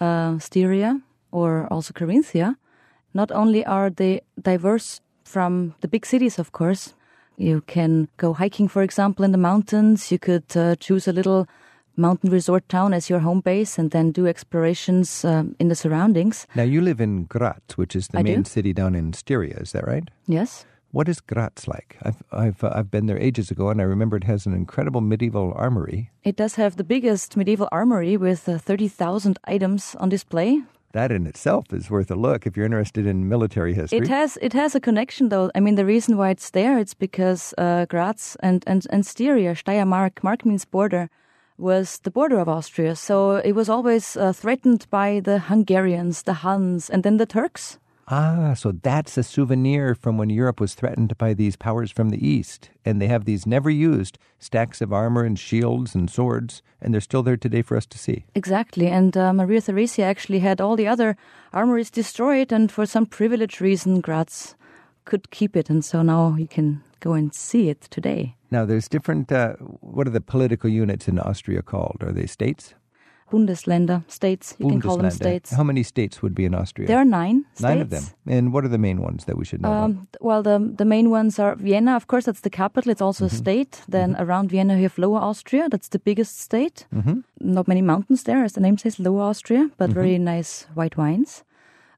uh, 0.00 0.38
Styria 0.40 1.00
or 1.30 1.68
also 1.70 1.92
Carinthia. 1.92 2.56
Not 3.12 3.30
only 3.30 3.64
are 3.64 3.88
they 3.88 4.22
diverse 4.42 5.00
from 5.24 5.76
the 5.80 5.86
big 5.86 6.04
cities, 6.04 6.40
of 6.40 6.50
course, 6.50 6.94
you 7.36 7.60
can 7.68 8.08
go 8.16 8.32
hiking, 8.32 8.66
for 8.66 8.82
example, 8.82 9.24
in 9.24 9.30
the 9.30 9.38
mountains. 9.38 10.10
You 10.10 10.18
could 10.18 10.56
uh, 10.56 10.74
choose 10.80 11.06
a 11.06 11.12
little 11.12 11.46
mountain 11.96 12.30
resort 12.30 12.68
town 12.68 12.92
as 12.92 13.08
your 13.08 13.20
home 13.20 13.40
base 13.42 13.78
and 13.78 13.92
then 13.92 14.10
do 14.10 14.26
explorations 14.26 15.24
um, 15.24 15.54
in 15.60 15.68
the 15.68 15.76
surroundings. 15.76 16.48
Now, 16.56 16.64
you 16.64 16.80
live 16.80 17.00
in 17.00 17.26
Graz, 17.26 17.76
which 17.76 17.94
is 17.94 18.08
the 18.08 18.18
I 18.18 18.22
main 18.24 18.42
do. 18.42 18.50
city 18.50 18.72
down 18.72 18.96
in 18.96 19.12
Styria, 19.12 19.58
is 19.58 19.70
that 19.70 19.86
right? 19.86 20.08
Yes. 20.26 20.66
What 20.94 21.08
is 21.08 21.20
Graz 21.20 21.66
like? 21.66 21.96
I've, 22.02 22.22
I've, 22.30 22.62
uh, 22.62 22.70
I've 22.72 22.88
been 22.88 23.06
there 23.06 23.18
ages 23.18 23.50
ago, 23.50 23.68
and 23.68 23.80
I 23.80 23.84
remember 23.84 24.16
it 24.16 24.22
has 24.24 24.46
an 24.46 24.54
incredible 24.54 25.00
medieval 25.00 25.52
armory. 25.56 26.12
It 26.22 26.36
does 26.36 26.54
have 26.54 26.76
the 26.76 26.84
biggest 26.84 27.36
medieval 27.36 27.68
armory 27.72 28.16
with 28.16 28.48
uh, 28.48 28.58
30,000 28.58 29.36
items 29.42 29.96
on 29.98 30.08
display. 30.08 30.62
That 30.92 31.10
in 31.10 31.26
itself 31.26 31.72
is 31.72 31.90
worth 31.90 32.12
a 32.12 32.14
look 32.14 32.46
if 32.46 32.56
you're 32.56 32.64
interested 32.64 33.06
in 33.06 33.28
military 33.28 33.74
history. 33.74 33.98
It 33.98 34.06
has 34.06 34.38
it 34.40 34.52
has 34.52 34.76
a 34.76 34.80
connection 34.80 35.30
though. 35.30 35.50
I 35.56 35.58
mean, 35.58 35.74
the 35.74 35.84
reason 35.84 36.16
why 36.16 36.30
it's 36.30 36.50
there 36.50 36.78
it's 36.78 36.94
because 36.94 37.52
uh, 37.58 37.86
Graz 37.86 38.36
and 38.38 38.62
and 38.68 38.86
and 38.90 39.04
Styria, 39.04 39.54
Steiermark, 39.56 40.22
Mark 40.22 40.46
means 40.46 40.64
border, 40.64 41.10
was 41.58 41.98
the 42.04 42.12
border 42.12 42.38
of 42.38 42.48
Austria. 42.48 42.94
So 42.94 43.38
it 43.38 43.56
was 43.56 43.68
always 43.68 44.16
uh, 44.16 44.32
threatened 44.32 44.86
by 44.90 45.18
the 45.18 45.40
Hungarians, 45.40 46.22
the 46.22 46.34
Huns, 46.34 46.88
and 46.88 47.02
then 47.02 47.16
the 47.16 47.26
Turks. 47.26 47.80
Ah, 48.08 48.52
so 48.54 48.72
that's 48.72 49.16
a 49.16 49.22
souvenir 49.22 49.94
from 49.94 50.18
when 50.18 50.28
Europe 50.28 50.60
was 50.60 50.74
threatened 50.74 51.16
by 51.16 51.32
these 51.32 51.56
powers 51.56 51.90
from 51.90 52.10
the 52.10 52.26
East. 52.26 52.70
And 52.84 53.00
they 53.00 53.06
have 53.06 53.24
these 53.24 53.46
never 53.46 53.70
used 53.70 54.18
stacks 54.38 54.82
of 54.82 54.92
armor 54.92 55.24
and 55.24 55.38
shields 55.38 55.94
and 55.94 56.10
swords, 56.10 56.62
and 56.82 56.92
they're 56.92 57.00
still 57.00 57.22
there 57.22 57.38
today 57.38 57.62
for 57.62 57.76
us 57.76 57.86
to 57.86 57.98
see. 57.98 58.26
Exactly, 58.34 58.88
and 58.88 59.16
uh, 59.16 59.32
Maria 59.32 59.60
Theresia 59.60 60.04
actually 60.04 60.40
had 60.40 60.60
all 60.60 60.76
the 60.76 60.86
other 60.86 61.16
armories 61.52 61.90
destroyed, 61.90 62.52
and 62.52 62.70
for 62.70 62.84
some 62.84 63.06
privileged 63.06 63.60
reason, 63.62 64.00
Graz 64.00 64.54
could 65.06 65.30
keep 65.30 65.56
it, 65.56 65.70
and 65.70 65.84
so 65.84 66.02
now 66.02 66.36
you 66.38 66.46
can 66.46 66.82
go 67.00 67.14
and 67.14 67.34
see 67.34 67.70
it 67.70 67.80
today. 67.90 68.36
Now, 68.50 68.64
there's 68.66 68.88
different, 68.88 69.32
uh, 69.32 69.54
what 69.80 70.06
are 70.06 70.10
the 70.10 70.20
political 70.20 70.70
units 70.70 71.08
in 71.08 71.18
Austria 71.18 71.62
called? 71.62 71.98
Are 72.02 72.12
they 72.12 72.26
states? 72.26 72.74
Bundesländer, 73.30 74.02
states, 74.08 74.54
you 74.58 74.68
can 74.68 74.80
call 74.80 74.96
them 74.98 75.10
states. 75.10 75.50
How 75.52 75.64
many 75.64 75.82
states 75.82 76.22
would 76.22 76.34
be 76.34 76.44
in 76.44 76.54
Austria? 76.54 76.86
There 76.86 76.98
are 76.98 77.04
nine 77.04 77.44
states. 77.54 77.62
Nine 77.62 77.80
of 77.82 77.90
them. 77.90 78.02
And 78.26 78.52
what 78.52 78.64
are 78.64 78.68
the 78.68 78.78
main 78.78 79.00
ones 79.02 79.24
that 79.24 79.36
we 79.36 79.44
should 79.44 79.60
know? 79.62 79.72
Um, 79.72 80.06
well, 80.20 80.42
the 80.42 80.58
the 80.78 80.84
main 80.84 81.10
ones 81.10 81.38
are 81.38 81.56
Vienna, 81.56 81.96
of 81.96 82.06
course, 82.06 82.26
that's 82.26 82.40
the 82.42 82.50
capital. 82.50 82.90
It's 82.92 83.02
also 83.02 83.24
Mm-hmm. 83.24 83.34
a 83.34 83.38
state. 83.38 83.82
Then 83.88 84.14
around 84.18 84.50
Vienna, 84.50 84.74
you 84.76 84.82
have 84.82 84.98
Lower 84.98 85.20
Austria. 85.20 85.68
That's 85.68 85.88
the 85.88 85.98
biggest 85.98 86.38
state. 86.40 86.86
Mm-hmm. 86.94 87.20
Not 87.40 87.66
many 87.68 87.82
mountains 87.82 88.22
there, 88.22 88.44
as 88.44 88.52
the 88.52 88.60
name 88.60 88.76
says, 88.78 88.98
Lower 88.98 89.22
Austria, 89.30 89.70
but 89.78 89.90
very 89.90 90.18
nice 90.18 90.66
white 90.74 90.96
wines. 90.96 91.44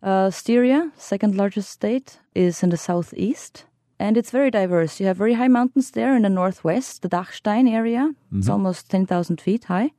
Uh, 0.03 0.31
Styria, 0.31 0.91
second 0.97 1.35
largest 1.37 1.68
state, 1.70 2.18
is 2.35 2.62
in 2.62 2.70
the 2.70 2.77
southeast. 2.77 3.64
and 3.99 4.16
it's 4.16 4.31
very 4.33 4.51
diverse. 4.51 5.01
You 5.01 5.07
have 5.09 5.18
very 5.18 5.35
high 5.35 5.49
mountains 5.49 5.91
there 5.91 6.14
in 6.16 6.22
the 6.22 6.29
northwest, 6.29 7.01
the 7.03 7.09
Dachstein 7.09 7.66
area. 7.68 8.12
It's 8.39 8.49
almost 8.51 8.91
10,000 8.91 9.41
feet 9.41 9.64
high. 9.64 9.91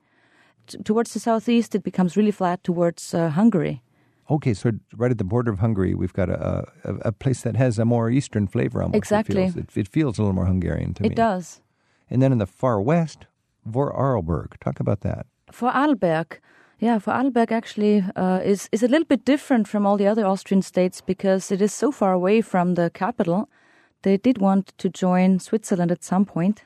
Towards 0.84 1.14
the 1.14 1.20
southeast, 1.20 1.76
it 1.76 1.84
becomes 1.84 2.18
really 2.18 2.32
flat 2.32 2.64
towards 2.64 3.14
uh, 3.14 3.30
Hungary. 3.30 3.82
Okay, 4.30 4.54
so 4.54 4.72
right 4.96 5.12
at 5.12 5.18
the 5.18 5.24
border 5.24 5.52
of 5.52 5.60
Hungary, 5.60 5.94
we've 5.96 6.14
got 6.14 6.30
a, 6.30 6.66
a, 6.84 6.96
a 7.06 7.12
place 7.12 7.42
that 7.42 7.56
has 7.56 7.80
a 7.80 7.86
more 7.86 8.10
eastern 8.10 8.48
flavor 8.48 8.82
almost. 8.82 8.98
Exactly. 8.98 9.44
It 9.44 9.54
feels, 9.54 9.56
it, 9.56 9.78
it 9.78 9.88
feels 9.88 10.18
a 10.18 10.22
little 10.22 10.36
more 10.36 10.46
Hungarian 10.46 10.94
to 10.96 11.04
me. 11.04 11.10
It 11.10 11.16
does. 11.16 11.62
And 12.10 12.22
then 12.22 12.32
in 12.32 12.38
the 12.38 12.46
far 12.46 12.82
west, 12.82 13.26
Vorarlberg. 13.70 14.58
Talk 14.60 14.80
about 14.80 15.02
that. 15.02 15.26
Vorarlberg, 15.52 16.40
yeah, 16.80 17.00
Vorarlberg 17.00 17.52
actually 17.52 18.04
uh, 18.16 18.40
is 18.44 18.70
is 18.72 18.84
a 18.84 18.88
little 18.88 19.06
bit 19.06 19.26
different 19.26 19.68
from 19.68 19.86
all 19.86 19.98
the 19.98 20.08
other 20.08 20.26
Austrian 20.26 20.62
states 20.62 21.02
because 21.02 21.52
it 21.52 21.62
is 21.62 21.74
so 21.74 21.92
far 21.92 22.14
away 22.14 22.42
from 22.42 22.76
the 22.76 22.90
capital. 22.90 23.50
They 24.02 24.18
did 24.18 24.38
want 24.38 24.74
to 24.78 24.90
join 24.90 25.40
Switzerland 25.40 25.92
at 25.92 26.04
some 26.04 26.26
point, 26.26 26.66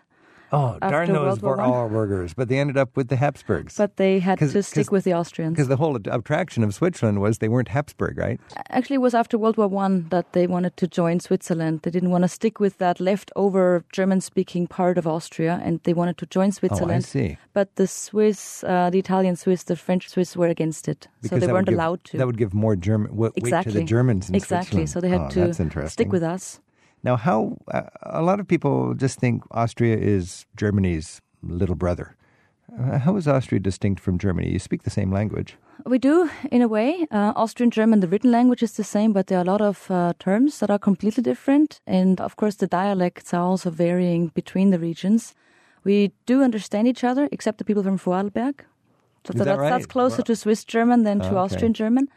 Oh, 0.51 0.77
darn 0.81 1.11
those 1.13 1.41
War 1.41 1.57
One. 1.57 2.29
But 2.35 2.49
they 2.49 2.59
ended 2.59 2.77
up 2.77 2.97
with 2.97 3.07
the 3.07 3.15
Habsburgs. 3.15 3.77
but 3.77 3.97
they 3.97 4.19
had 4.19 4.39
to 4.39 4.63
stick 4.63 4.91
with 4.91 5.03
the 5.03 5.13
Austrians. 5.13 5.53
Because 5.53 5.67
the 5.69 5.77
whole 5.77 5.95
attraction 5.95 6.63
of 6.63 6.73
Switzerland 6.73 7.21
was 7.21 7.37
they 7.37 7.49
weren't 7.49 7.69
Habsburg, 7.69 8.17
right? 8.17 8.39
Actually, 8.69 8.95
it 8.95 8.99
was 9.01 9.13
after 9.13 9.37
World 9.37 9.57
War 9.57 9.67
One 9.67 10.07
that 10.09 10.33
they 10.33 10.47
wanted 10.47 10.75
to 10.77 10.87
join 10.87 11.19
Switzerland. 11.19 11.81
They 11.83 11.91
didn't 11.91 12.11
want 12.11 12.23
to 12.23 12.27
stick 12.27 12.59
with 12.59 12.77
that 12.79 12.99
leftover 12.99 13.85
German-speaking 13.93 14.67
part 14.67 14.97
of 14.97 15.07
Austria, 15.07 15.61
and 15.63 15.79
they 15.83 15.93
wanted 15.93 16.17
to 16.17 16.25
join 16.25 16.51
Switzerland. 16.51 16.91
Oh, 16.91 16.95
I 16.95 16.99
see. 16.99 17.37
But 17.53 17.75
the 17.75 17.87
Swiss, 17.87 18.63
uh, 18.65 18.89
the 18.89 18.99
Italian 18.99 19.35
Swiss, 19.35 19.63
the 19.63 19.75
French 19.75 20.09
Swiss 20.09 20.35
were 20.35 20.47
against 20.47 20.87
it, 20.87 21.07
so 21.23 21.39
they 21.39 21.47
weren't 21.47 21.67
give- 21.67 21.75
allowed 21.75 22.03
to. 22.05 22.17
That 22.17 22.27
would 22.27 22.37
give 22.37 22.53
more 22.53 22.75
German 22.75 23.15
weight 23.15 23.31
exactly 23.35 23.73
to 23.73 23.79
the 23.79 23.85
Germans 23.85 24.29
in 24.29 24.35
exactly. 24.35 24.85
Switzerland. 24.85 24.89
So 24.89 24.99
they 24.99 25.09
had 25.09 25.21
oh, 25.21 25.53
to 25.53 25.89
stick 25.89 26.11
with 26.11 26.23
us. 26.23 26.59
Now, 27.03 27.15
how 27.15 27.57
uh, 27.67 27.81
a 28.01 28.21
lot 28.21 28.39
of 28.39 28.47
people 28.47 28.93
just 28.93 29.19
think 29.19 29.43
Austria 29.51 29.97
is 29.97 30.45
Germany's 30.55 31.21
little 31.41 31.75
brother. 31.75 32.15
Uh, 32.79 32.99
how 32.99 33.17
is 33.17 33.27
Austria 33.27 33.59
distinct 33.59 33.99
from 34.01 34.17
Germany? 34.17 34.49
You 34.49 34.59
speak 34.59 34.83
the 34.83 34.89
same 34.89 35.11
language. 35.11 35.57
We 35.85 35.97
do, 35.97 36.29
in 36.51 36.61
a 36.61 36.67
way. 36.67 37.07
Uh, 37.11 37.33
Austrian 37.35 37.71
German, 37.71 37.99
the 38.01 38.07
written 38.07 38.31
language 38.31 38.63
is 38.63 38.73
the 38.73 38.83
same, 38.83 39.13
but 39.13 39.27
there 39.27 39.39
are 39.39 39.41
a 39.41 39.51
lot 39.51 39.61
of 39.61 39.89
uh, 39.89 40.13
terms 40.19 40.59
that 40.59 40.69
are 40.69 40.79
completely 40.79 41.23
different. 41.23 41.81
And 41.87 42.21
of 42.21 42.35
course, 42.35 42.55
the 42.55 42.67
dialects 42.67 43.33
are 43.33 43.41
also 43.41 43.71
varying 43.71 44.27
between 44.27 44.69
the 44.69 44.79
regions. 44.79 45.33
We 45.83 46.11
do 46.27 46.43
understand 46.43 46.87
each 46.87 47.03
other, 47.03 47.27
except 47.31 47.57
the 47.57 47.65
people 47.65 47.83
from 47.83 47.97
Vorarlberg. 47.97 48.61
So 49.25 49.33
that 49.33 49.57
right? 49.57 49.69
that's 49.69 49.85
closer 49.85 50.23
to 50.23 50.35
Swiss 50.35 50.63
German 50.63 51.03
than 51.03 51.19
to 51.19 51.27
Okay. 51.27 51.35
Austrian 51.35 51.73
German. 51.73 52.09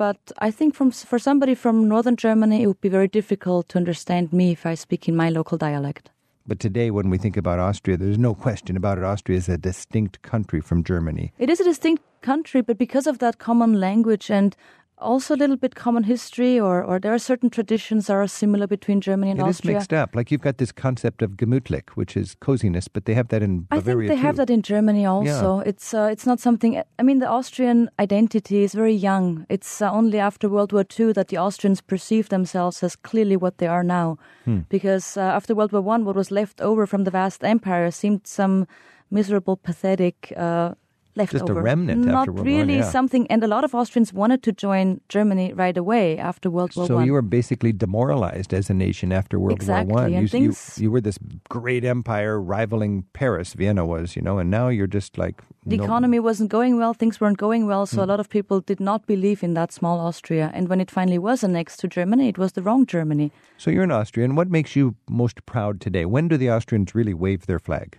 But 0.00 0.32
I 0.38 0.50
think 0.50 0.74
from 0.74 0.92
for 0.92 1.18
somebody 1.18 1.54
from 1.54 1.86
northern 1.86 2.16
Germany, 2.16 2.62
it 2.62 2.66
would 2.66 2.80
be 2.80 2.88
very 2.88 3.06
difficult 3.06 3.68
to 3.68 3.76
understand 3.76 4.32
me 4.32 4.50
if 4.50 4.64
I 4.64 4.74
speak 4.74 5.08
in 5.08 5.14
my 5.14 5.28
local 5.28 5.58
dialect. 5.58 6.08
But 6.46 6.58
today, 6.58 6.90
when 6.90 7.10
we 7.10 7.18
think 7.18 7.36
about 7.36 7.58
Austria, 7.58 7.98
there's 7.98 8.16
no 8.16 8.34
question 8.34 8.78
about 8.78 8.96
it. 8.96 9.04
Austria 9.04 9.36
is 9.36 9.50
a 9.50 9.58
distinct 9.58 10.22
country 10.22 10.62
from 10.62 10.82
Germany. 10.84 11.34
It 11.38 11.50
is 11.50 11.60
a 11.60 11.64
distinct 11.64 12.02
country, 12.22 12.62
but 12.62 12.78
because 12.78 13.06
of 13.06 13.18
that 13.18 13.36
common 13.38 13.78
language 13.78 14.30
and 14.30 14.56
also 15.00 15.34
a 15.34 15.38
little 15.38 15.56
bit 15.56 15.74
common 15.74 16.04
history, 16.04 16.58
or, 16.60 16.82
or 16.82 16.98
there 16.98 17.12
are 17.12 17.18
certain 17.18 17.50
traditions 17.50 18.06
that 18.06 18.14
are 18.14 18.26
similar 18.26 18.66
between 18.66 19.00
Germany 19.00 19.30
and 19.32 19.40
It 19.40 19.44
is 19.44 19.56
Austria. 19.56 19.74
mixed 19.74 19.92
up. 19.92 20.14
Like 20.14 20.30
you've 20.30 20.40
got 20.40 20.58
this 20.58 20.72
concept 20.72 21.22
of 21.22 21.32
gemütlich, 21.32 21.90
which 21.90 22.16
is 22.16 22.36
coziness, 22.40 22.88
but 22.88 23.04
they 23.04 23.14
have 23.14 23.28
that 23.28 23.42
in 23.42 23.66
I 23.70 23.76
think 23.76 23.84
Bavaria 23.86 24.08
they 24.08 24.16
have 24.16 24.36
that 24.36 24.50
in 24.50 24.62
Germany 24.62 25.06
also. 25.06 25.60
It's 25.60 25.94
uh, 25.94 26.08
it's 26.12 26.26
not 26.26 26.40
something. 26.40 26.82
I 26.98 27.02
mean, 27.02 27.18
the 27.18 27.28
Austrian 27.28 27.90
identity 27.98 28.62
is 28.62 28.74
very 28.74 28.94
young. 28.94 29.46
It's 29.48 29.82
uh, 29.82 29.90
only 29.90 30.18
after 30.18 30.48
World 30.48 30.72
War 30.72 30.84
II 30.98 31.12
that 31.12 31.28
the 31.28 31.38
Austrians 31.38 31.80
perceive 31.80 32.28
themselves 32.28 32.82
as 32.82 32.96
clearly 32.96 33.36
what 33.36 33.58
they 33.58 33.66
are 33.66 33.84
now. 33.84 34.18
Hmm. 34.44 34.60
Because 34.68 35.16
uh, 35.16 35.20
after 35.20 35.54
World 35.54 35.72
War 35.72 35.82
One, 35.82 36.04
what 36.04 36.16
was 36.16 36.30
left 36.30 36.60
over 36.60 36.86
from 36.86 37.04
the 37.04 37.10
vast 37.10 37.44
empire 37.44 37.90
seemed 37.90 38.26
some 38.26 38.66
miserable, 39.10 39.56
pathetic. 39.56 40.32
Uh, 40.36 40.74
Leftover. 41.16 41.58
a 41.60 41.62
remnant 41.62 42.04
Not 42.04 42.28
World 42.28 42.38
War 42.38 42.44
really 42.44 42.76
yeah. 42.76 42.90
something, 42.90 43.26
and 43.28 43.42
a 43.42 43.48
lot 43.48 43.64
of 43.64 43.74
Austrians 43.74 44.12
wanted 44.12 44.42
to 44.44 44.52
join 44.52 45.00
Germany 45.08 45.52
right 45.52 45.76
away 45.76 46.16
after 46.18 46.48
World 46.50 46.74
War 46.76 46.86
So 46.86 46.94
One. 46.94 47.02
So 47.02 47.06
you 47.06 47.12
were 47.12 47.22
basically 47.22 47.72
demoralized 47.72 48.54
as 48.54 48.70
a 48.70 48.74
nation 48.74 49.12
after 49.12 49.38
World 49.40 49.56
Exactly, 49.58 49.92
War 49.92 50.02
One. 50.04 50.12
You, 50.12 50.28
things- 50.28 50.78
you, 50.78 50.84
you 50.84 50.90
were 50.90 51.00
this 51.00 51.18
great 51.48 51.84
empire 51.84 52.40
rivaling 52.40 53.04
Paris, 53.12 53.54
Vienna 53.54 53.84
was, 53.84 54.14
you 54.16 54.22
know, 54.22 54.38
and 54.38 54.50
now 54.50 54.68
you're 54.68 54.86
just 54.86 55.18
like 55.18 55.42
the 55.66 55.76
no- 55.76 55.84
economy 55.84 56.20
wasn't 56.20 56.50
going 56.50 56.78
well, 56.78 56.94
things 56.94 57.20
weren't 57.20 57.38
going 57.38 57.66
well, 57.66 57.86
so 57.86 58.00
a 58.00 58.04
Hmm. 58.04 58.10
lot 58.10 58.20
of 58.20 58.28
people 58.30 58.60
did 58.60 58.80
not 58.80 59.06
believe 59.06 59.42
in 59.42 59.54
that 59.54 59.72
small 59.72 59.98
Austria. 60.00 60.50
And 60.54 60.68
when 60.68 60.80
it 60.80 60.90
finally 60.90 61.18
was 61.18 61.42
annexed 61.44 61.80
to 61.80 61.88
Germany, 61.88 62.28
it 62.28 62.38
was 62.38 62.52
the 62.52 62.62
wrong 62.62 62.86
Germany. 62.86 63.30
So 63.58 63.70
you're 63.70 63.84
an 63.84 63.90
Austrian. 63.92 64.36
What 64.36 64.48
makes 64.50 64.74
you 64.76 64.94
most 65.08 65.44
proud 65.44 65.80
today? 65.80 66.04
When 66.06 66.28
do 66.28 66.36
the 66.36 66.50
Austrians 66.50 66.94
really 66.94 67.14
wave 67.14 67.46
their 67.46 67.58
flag? 67.58 67.98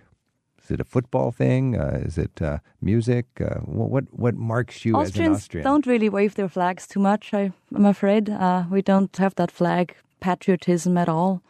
Is 0.64 0.70
it 0.70 0.80
a 0.80 0.84
football 0.84 1.32
thing? 1.32 1.76
Uh, 1.76 2.02
is 2.04 2.18
it 2.18 2.40
uh, 2.40 2.58
music? 2.80 3.26
Uh, 3.40 3.60
what 3.60 4.04
what 4.12 4.34
marks 4.34 4.84
you 4.84 5.00
as 5.00 5.16
an 5.16 5.32
Austrian? 5.32 5.64
don't 5.64 5.86
really 5.86 6.08
wave 6.08 6.34
their 6.34 6.48
flags 6.48 6.86
too 6.86 7.00
much, 7.00 7.34
I, 7.34 7.52
I'm 7.74 7.86
afraid. 7.86 8.30
Uh, 8.30 8.64
we 8.70 8.82
don't 8.82 9.16
have 9.16 9.34
that 9.34 9.50
flag 9.50 9.96
patriotism 10.20 10.96
at 10.96 11.08
all. 11.08 11.42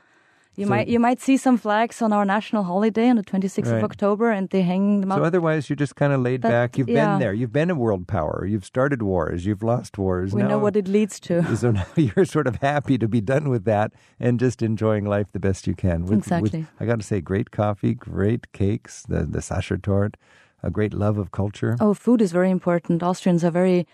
You 0.55 0.66
So- 0.66 0.70
might 0.70 0.88
you 0.88 1.00
might 1.00 1.18
see 1.20 1.38
some 1.38 1.57
flags 1.57 2.03
on 2.03 2.12
our 2.12 2.26
national 2.26 2.64
holiday 2.64 3.09
on 3.09 3.16
the 3.16 3.22
26th 3.22 3.70
Right. 3.72 3.78
of 3.78 3.84
October, 3.84 4.30
and 4.30 4.50
they 4.50 4.61
hang 4.62 5.00
them 5.00 5.11
up. 5.11 5.18
So 5.18 5.24
otherwise, 5.24 5.70
you're 5.70 5.76
just 5.76 5.96
kind 5.96 6.12
of 6.12 6.20
laid 6.20 6.42
That- 6.42 6.50
back. 6.50 6.76
You've 6.78 6.90
yeah. 6.90 7.12
been 7.12 7.20
there. 7.20 7.32
You've 7.32 7.55
been 7.55 7.70
a 7.70 7.74
world 7.74 8.07
power. 8.07 8.44
You've 8.46 8.66
started 8.66 9.00
wars. 9.03 9.46
You've 9.46 9.62
lost 9.62 9.96
wars. 9.96 10.34
we 10.34 10.42
now, 10.42 10.48
know 10.48 10.59
what 10.59 10.76
it 10.76 10.88
leads 10.88 11.18
to. 11.20 11.42
So 11.62 11.70
now 11.70 11.86
you're 11.96 12.26
sort 12.26 12.46
of 12.46 12.57
happy 12.57 12.98
to 12.98 13.09
be 13.09 13.20
done 13.22 13.48
with 13.48 13.64
that 13.64 13.92
and 14.20 14.38
just 14.38 14.61
enjoying 14.62 15.07
life 15.07 15.28
the 15.32 15.40
best 15.40 15.66
you 15.66 15.74
can. 15.74 16.03
With, 16.05 16.18
Exactly. 16.18 16.61
With, 16.61 16.68
I 16.80 16.84
got 16.84 16.98
to 17.00 17.07
say, 17.07 17.20
great 17.22 17.50
coffee, 17.50 17.94
great 17.94 18.53
cakes, 18.53 19.05
the 19.09 19.20
the 19.24 19.40
Sachertorte, 19.40 20.16
a 20.62 20.70
great 20.70 20.92
love 20.92 21.16
of 21.18 21.30
culture. 21.30 21.76
Oh, 21.80 21.94
food 21.94 22.20
is 22.20 22.30
very 22.32 22.50
important. 22.50 23.03
Austrians 23.03 23.42
are 23.42 23.50
very, 23.61 23.86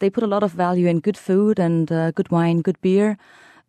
they 0.00 0.10
put 0.10 0.22
a 0.22 0.26
lot 0.34 0.42
of 0.42 0.52
value 0.52 0.86
in 0.86 1.00
good 1.00 1.16
food 1.16 1.58
and 1.58 1.90
uh, 1.90 2.10
good 2.10 2.30
wine, 2.30 2.60
good 2.60 2.78
beer. 2.82 3.16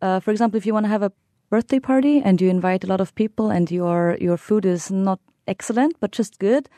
Uh, 0.02 0.20
for 0.20 0.30
example, 0.32 0.58
if 0.58 0.66
you 0.66 0.74
want 0.74 0.84
to 0.84 0.90
have 0.90 1.02
a 1.02 1.12
birthday 1.50 1.78
party 1.80 2.20
and 2.24 2.40
you 2.40 2.48
invite 2.50 2.84
a 2.84 2.86
lot 2.86 3.00
of 3.00 3.14
people 3.14 3.50
and 3.50 3.70
your, 3.70 4.16
your 4.20 4.36
food 4.36 4.64
is 4.66 4.90
not 4.90 5.20
excellent, 5.46 5.96
but 6.00 6.12
just 6.12 6.38
good, 6.38 6.68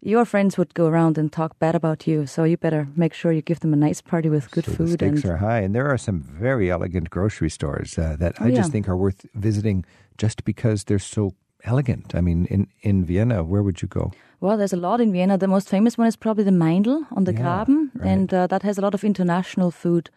your 0.00 0.24
friends 0.24 0.56
would 0.58 0.74
go 0.74 0.86
around 0.86 1.18
and 1.18 1.32
talk 1.32 1.58
bad 1.58 1.74
about 1.74 2.06
you. 2.06 2.26
So 2.26 2.44
you 2.44 2.56
better 2.56 2.86
make 2.96 3.14
sure 3.14 3.32
you 3.32 3.42
give 3.42 3.60
them 3.60 3.72
a 3.72 3.76
nice 3.76 4.00
party 4.00 4.28
with 4.28 4.50
good 4.50 4.64
so 4.64 4.72
food. 4.72 4.86
the 4.88 4.92
stakes 4.92 5.24
and 5.24 5.32
are 5.32 5.36
high, 5.38 5.60
and 5.60 5.74
there 5.74 5.88
are 5.88 5.98
some 5.98 6.20
very 6.20 6.70
elegant 6.70 7.10
grocery 7.10 7.50
stores 7.50 7.98
uh, 7.98 8.16
that 8.18 8.34
I 8.40 8.44
Oh, 8.44 8.50
just 8.50 8.68
yeah. 8.68 8.72
think 8.72 8.88
are 8.88 8.96
worth 8.96 9.26
visiting 9.34 9.84
just 10.16 10.44
because 10.44 10.84
they're 10.84 10.98
so 11.00 11.32
elegant. 11.64 12.14
I 12.14 12.20
mean, 12.20 12.46
in 12.46 12.68
in 12.82 13.04
Vienna, 13.04 13.42
where 13.42 13.62
would 13.62 13.82
you 13.82 13.88
go? 13.88 14.12
Well, 14.40 14.56
there's 14.56 14.72
a 14.72 14.76
lot 14.88 15.00
in 15.00 15.10
Vienna. 15.12 15.36
The 15.36 15.48
most 15.48 15.68
famous 15.68 15.98
one 15.98 16.06
is 16.06 16.16
probably 16.16 16.44
the 16.44 16.52
Meinl 16.52 17.04
on 17.16 17.24
the 17.24 17.32
Yeah, 17.32 17.42
Graben, 17.42 17.90
right. 17.94 18.10
and 18.12 18.32
uh, 18.32 18.46
that 18.46 18.62
has 18.62 18.78
a 18.78 18.80
lot 18.80 18.94
of 18.94 19.02
international 19.02 19.70
food. 19.72 20.10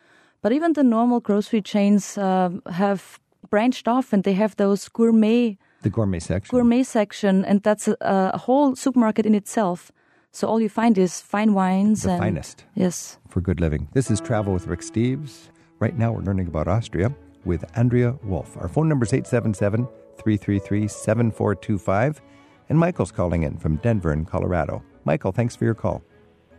But 0.43 0.51
even 0.51 0.73
the 0.73 0.83
normal 0.83 1.19
grocery 1.21 1.61
chains 1.63 2.17
uh, 2.17 2.49
have 2.69 3.19
branched 3.49 3.87
off, 3.87 4.13
and 4.13 4.23
they 4.23 4.33
have 4.33 4.55
those 4.55 4.87
gourmet 4.89 5.57
The 5.81 5.89
gourmet 5.89 6.19
section. 6.19 6.55
gourmet 6.55 6.83
section, 6.83 7.43
and 7.45 7.61
that's 7.63 7.87
a, 7.87 7.95
a 8.01 8.37
whole 8.37 8.75
supermarket 8.75 9.25
in 9.25 9.35
itself. 9.35 9.91
So 10.31 10.47
all 10.47 10.61
you 10.61 10.69
find 10.69 10.97
is 10.97 11.19
fine 11.21 11.53
wines 11.53 12.03
the 12.03 12.11
and 12.11 12.19
finest. 12.19 12.63
yes. 12.75 13.17
for 13.27 13.41
good 13.41 13.59
living. 13.59 13.87
This 13.93 14.09
is 14.09 14.21
Travel 14.21 14.53
with 14.53 14.67
Rick 14.67 14.81
Steves. 14.81 15.49
Right 15.79 15.97
now, 15.97 16.11
we're 16.13 16.21
learning 16.21 16.47
about 16.47 16.67
Austria 16.67 17.13
with 17.43 17.65
Andrea 17.77 18.15
Wolf. 18.23 18.55
Our 18.57 18.69
phone 18.69 18.87
number 18.87 19.03
is 19.05 19.13
877 19.13 19.87
333 20.17 20.87
7425. 20.87 22.21
And 22.69 22.79
Michael's 22.79 23.11
calling 23.11 23.43
in 23.43 23.57
from 23.57 23.75
Denver 23.77 24.13
in 24.13 24.23
Colorado. 24.25 24.81
Michael, 25.03 25.31
thanks 25.33 25.55
for 25.55 25.65
your 25.65 25.73
call. 25.73 26.01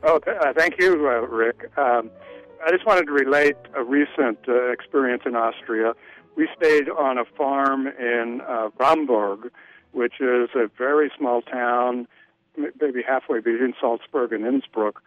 Oh, 0.03 0.19
th- 0.19 0.37
uh, 0.39 0.53
thank 0.55 0.75
you, 0.79 0.93
uh, 1.09 1.27
Rick. 1.29 1.71
Um, 1.79 2.11
I 2.67 2.71
just 2.71 2.85
wanted 2.85 3.07
to 3.07 3.13
relate 3.13 3.57
a 3.75 3.83
recent 3.83 4.39
uh, 4.49 4.71
experience 4.73 5.23
in 5.25 5.35
Austria. 5.37 5.95
We 6.37 6.49
stayed 6.57 6.89
on 6.89 7.19
a 7.19 7.25
farm 7.25 7.87
in 7.87 8.41
uh, 8.49 8.71
Bramberg, 8.79 9.51
which 9.93 10.15
is 10.21 10.49
a 10.55 10.69
very 10.79 11.11
small 11.17 11.43
town, 11.43 12.09
maybe 12.57 13.03
halfway 13.07 13.41
between 13.41 13.75
Salzburg 13.81 14.33
and 14.33 14.47
Innsbruck. 14.47 15.03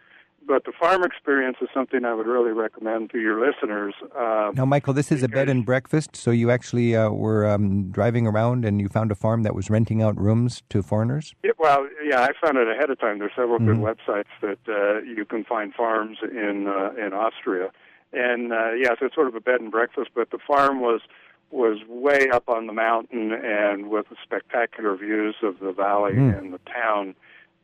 But 0.46 0.64
the 0.64 0.70
farm 0.70 1.02
experience 1.02 1.56
is 1.60 1.68
something 1.74 2.04
I 2.04 2.14
would 2.14 2.28
really 2.28 2.52
recommend 2.52 3.10
to 3.10 3.18
your 3.18 3.44
listeners. 3.44 3.94
Uh, 4.16 4.52
Now, 4.54 4.64
Michael, 4.64 4.94
this 4.94 5.10
is 5.10 5.24
a 5.24 5.28
bed 5.28 5.48
and 5.48 5.66
breakfast, 5.66 6.14
so 6.14 6.30
you 6.30 6.52
actually 6.52 6.94
uh, 6.94 7.10
were 7.10 7.44
um, 7.44 7.90
driving 7.90 8.28
around 8.28 8.64
and 8.64 8.80
you 8.80 8.88
found 8.88 9.10
a 9.10 9.16
farm 9.16 9.42
that 9.42 9.56
was 9.56 9.70
renting 9.70 10.02
out 10.02 10.16
rooms 10.16 10.62
to 10.68 10.84
foreigners? 10.84 11.34
Yeah, 11.42 11.50
well, 11.58 11.88
yeah, 12.08 12.20
I 12.20 12.30
found 12.40 12.58
it 12.58 12.68
ahead 12.68 12.90
of 12.90 13.00
time. 13.00 13.18
There's 13.18 13.32
several 13.34 13.58
good 13.58 13.78
websites 13.78 14.30
that 14.40 14.58
uh, 14.68 15.00
you 15.00 15.24
can 15.24 15.42
find 15.42 15.74
farms 15.74 16.18
in 16.22 16.68
uh, 16.68 16.92
in 16.96 17.12
Austria, 17.12 17.72
and 18.16 18.52
uh, 18.52 18.72
yeah, 18.72 18.90
so 18.98 19.06
it's 19.06 19.14
sort 19.14 19.28
of 19.28 19.34
a 19.34 19.40
bed 19.40 19.60
and 19.60 19.70
breakfast. 19.70 20.10
But 20.14 20.30
the 20.30 20.38
farm 20.38 20.80
was 20.80 21.00
was 21.50 21.78
way 21.88 22.28
up 22.30 22.48
on 22.48 22.66
the 22.66 22.72
mountain 22.72 23.32
and 23.32 23.88
with 23.88 24.06
spectacular 24.22 24.96
views 24.96 25.36
of 25.42 25.60
the 25.60 25.72
valley 25.72 26.16
and 26.16 26.52
the 26.52 26.58
town. 26.58 27.14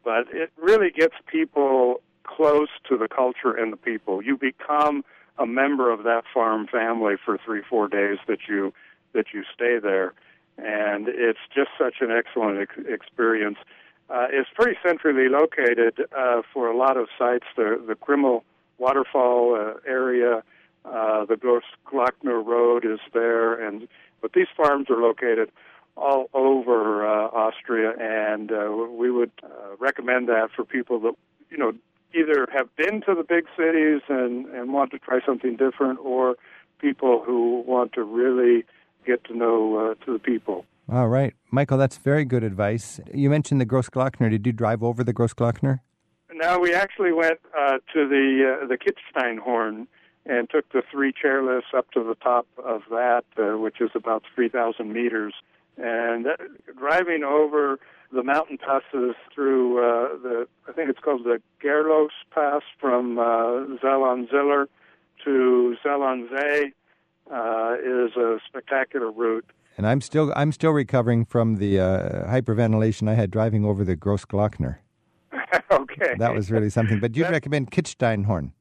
But 0.04 0.32
it 0.32 0.52
really 0.56 0.90
gets 0.90 1.14
people 1.26 2.00
close 2.24 2.68
to 2.88 2.96
the 2.96 3.08
culture 3.08 3.52
and 3.52 3.72
the 3.72 3.76
people. 3.76 4.22
You 4.22 4.36
become 4.36 5.04
a 5.38 5.46
member 5.46 5.90
of 5.90 6.04
that 6.04 6.22
farm 6.32 6.66
family 6.66 7.14
for 7.22 7.38
three, 7.44 7.62
four 7.68 7.88
days 7.88 8.18
that 8.28 8.40
you 8.48 8.72
that 9.14 9.26
you 9.32 9.42
stay 9.54 9.78
there. 9.78 10.12
And 10.58 11.08
it's 11.08 11.40
just 11.54 11.70
such 11.78 11.96
an 12.00 12.10
excellent 12.10 12.60
ex- 12.60 12.86
experience. 12.88 13.58
Uh, 14.10 14.26
it's 14.30 14.48
pretty 14.54 14.78
centrally 14.86 15.28
located 15.28 16.06
uh, 16.16 16.42
for 16.52 16.68
a 16.68 16.76
lot 16.76 16.96
of 16.96 17.08
sites. 17.18 17.46
The 17.56 17.82
the 17.84 17.94
Krimml 17.94 18.42
waterfall 18.82 19.54
uh, 19.54 19.74
area, 19.88 20.42
uh, 20.84 21.24
the 21.24 21.36
Großglockner 21.36 22.44
Road 22.44 22.84
is 22.84 22.98
there, 23.14 23.54
and 23.66 23.86
but 24.20 24.32
these 24.34 24.48
farms 24.56 24.90
are 24.90 25.00
located 25.00 25.50
all 25.96 26.28
over 26.34 27.06
uh, 27.06 27.28
Austria, 27.28 27.92
and 28.00 28.50
uh, 28.50 28.70
we 28.90 29.10
would 29.10 29.30
uh, 29.44 29.76
recommend 29.78 30.28
that 30.28 30.48
for 30.54 30.64
people 30.64 30.98
that 31.00 31.14
you 31.50 31.58
know 31.58 31.72
either 32.14 32.46
have 32.52 32.68
been 32.76 33.00
to 33.02 33.14
the 33.14 33.22
big 33.22 33.44
cities 33.56 34.02
and 34.08 34.46
and 34.46 34.72
want 34.72 34.90
to 34.90 34.98
try 34.98 35.20
something 35.24 35.56
different, 35.56 36.00
or 36.00 36.36
people 36.80 37.22
who 37.24 37.62
want 37.66 37.92
to 37.92 38.02
really 38.02 38.64
get 39.06 39.22
to 39.24 39.36
know 39.36 39.56
uh, 39.76 40.04
to 40.04 40.12
the 40.12 40.18
people. 40.18 40.64
All 40.90 41.08
right, 41.08 41.34
Michael, 41.52 41.78
that's 41.78 41.98
very 41.98 42.24
good 42.24 42.42
advice. 42.42 43.00
You 43.14 43.30
mentioned 43.30 43.60
the 43.60 43.66
Großglockner. 43.66 44.28
Did 44.30 44.44
you 44.44 44.52
drive 44.52 44.82
over 44.82 45.04
the 45.04 45.14
Großglockner? 45.14 45.78
No, 46.34 46.58
we 46.58 46.74
actually 46.74 47.12
went 47.12 47.40
uh, 47.56 47.78
to 47.92 48.08
the 48.08 48.58
uh, 48.62 48.66
the 48.66 48.78
Kitzsteinhorn 48.78 49.86
and 50.24 50.48
took 50.50 50.70
the 50.72 50.82
three 50.90 51.12
chairlifts 51.12 51.74
up 51.76 51.90
to 51.92 52.02
the 52.02 52.14
top 52.14 52.46
of 52.64 52.82
that, 52.90 53.24
uh, 53.36 53.58
which 53.58 53.80
is 53.80 53.90
about 53.94 54.22
3,000 54.34 54.92
meters. 54.92 55.34
And 55.76 56.26
uh, 56.26 56.36
driving 56.78 57.24
over 57.24 57.80
the 58.12 58.22
mountain 58.22 58.58
passes 58.58 59.14
through 59.34 59.78
uh, 59.78 60.08
the, 60.22 60.48
I 60.68 60.72
think 60.72 60.90
it's 60.90 61.00
called 61.00 61.24
the 61.24 61.40
Gerlos 61.64 62.10
Pass 62.30 62.62
from 62.78 63.18
uh, 63.18 63.78
Zell-am-Ziller 63.80 64.68
to 65.24 65.76
Zell-am-See 65.82 66.72
uh, 67.30 67.74
is 67.82 68.16
a 68.16 68.38
spectacular 68.46 69.10
route. 69.10 69.46
And 69.78 69.86
I'm 69.86 70.02
still 70.02 70.32
I'm 70.36 70.52
still 70.52 70.72
recovering 70.72 71.24
from 71.24 71.56
the 71.56 71.80
uh, 71.80 72.30
hyperventilation 72.30 73.08
I 73.08 73.14
had 73.14 73.30
driving 73.30 73.64
over 73.64 73.84
the 73.84 73.96
Großglockner. 73.96 74.76
okay, 75.70 76.14
that 76.18 76.34
was 76.34 76.50
really 76.50 76.70
something. 76.70 77.00
But 77.00 77.12
do 77.12 77.20
you 77.20 77.26
recommend 77.26 77.70
Kitzsteinhorn? 77.70 78.52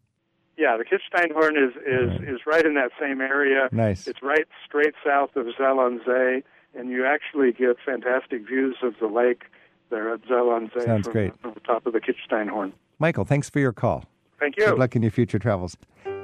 Yeah, 0.57 0.77
the 0.77 0.85
Kitzsteinhorn 0.85 1.57
is 1.57 1.75
is 1.87 2.19
right. 2.19 2.29
is 2.29 2.39
right 2.45 2.65
in 2.65 2.75
that 2.75 2.91
same 2.99 3.21
area. 3.21 3.69
Nice. 3.71 4.07
It's 4.07 4.21
right 4.21 4.45
straight 4.65 4.93
south 5.05 5.35
of 5.35 5.47
Zell-am-See, 5.57 6.43
and 6.77 6.89
you 6.89 7.05
actually 7.05 7.51
get 7.51 7.77
fantastic 7.85 8.47
views 8.47 8.77
of 8.83 8.93
the 8.99 9.07
lake 9.07 9.43
there 9.89 10.13
at 10.13 10.21
Zell-am-See. 10.27 10.81
Sounds 10.85 11.05
from, 11.05 11.13
great. 11.13 11.41
From 11.41 11.53
the 11.53 11.59
top 11.61 11.85
of 11.85 11.93
the 11.93 11.99
Kitzsteinhorn. 11.99 12.73
Michael, 12.99 13.25
thanks 13.25 13.49
for 13.49 13.59
your 13.59 13.73
call. 13.73 14.05
Thank 14.39 14.57
you. 14.57 14.65
Good 14.65 14.79
luck 14.79 14.95
in 14.95 15.01
your 15.01 15.11
future 15.11 15.39
travels. 15.39 15.77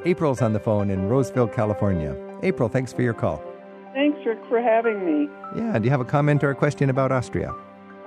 April's 0.05 0.41
on 0.41 0.53
the 0.53 0.59
phone 0.59 0.89
in 0.89 1.09
Roseville, 1.09 1.47
California. 1.47 2.15
April, 2.43 2.70
thanks 2.70 2.93
for 2.93 3.01
your 3.01 3.13
call. 3.13 3.41
Thanks, 3.93 4.20
Rick, 4.26 4.39
for 4.47 4.61
having 4.61 5.03
me. 5.03 5.30
Yeah, 5.55 5.80
do 5.80 5.86
you 5.86 5.89
have 5.89 6.01
a 6.01 6.05
comment 6.05 6.43
or 6.43 6.51
a 6.51 6.55
question 6.55 6.89
about 6.89 7.11
Austria? 7.11 7.55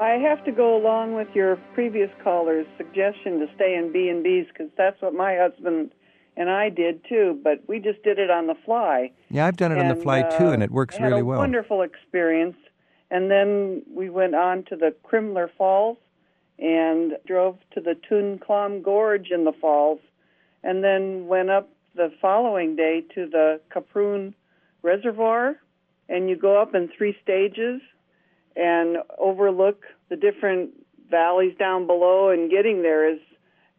I 0.01 0.13
have 0.13 0.43
to 0.47 0.53
go 0.53 0.75
along 0.75 1.15
with 1.15 1.29
your 1.35 1.57
previous 1.75 2.09
caller's 2.25 2.67
suggestion 2.79 3.39
to 3.41 3.47
stay 3.55 3.77
in 3.77 3.93
B 3.93 4.09
and 4.09 4.25
B's 4.25 4.47
because 4.49 4.73
that's 4.77 5.01
what 5.03 5.13
my 5.13 5.37
husband 5.37 5.93
and 6.39 6.49
I 6.49 6.71
did 6.71 7.05
too. 7.07 7.39
But 7.45 7.63
we 7.69 7.81
just 7.81 8.03
did 8.03 8.19
it 8.19 8.31
on 8.31 8.47
the 8.47 8.55
fly. 8.65 9.13
Yeah, 9.29 9.47
I've 9.47 9.59
done 9.59 9.73
it 9.73 9.79
and, 9.79 9.91
on 9.91 9.97
the 9.97 10.03
fly 10.03 10.23
uh, 10.23 10.39
too, 10.39 10.49
and 10.49 10.63
it 10.63 10.71
works 10.71 10.99
really 10.99 11.21
a 11.21 11.25
well. 11.25 11.39
Wonderful 11.39 11.83
experience. 11.83 12.57
And 13.11 13.31
then 13.31 13.83
we 13.93 14.09
went 14.09 14.35
on 14.35 14.65
to 14.71 14.77
the 14.77 14.95
Krimmler 15.05 15.51
Falls 15.59 15.99
and 16.59 17.13
drove 17.27 17.59
to 17.73 17.81
the 17.81 17.95
Tunklam 18.11 18.83
Gorge 18.83 19.31
in 19.31 19.45
the 19.45 19.53
falls, 19.53 20.01
and 20.63 20.83
then 20.83 21.27
went 21.27 21.51
up 21.51 21.69
the 21.95 22.11
following 22.23 22.75
day 22.77 23.03
to 23.15 23.27
the 23.27 23.61
Kaprun 23.75 24.33
Reservoir, 24.83 25.57
and 26.09 26.31
you 26.31 26.37
go 26.37 26.61
up 26.61 26.75
in 26.75 26.89
three 26.97 27.17
stages 27.23 27.81
and 28.61 28.99
overlook 29.19 29.85
the 30.09 30.17
different 30.17 30.71
valleys 31.11 31.57
down 31.59 31.87
below, 31.87 32.29
and 32.29 32.51
getting 32.51 32.83
there 32.83 33.13
is 33.13 33.19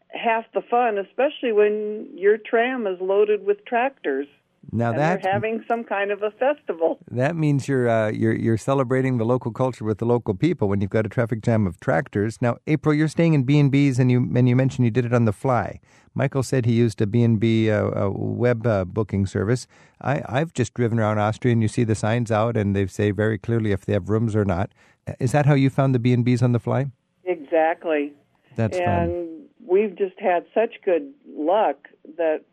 half 0.09 0.45
the 0.53 0.61
fun, 0.61 0.97
especially 0.97 1.51
when 1.51 2.09
your 2.15 2.37
tram 2.37 2.87
is 2.87 2.99
loaded 2.99 3.45
with 3.45 3.63
tractors. 3.65 4.27
Now 4.71 4.91
and 4.91 4.99
that 4.99 5.23
they're 5.23 5.33
having 5.33 5.63
some 5.67 5.83
kind 5.83 6.11
of 6.11 6.21
a 6.21 6.31
festival. 6.31 6.99
that 7.09 7.35
means 7.35 7.67
you're 7.67 7.89
uh, 7.89 8.09
you're 8.11 8.35
you're 8.35 8.57
celebrating 8.57 9.17
the 9.17 9.25
local 9.25 9.51
culture 9.51 9.83
with 9.83 9.97
the 9.97 10.05
local 10.05 10.35
people 10.35 10.69
when 10.69 10.81
you've 10.81 10.91
got 10.91 11.05
a 11.05 11.09
traffic 11.09 11.41
jam 11.41 11.65
of 11.65 11.79
tractors. 11.79 12.41
Now, 12.41 12.57
April, 12.67 12.93
you're 12.93 13.07
staying 13.07 13.33
in 13.33 13.43
B 13.43 13.59
and 13.59 13.71
B's, 13.71 13.97
and 13.99 14.11
you 14.11 14.19
and 14.35 14.47
you 14.47 14.55
mentioned 14.55 14.85
you 14.85 14.91
did 14.91 15.05
it 15.05 15.13
on 15.13 15.25
the 15.25 15.33
fly. 15.33 15.79
Michael 16.13 16.43
said 16.43 16.65
he 16.65 16.73
used 16.73 17.01
a 17.01 17.07
B 17.07 17.23
and 17.23 17.39
B 17.39 17.71
uh, 17.71 18.09
web 18.09 18.67
uh, 18.67 18.85
booking 18.85 19.25
service. 19.25 19.65
I, 20.01 20.21
I've 20.27 20.53
just 20.53 20.73
driven 20.73 20.99
around 20.99 21.19
Austria, 21.19 21.53
and 21.53 21.61
you 21.61 21.67
see 21.67 21.83
the 21.83 21.95
signs 21.95 22.31
out, 22.31 22.55
and 22.55 22.75
they 22.75 22.85
say 22.87 23.11
very 23.11 23.37
clearly 23.37 23.71
if 23.71 23.85
they 23.85 23.93
have 23.93 24.09
rooms 24.09 24.35
or 24.35 24.45
not. 24.45 24.71
Is 25.19 25.31
that 25.31 25.45
how 25.45 25.53
you 25.53 25.69
found 25.69 25.95
the 25.95 25.99
B 25.99 26.13
and 26.13 26.23
B's 26.23 26.41
on 26.43 26.51
the 26.51 26.59
fly? 26.59 26.87
Exactly. 27.23 28.13
That's 28.55 28.77
and 28.77 29.11
fun. 29.11 29.45
we've 29.65 29.97
just 29.97 30.19
had 30.19 30.45
such 30.53 30.75
good 30.83 31.13
luck 31.27 31.87
that 32.17 32.43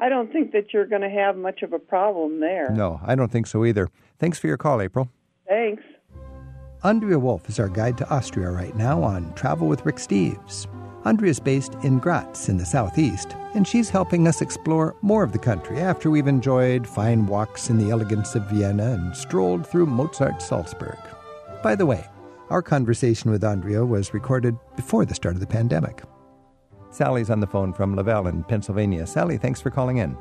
I 0.00 0.08
don't 0.08 0.32
think 0.32 0.52
that 0.52 0.72
you're 0.72 0.86
going 0.86 1.02
to 1.02 1.10
have 1.10 1.36
much 1.36 1.62
of 1.62 1.72
a 1.72 1.78
problem 1.78 2.40
there. 2.40 2.70
No, 2.70 3.00
I 3.04 3.14
don't 3.14 3.30
think 3.30 3.46
so 3.46 3.64
either. 3.64 3.88
Thanks 4.18 4.38
for 4.38 4.46
your 4.46 4.56
call, 4.56 4.80
April. 4.80 5.08
Thanks. 5.48 5.82
Andrea 6.84 7.18
Wolf 7.18 7.48
is 7.48 7.58
our 7.58 7.68
guide 7.68 7.98
to 7.98 8.08
Austria 8.08 8.50
right 8.50 8.76
now 8.76 9.02
on 9.02 9.34
Travel 9.34 9.66
with 9.66 9.84
Rick 9.84 9.96
Steves. 9.96 10.66
Andrea 11.04 11.30
is 11.30 11.40
based 11.40 11.74
in 11.82 11.98
Graz 11.98 12.48
in 12.48 12.56
the 12.56 12.66
southeast, 12.66 13.34
and 13.54 13.66
she's 13.66 13.88
helping 13.88 14.28
us 14.28 14.40
explore 14.42 14.94
more 15.02 15.24
of 15.24 15.32
the 15.32 15.38
country 15.38 15.78
after 15.78 16.10
we've 16.10 16.26
enjoyed 16.26 16.86
fine 16.86 17.26
walks 17.26 17.70
in 17.70 17.78
the 17.78 17.90
elegance 17.90 18.34
of 18.34 18.44
Vienna 18.44 18.92
and 18.92 19.16
strolled 19.16 19.66
through 19.66 19.86
Mozart's 19.86 20.46
Salzburg. 20.46 20.98
By 21.62 21.74
the 21.74 21.86
way, 21.86 22.06
our 22.50 22.62
conversation 22.62 23.30
with 23.30 23.42
Andrea 23.42 23.84
was 23.84 24.14
recorded 24.14 24.56
before 24.76 25.04
the 25.04 25.14
start 25.14 25.34
of 25.34 25.40
the 25.40 25.46
pandemic. 25.46 26.02
Sally's 26.90 27.30
on 27.30 27.40
the 27.40 27.46
phone 27.46 27.72
from 27.72 27.94
Lavelle 27.94 28.26
in 28.26 28.44
Pennsylvania. 28.44 29.06
Sally, 29.06 29.36
thanks 29.36 29.60
for 29.60 29.70
calling 29.70 29.98
in. 29.98 30.16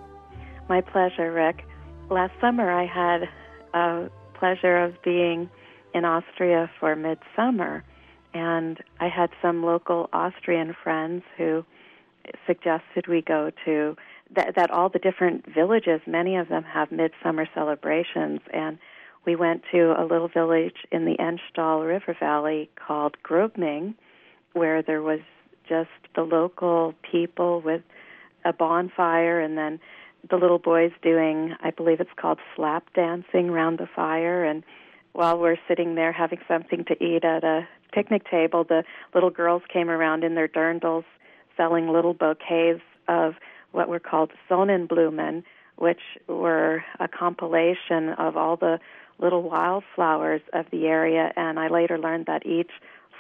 My 0.70 0.82
pleasure, 0.82 1.32
Rick. 1.32 1.66
Last 2.10 2.34
summer 2.42 2.72
I 2.72 2.86
had 2.86 3.30
a 3.74 4.10
pleasure 4.34 4.78
of 4.78 5.02
being 5.02 5.50
in 5.94 6.06
Austria 6.06 6.70
for 6.80 6.96
midsummer, 6.96 7.84
and 8.34 8.82
I 9.00 9.08
had 9.08 9.30
some 9.42 9.64
local 9.64 10.10
Austrian 10.14 10.76
friends 10.84 11.24
who 11.38 11.66
suggested 12.46 13.08
we 13.08 13.22
go 13.22 13.52
to 13.66 13.96
that, 14.36 14.56
that 14.56 14.72
all 14.72 14.90
the 14.90 15.00
different 15.00 15.46
villages, 15.52 16.02
many 16.06 16.36
of 16.36 16.50
them 16.50 16.64
have 16.64 16.92
midsummer 16.92 17.48
celebrations, 17.54 18.42
and 18.54 18.78
we 19.26 19.36
went 19.36 19.64
to 19.72 19.94
a 19.98 20.04
little 20.04 20.28
village 20.28 20.86
in 20.92 21.06
the 21.06 21.16
Ennstal 21.20 21.88
River 21.88 22.16
Valley 22.20 22.70
called 22.76 23.16
Gröbming, 23.24 23.96
where 24.54 24.82
there 24.82 25.02
was 25.02 25.20
just 25.68 25.90
the 26.16 26.24
local 26.24 26.94
people 27.10 27.62
with 27.62 27.82
a 28.46 28.54
bonfire 28.54 29.40
and 29.40 29.58
then 29.58 29.80
the 30.30 30.38
little 30.38 30.60
boys 30.60 30.92
doing 31.02 31.56
I 31.62 31.72
believe 31.72 32.00
it's 32.00 32.10
called 32.16 32.40
slap 32.56 32.94
dancing 32.94 33.50
around 33.50 33.80
the 33.80 33.88
fire. 33.88 34.44
And 34.44 34.64
while 35.14 35.38
we're 35.38 35.58
sitting 35.68 35.96
there 35.96 36.12
having 36.12 36.40
something 36.48 36.86
to 36.86 37.04
eat 37.04 37.24
at 37.24 37.44
a 37.44 37.68
picnic 37.94 38.30
table 38.30 38.64
the 38.64 38.84
little 39.14 39.30
girls 39.30 39.64
came 39.72 39.90
around 39.90 40.24
in 40.24 40.36
their 40.36 40.48
dirndls 40.48 41.06
selling 41.56 41.90
little 41.90 42.14
bouquets 42.14 42.82
of 43.08 43.36
what 43.72 43.90
were 43.90 44.00
called 44.00 44.32
Sonnenblumen 44.50 45.44
which 45.78 46.02
were 46.28 46.84
a 47.00 47.08
compilation 47.08 48.10
of 48.18 48.36
all 48.36 48.58
the 48.58 48.80
little 49.20 49.44
wildflowers 49.44 50.42
of 50.54 50.66
the 50.72 50.86
area. 50.86 51.32
And 51.36 51.60
I 51.60 51.70
later 51.70 51.98
learned 51.98 52.26
that 52.26 52.46
each 52.46 52.72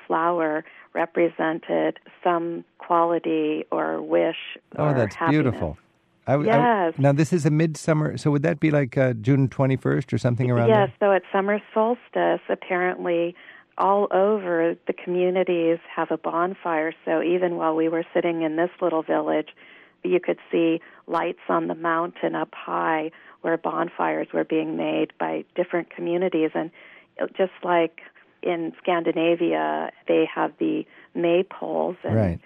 flower 0.07 0.63
represented 0.93 1.99
some 2.23 2.63
quality 2.79 3.65
or 3.71 4.01
wish. 4.01 4.37
Oh, 4.77 4.85
or 4.85 4.93
that's 4.93 5.15
happiness. 5.15 5.43
beautiful. 5.43 5.77
I, 6.25 6.33
I- 6.33 6.43
Yes. 6.43 6.93
now, 6.97 7.11
this 7.13 7.31
is 7.31 7.45
a 7.45 7.51
midsummer, 7.51 8.17
so 8.17 8.31
would 8.31 8.43
that 8.43 8.59
be 8.59 8.71
like 8.71 8.97
uh, 8.97 9.13
June 9.13 9.47
21st 9.47 10.11
or 10.13 10.17
something 10.17 10.49
around 10.51 10.69
Yes, 10.69 10.89
there? 10.99 11.09
so 11.11 11.15
at 11.15 11.21
summer 11.31 11.61
solstice, 11.73 12.41
apparently 12.49 13.35
all 13.77 14.07
over 14.11 14.75
the 14.87 14.93
communities 14.93 15.77
have 15.95 16.09
a 16.11 16.17
bonfire. 16.17 16.93
So 17.05 17.21
even 17.21 17.55
while 17.57 17.75
we 17.75 17.87
were 17.89 18.03
sitting 18.13 18.41
in 18.41 18.55
this 18.55 18.71
little 18.81 19.03
village, 19.03 19.49
you 20.03 20.19
could 20.19 20.39
see 20.51 20.81
lights 21.05 21.39
on 21.47 21.67
the 21.67 21.75
mountain 21.75 22.33
up 22.35 22.49
high 22.53 23.11
where 23.41 23.55
bonfires 23.57 24.27
were 24.33 24.43
being 24.43 24.75
made 24.77 25.13
by 25.19 25.45
different 25.55 25.89
communities. 25.91 26.51
And 26.55 26.71
just 27.37 27.51
like 27.63 28.01
in 28.41 28.73
Scandinavia, 28.81 29.91
they 30.07 30.27
have 30.33 30.51
the 30.59 30.85
maypoles. 31.15 31.97
And 32.03 32.15
Right. 32.15 32.39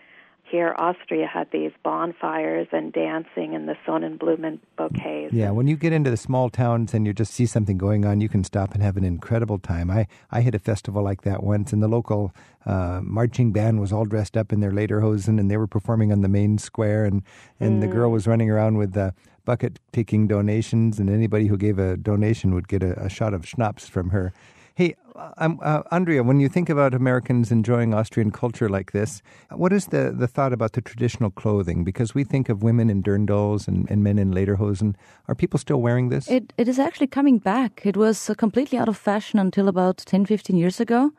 here 0.44 0.76
Austria 0.78 1.28
had 1.28 1.50
these 1.52 1.72
bonfires 1.82 2.68
and 2.72 2.92
dancing 2.92 3.56
and 3.56 3.70
the 3.70 3.76
Sonnenblumen 3.88 4.60
bouquets. 4.78 5.34
Yeah, 5.34 5.52
when 5.52 5.68
you 5.68 5.78
get 5.78 5.94
into 5.94 6.10
the 6.10 6.18
small 6.18 6.50
towns 6.50 6.94
and 6.94 7.08
you 7.08 7.14
just 7.14 7.34
see 7.34 7.46
something 7.46 7.78
going 7.78 8.06
on, 8.06 8.20
you 8.20 8.28
can 8.28 8.44
stop 8.44 8.74
and 8.74 8.84
have 8.84 8.98
an 8.98 9.06
incredible 9.06 9.60
time. 9.60 9.90
I, 9.90 10.08
I 10.30 10.42
hit 10.42 10.54
a 10.54 10.60
festival 10.60 11.04
like 11.04 11.22
that 11.22 11.42
once, 11.42 11.72
and 11.72 11.82
the 11.82 11.88
local 11.88 12.34
uh, 12.66 13.00
marching 13.02 13.54
band 13.54 13.80
was 13.80 13.94
all 13.94 14.06
dressed 14.06 14.36
up 14.36 14.52
in 14.52 14.60
their 14.60 14.72
lederhosen, 14.72 15.40
and 15.40 15.50
they 15.50 15.58
were 15.58 15.68
performing 15.68 16.12
on 16.12 16.22
the 16.22 16.30
main 16.30 16.58
square, 16.58 17.06
and, 17.06 17.24
and 17.60 17.78
mm. 17.78 17.82
the 17.82 17.88
girl 17.88 18.12
was 18.12 18.28
running 18.28 18.50
around 18.50 18.78
with 18.78 18.92
the 18.94 19.14
bucket 19.46 19.80
taking 19.92 20.28
donations, 20.28 21.00
and 21.00 21.10
anybody 21.10 21.48
who 21.48 21.58
gave 21.58 21.80
a 21.80 21.98
donation 21.98 22.54
would 22.54 22.68
get 22.68 22.84
a, 22.84 23.02
a 23.02 23.10
shot 23.10 23.34
of 23.34 23.48
schnapps 23.48 23.88
from 23.88 24.10
her. 24.10 24.34
Hey, 24.76 24.96
uh, 25.16 25.84
Andrea, 25.92 26.24
when 26.24 26.40
you 26.40 26.48
think 26.48 26.70
about 26.70 26.94
Americans 26.94 27.52
enjoying 27.52 27.94
Austrian 27.94 28.32
culture 28.32 28.70
like 28.70 28.94
this, 28.94 29.22
what 29.50 29.74
is 29.74 29.88
the, 29.88 30.14
the 30.18 30.28
thought 30.28 30.54
about 30.54 30.74
the 30.74 30.82
traditional 30.82 31.30
clothing? 31.30 31.84
Because 31.84 32.16
we 32.16 32.24
think 32.24 32.48
of 32.48 32.64
women 32.64 32.90
in 32.90 33.04
dirndls 33.04 33.68
and, 33.68 33.90
and 33.92 34.04
men 34.04 34.18
in 34.18 34.32
lederhosen. 34.32 34.96
Are 35.28 35.36
people 35.36 35.60
still 35.60 35.82
wearing 35.82 36.10
this? 36.10 36.30
It, 36.30 36.54
it 36.58 36.68
is 36.68 36.80
actually 36.80 37.08
coming 37.08 37.38
back. 37.38 37.82
It 37.84 37.98
was 37.98 38.30
uh, 38.30 38.34
completely 38.34 38.78
out 38.78 38.88
of 38.88 38.98
fashion 38.98 39.40
until 39.40 39.68
about 39.68 39.98
10, 39.98 40.26
15 40.26 40.56
years 40.56 40.80
ago 40.80 41.12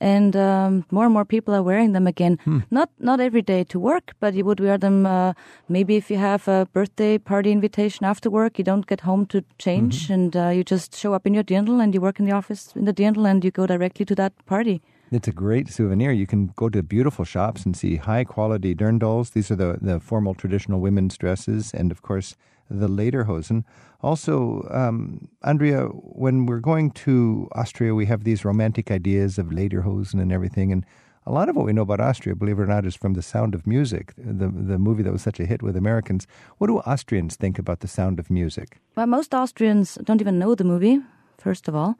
and 0.00 0.36
um, 0.36 0.84
more 0.90 1.04
and 1.04 1.12
more 1.12 1.24
people 1.24 1.54
are 1.54 1.62
wearing 1.62 1.92
them 1.92 2.06
again. 2.06 2.38
Hmm. 2.44 2.60
Not 2.70 2.90
not 2.98 3.20
every 3.20 3.42
day 3.42 3.64
to 3.64 3.78
work, 3.78 4.14
but 4.20 4.34
you 4.34 4.44
would 4.44 4.60
wear 4.60 4.78
them 4.78 5.06
uh, 5.06 5.32
maybe 5.68 5.96
if 5.96 6.10
you 6.10 6.18
have 6.18 6.46
a 6.48 6.66
birthday 6.72 7.18
party 7.18 7.50
invitation 7.50 8.06
after 8.06 8.30
work. 8.30 8.58
You 8.58 8.64
don't 8.64 8.86
get 8.86 9.00
home 9.00 9.26
to 9.26 9.44
change, 9.58 10.04
mm-hmm. 10.04 10.12
and 10.12 10.36
uh, 10.36 10.48
you 10.48 10.64
just 10.64 10.96
show 10.96 11.14
up 11.14 11.26
in 11.26 11.34
your 11.34 11.44
dirndl 11.44 11.82
and 11.82 11.94
you 11.94 12.00
work 12.00 12.20
in 12.20 12.26
the 12.26 12.32
office 12.32 12.72
in 12.76 12.84
the 12.84 12.94
dirndl 12.94 13.28
and 13.28 13.44
you 13.44 13.50
go 13.50 13.66
directly 13.66 14.04
to 14.06 14.14
that 14.14 14.32
party. 14.46 14.80
It's 15.10 15.28
a 15.28 15.32
great 15.32 15.68
souvenir. 15.70 16.12
You 16.12 16.26
can 16.26 16.52
go 16.54 16.68
to 16.68 16.82
beautiful 16.82 17.24
shops 17.24 17.64
and 17.64 17.74
see 17.74 17.96
high 17.96 18.24
quality 18.24 18.74
dirndls. 18.74 19.32
These 19.32 19.50
are 19.50 19.56
the, 19.56 19.78
the 19.80 20.00
formal 20.00 20.34
traditional 20.34 20.80
women's 20.80 21.16
dresses, 21.16 21.72
and 21.72 21.90
of 21.90 22.02
course 22.02 22.36
the 22.70 22.88
lederhosen. 22.88 23.64
Also, 24.00 24.66
um, 24.70 25.28
Andrea, 25.42 25.86
when 25.86 26.46
we're 26.46 26.60
going 26.60 26.90
to 26.92 27.48
Austria, 27.52 27.94
we 27.94 28.06
have 28.06 28.24
these 28.24 28.44
romantic 28.44 28.90
ideas 28.90 29.38
of 29.38 29.46
lederhosen 29.46 30.20
and 30.20 30.32
everything. 30.32 30.70
And 30.72 30.84
a 31.26 31.32
lot 31.32 31.48
of 31.48 31.56
what 31.56 31.66
we 31.66 31.72
know 31.72 31.82
about 31.82 32.00
Austria, 32.00 32.34
believe 32.34 32.58
it 32.58 32.62
or 32.62 32.66
not, 32.66 32.86
is 32.86 32.94
from 32.94 33.14
The 33.14 33.22
Sound 33.22 33.54
of 33.54 33.66
Music, 33.66 34.14
the 34.16 34.48
the 34.48 34.78
movie 34.78 35.02
that 35.02 35.12
was 35.12 35.22
such 35.22 35.40
a 35.40 35.46
hit 35.46 35.62
with 35.62 35.76
Americans. 35.76 36.26
What 36.58 36.68
do 36.68 36.78
Austrians 36.78 37.36
think 37.36 37.58
about 37.58 37.80
The 37.80 37.88
Sound 37.88 38.18
of 38.18 38.30
Music? 38.30 38.78
Well, 38.96 39.06
most 39.06 39.34
Austrians 39.34 39.98
don't 40.04 40.20
even 40.20 40.38
know 40.38 40.54
the 40.54 40.64
movie, 40.64 41.00
first 41.36 41.68
of 41.68 41.74
all. 41.74 41.98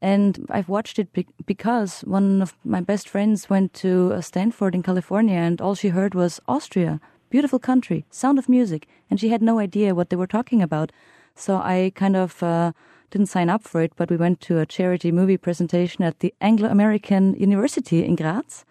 And 0.00 0.46
I've 0.48 0.68
watched 0.68 1.00
it 1.00 1.12
be- 1.12 1.26
because 1.44 2.02
one 2.02 2.40
of 2.40 2.54
my 2.64 2.80
best 2.80 3.08
friends 3.08 3.50
went 3.50 3.72
to 3.82 4.22
Stanford 4.22 4.74
in 4.74 4.82
California, 4.82 5.36
and 5.36 5.60
all 5.60 5.74
she 5.74 5.88
heard 5.88 6.14
was 6.14 6.40
Austria, 6.46 7.00
beautiful 7.30 7.58
country, 7.58 8.04
sound 8.10 8.38
of 8.38 8.48
music, 8.48 8.86
and 9.10 9.20
she 9.20 9.28
had 9.28 9.42
no 9.42 9.58
idea 9.58 9.94
what 9.94 10.10
they 10.10 10.16
were 10.16 10.26
talking 10.26 10.62
about. 10.62 10.92
So 11.34 11.56
I 11.56 11.92
kind 11.94 12.16
of 12.16 12.42
uh, 12.42 12.72
didn't 13.10 13.28
sign 13.28 13.48
up 13.48 13.62
for 13.62 13.80
it, 13.80 13.92
but 13.96 14.10
we 14.10 14.16
went 14.16 14.40
to 14.42 14.58
a 14.58 14.66
charity 14.66 15.12
movie 15.12 15.36
presentation 15.36 16.04
at 16.04 16.20
the 16.20 16.34
Anglo 16.40 16.68
American 16.68 17.34
University 17.34 18.04
in 18.04 18.16
Graz, 18.16 18.64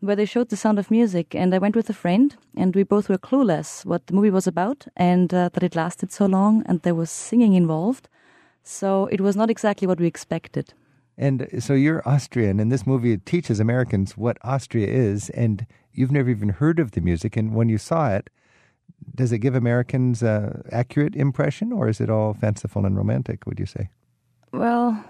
where 0.00 0.16
they 0.16 0.24
showed 0.24 0.48
the 0.48 0.56
sound 0.56 0.78
of 0.78 0.90
music. 0.90 1.34
And 1.34 1.54
I 1.54 1.58
went 1.58 1.76
with 1.76 1.90
a 1.90 1.94
friend, 1.94 2.36
and 2.56 2.74
we 2.74 2.82
both 2.82 3.08
were 3.08 3.18
clueless 3.18 3.84
what 3.84 4.06
the 4.06 4.14
movie 4.14 4.30
was 4.30 4.46
about 4.46 4.86
and 4.96 5.32
uh, 5.32 5.50
that 5.52 5.62
it 5.62 5.76
lasted 5.76 6.12
so 6.12 6.26
long 6.26 6.62
and 6.66 6.82
there 6.82 6.94
was 6.94 7.10
singing 7.10 7.54
involved. 7.54 8.08
So 8.62 9.06
it 9.06 9.20
was 9.20 9.36
not 9.36 9.50
exactly 9.50 9.86
what 9.86 10.00
we 10.00 10.06
expected. 10.06 10.74
And 11.18 11.48
so 11.58 11.74
you're 11.74 12.06
Austrian, 12.08 12.60
and 12.60 12.72
this 12.72 12.86
movie 12.86 13.18
teaches 13.18 13.60
Americans 13.60 14.16
what 14.16 14.38
Austria 14.42 14.86
is, 14.86 15.28
and 15.30 15.66
you've 15.92 16.12
never 16.12 16.30
even 16.30 16.50
heard 16.50 16.78
of 16.78 16.92
the 16.92 17.00
music. 17.00 17.36
And 17.36 17.54
when 17.54 17.68
you 17.68 17.78
saw 17.78 18.10
it, 18.10 18.30
does 19.14 19.32
it 19.32 19.38
give 19.38 19.54
Americans 19.54 20.22
an 20.22 20.62
accurate 20.70 21.16
impression, 21.16 21.72
or 21.72 21.88
is 21.88 22.00
it 22.00 22.10
all 22.10 22.34
fanciful 22.34 22.84
and 22.84 22.96
romantic, 22.96 23.46
would 23.46 23.58
you 23.58 23.66
say? 23.66 23.88
Well, 24.52 25.04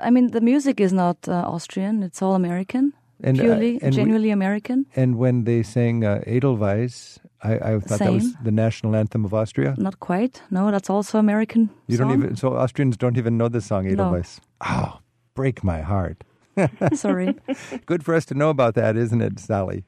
I 0.00 0.10
mean, 0.10 0.30
the 0.30 0.40
music 0.40 0.80
is 0.80 0.92
not 0.92 1.28
uh, 1.28 1.44
Austrian, 1.46 2.02
it's 2.02 2.22
all 2.22 2.34
American. 2.34 2.92
And, 3.22 3.38
uh, 3.40 3.42
purely, 3.44 3.76
uh, 3.76 3.86
and 3.86 3.94
genuinely 3.94 4.28
we, 4.28 4.32
American. 4.32 4.86
And 4.94 5.16
when 5.16 5.44
they 5.44 5.62
sang 5.62 6.04
uh, 6.04 6.22
Edelweiss, 6.26 7.18
I, 7.42 7.54
I 7.54 7.80
thought 7.80 7.98
Same. 7.98 8.06
that 8.06 8.12
was 8.12 8.34
the 8.42 8.50
national 8.50 8.94
anthem 8.94 9.24
of 9.24 9.32
Austria. 9.32 9.74
Not 9.78 10.00
quite. 10.00 10.42
No, 10.50 10.70
that's 10.70 10.90
also 10.90 11.18
American. 11.18 11.70
You 11.86 11.96
song. 11.96 12.08
don't 12.08 12.18
even. 12.18 12.36
So 12.36 12.54
Austrians 12.54 12.96
don't 12.98 13.16
even 13.16 13.38
know 13.38 13.48
the 13.48 13.62
song 13.62 13.86
Edelweiss. 13.86 14.40
No. 14.62 14.68
Oh, 14.68 14.98
break 15.34 15.64
my 15.64 15.80
heart. 15.80 16.24
Sorry. 16.92 17.34
Good 17.86 18.04
for 18.04 18.14
us 18.14 18.26
to 18.26 18.34
know 18.34 18.50
about 18.50 18.74
that, 18.74 18.96
isn't 18.96 19.22
it, 19.22 19.38
Sally? 19.38 19.84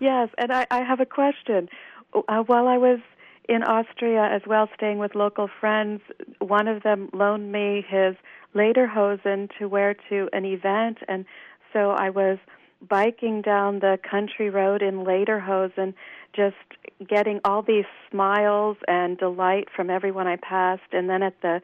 Yes, 0.00 0.28
and 0.38 0.52
I, 0.52 0.66
I 0.70 0.82
have 0.82 1.00
a 1.00 1.06
question. 1.06 1.68
Uh, 2.14 2.42
while 2.42 2.68
I 2.68 2.78
was 2.78 3.00
in 3.48 3.62
Austria 3.62 4.24
as 4.24 4.42
well, 4.46 4.68
staying 4.74 4.98
with 4.98 5.14
local 5.14 5.48
friends, 5.60 6.00
one 6.38 6.68
of 6.68 6.82
them 6.82 7.10
loaned 7.12 7.52
me 7.52 7.84
his 7.86 8.16
lederhosen 8.54 9.50
to 9.58 9.68
wear 9.68 9.94
to 10.08 10.28
an 10.32 10.44
event, 10.44 10.98
and 11.08 11.24
so 11.72 11.90
I 11.90 12.10
was 12.10 12.38
biking 12.88 13.42
down 13.42 13.80
the 13.80 13.98
country 14.08 14.50
road 14.50 14.82
in 14.82 15.04
lederhosen, 15.04 15.94
just 16.34 16.56
getting 17.08 17.40
all 17.44 17.62
these 17.62 17.84
smiles 18.10 18.76
and 18.86 19.18
delight 19.18 19.68
from 19.74 19.90
everyone 19.90 20.26
I 20.26 20.36
passed, 20.36 20.92
and 20.92 21.08
then 21.08 21.22
at 21.22 21.40
the 21.42 21.60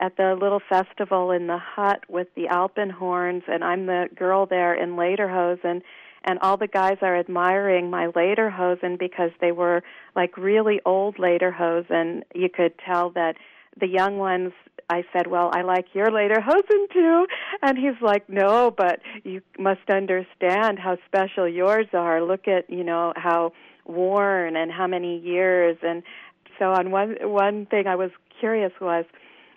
at 0.00 0.16
the 0.16 0.36
little 0.40 0.60
festival 0.68 1.30
in 1.30 1.46
the 1.46 1.58
hut 1.58 2.02
with 2.08 2.26
the 2.34 2.48
Alpenhorns, 2.48 3.44
and 3.46 3.62
I'm 3.62 3.86
the 3.86 4.08
girl 4.16 4.46
there 4.46 4.74
in 4.74 4.96
lederhosen, 4.96 5.82
and 6.24 6.38
all 6.40 6.56
the 6.56 6.66
guys 6.66 6.98
are 7.02 7.18
admiring 7.18 7.90
my 7.90 8.06
lederhosen 8.08 8.98
because 8.98 9.30
they 9.40 9.52
were 9.52 9.82
like 10.14 10.36
really 10.36 10.80
old 10.84 11.16
lederhosen. 11.16 12.22
You 12.34 12.48
could 12.48 12.74
tell 12.78 13.10
that 13.10 13.36
the 13.78 13.88
young 13.88 14.18
ones 14.18 14.52
I 14.90 15.04
said, 15.12 15.26
"Well, 15.26 15.50
I 15.54 15.62
like 15.62 15.94
your 15.94 16.08
lederhosen 16.08 16.90
too," 16.92 17.26
and 17.62 17.78
he's 17.78 18.00
like, 18.02 18.28
"No, 18.28 18.70
but 18.70 19.00
you 19.24 19.40
must 19.58 19.88
understand 19.88 20.78
how 20.78 20.98
special 21.06 21.48
yours 21.48 21.86
are. 21.94 22.22
Look 22.22 22.46
at 22.48 22.68
you 22.68 22.84
know 22.84 23.12
how 23.16 23.52
worn 23.86 24.56
and 24.56 24.70
how 24.70 24.86
many 24.86 25.18
years." 25.18 25.78
And 25.82 26.02
so, 26.58 26.72
on 26.72 26.90
one 26.90 27.16
one 27.22 27.66
thing 27.66 27.86
I 27.86 27.96
was 27.96 28.10
curious 28.38 28.72
was, 28.80 29.04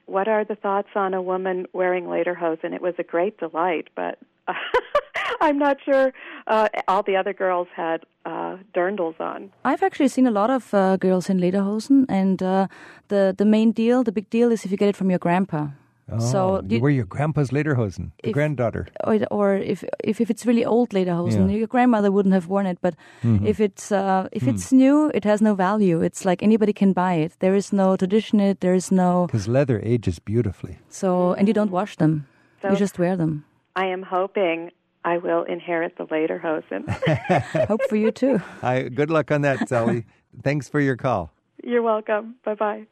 what 0.05 0.28
are 0.28 0.45
the 0.45 0.55
thoughts 0.55 0.89
on 0.95 1.13
a 1.13 1.22
woman 1.22 1.66
wearing 1.74 2.05
lederhosen? 2.05 2.74
It 2.74 2.82
was 2.82 2.93
a 2.99 3.03
great 3.03 3.38
delight, 3.39 3.89
but 3.95 4.20
I'm 5.42 5.58
not 5.58 5.78
sure 5.84 6.14
uh, 6.48 6.70
all 6.88 7.04
the 7.04 7.16
other 7.16 7.34
girls 7.34 7.68
had 7.76 8.06
uh, 8.26 8.58
dirndls 8.74 9.20
on. 9.20 9.52
I've 9.64 9.84
actually 9.84 10.08
seen 10.10 10.28
a 10.28 10.32
lot 10.32 10.50
of 10.50 10.74
uh, 10.74 10.98
girls 10.98 11.30
in 11.30 11.40
lederhosen, 11.40 12.06
and 12.10 12.42
uh, 12.42 12.68
the 13.08 13.34
the 13.38 13.46
main 13.46 13.72
deal, 13.72 14.04
the 14.04 14.12
big 14.12 14.30
deal, 14.30 14.52
is 14.52 14.66
if 14.66 14.72
you 14.72 14.78
get 14.78 14.90
it 14.90 14.96
from 14.96 15.10
your 15.10 15.20
grandpa. 15.20 15.68
Oh, 16.08 16.20
so 16.20 16.62
you, 16.70 16.80
wear 16.80 16.92
your 16.92 17.06
grandpa's 17.06 17.50
lederhosen, 17.50 18.12
the 18.22 18.30
if, 18.30 18.34
granddaughter, 18.34 18.88
or, 19.06 19.20
or, 19.32 19.56
if, 19.56 19.84
if 20.04 20.22
if 20.22 20.30
it's 20.30 20.46
really 20.46 20.64
old 20.64 20.92
lederhosen, 20.92 21.50
yeah. 21.50 21.58
your 21.58 21.68
grandmother 21.68 22.12
wouldn't 22.12 22.34
have 22.34 22.48
worn 22.48 22.68
it. 22.68 22.78
But 22.80 22.96
mm-hmm. 23.24 23.44
if 23.44 23.60
it's 23.60 23.92
uh, 23.92 24.30
if 24.32 24.44
mm. 24.44 24.50
it's 24.50 24.72
new, 24.72 25.10
it 25.16 25.24
has 25.24 25.42
no 25.42 25.56
value. 25.56 26.02
It's 26.02 26.24
like 26.24 26.44
anybody 26.44 26.74
can 26.74 26.94
buy 26.94 27.16
it. 27.16 27.34
There 27.40 27.56
is 27.56 27.74
no 27.74 27.98
tradition 27.98 28.40
in 28.40 28.50
it. 28.50 28.60
There 28.60 28.76
is 28.76 28.92
no 28.92 29.26
because 29.26 29.48
leather 29.48 29.82
ages 29.84 30.20
beautifully. 30.20 30.78
So 30.90 31.34
and 31.34 31.48
you 31.48 31.56
don't 31.56 31.72
wash 31.72 31.96
them. 31.96 32.28
So 32.62 32.70
you 32.70 32.76
just 32.76 33.00
wear 33.00 33.18
them. 33.18 33.44
I 33.76 33.88
am 33.88 34.04
hoping 34.04 34.72
I 35.06 35.20
will 35.20 35.43
inherit 35.43 35.97
the 35.97 36.06
lederhosen. 36.08 36.89
Hope 37.68 37.82
for 37.88 37.95
you 37.95 38.12
too. 38.12 38.39
Hi, 38.62 38.89
good 38.89 39.12
luck 39.12 39.32
on 39.32 39.41
that, 39.41 39.70
Sally. 39.70 40.06
Thanks 40.43 40.68
for 40.68 40.80
your 40.80 40.97
call. 40.97 41.32
You're 41.64 41.84
welcome. 41.84 42.36
Bye 42.43 42.56
bye. 42.56 42.88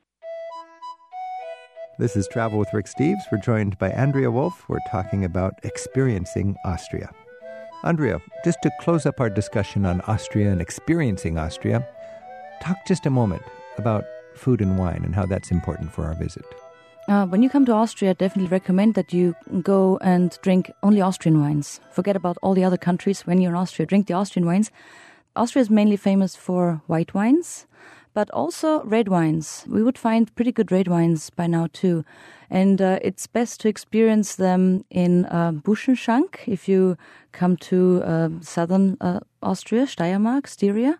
This 1.97 2.16
is 2.16 2.28
Travel 2.28 2.59
with 2.59 2.70
Rick 2.72 2.86
Steves. 2.86 3.22
We're 3.32 3.39
joined 3.39 3.80
by 3.80 3.89
Andrea 3.89 4.30
Wolf. 4.30 4.64
We're 4.70 4.78
talking 4.89 5.26
about 5.26 5.53
experiencing 5.64 6.55
Austria. 6.66 7.09
Andrea, 7.84 8.22
just 8.45 8.59
to 8.61 8.72
close 8.80 9.05
up 9.07 9.20
our 9.20 9.30
discussion 9.30 9.86
on 9.86 10.01
Austria 10.01 10.51
and 10.51 10.61
experiencing 10.61 11.38
Austria, 11.39 11.86
talk 12.61 12.78
just 12.88 13.07
a 13.07 13.09
moment 13.09 13.41
about 13.78 14.05
food 14.36 14.61
and 14.61 14.78
wine 14.78 15.01
and 15.03 15.16
how 15.16 15.26
that's 15.26 15.51
important 15.51 15.91
for 15.91 16.05
our 16.05 16.14
visit. 16.14 16.45
Uh, 17.08 17.26
when 17.26 17.43
you 17.43 17.49
come 17.49 17.66
to 17.66 17.74
Austria, 17.74 18.12
I 18.12 18.14
definitely 18.14 18.49
recommend 18.49 18.93
that 18.93 19.12
you 19.12 19.36
go 19.62 19.97
and 20.01 20.38
drink 20.41 20.72
only 20.82 21.01
Austrian 21.01 21.41
wines. 21.41 21.82
Forget 21.91 22.16
about 22.16 22.38
all 22.41 22.54
the 22.54 22.64
other 22.64 22.78
countries. 22.78 23.28
When 23.28 23.41
you're 23.41 23.51
in 23.51 23.58
Austria, 23.58 23.86
drink 23.86 24.08
the 24.08 24.14
Austrian 24.14 24.45
wines. 24.45 24.72
Austria 25.36 25.62
is 25.62 25.70
mainly 25.70 25.97
famous 25.97 26.38
for 26.38 26.82
white 26.88 27.14
wines, 27.14 27.68
but 28.14 28.30
also 28.32 28.84
red 28.84 29.10
wines. 29.10 29.66
We 29.68 29.84
would 29.84 29.97
find 29.97 30.34
pretty 30.36 30.54
good 30.54 30.72
red 30.72 30.88
wines 30.88 31.30
by 31.30 31.47
now 31.47 31.68
too. 31.74 32.06
And 32.49 32.82
uh, 32.82 32.99
it's 33.01 33.28
best 33.28 33.60
to 33.62 33.68
experience 33.68 34.36
them 34.36 34.86
in 34.89 35.26
uh, 35.26 35.51
Buschenschank 35.51 36.47
if 36.47 36.70
you 36.70 36.97
come 37.34 37.58
to 37.58 38.01
uh, 38.06 38.30
southern 38.39 38.95
uh, 39.01 39.20
Austria, 39.41 39.88
Steiermark, 39.88 40.47
Styria 40.47 40.99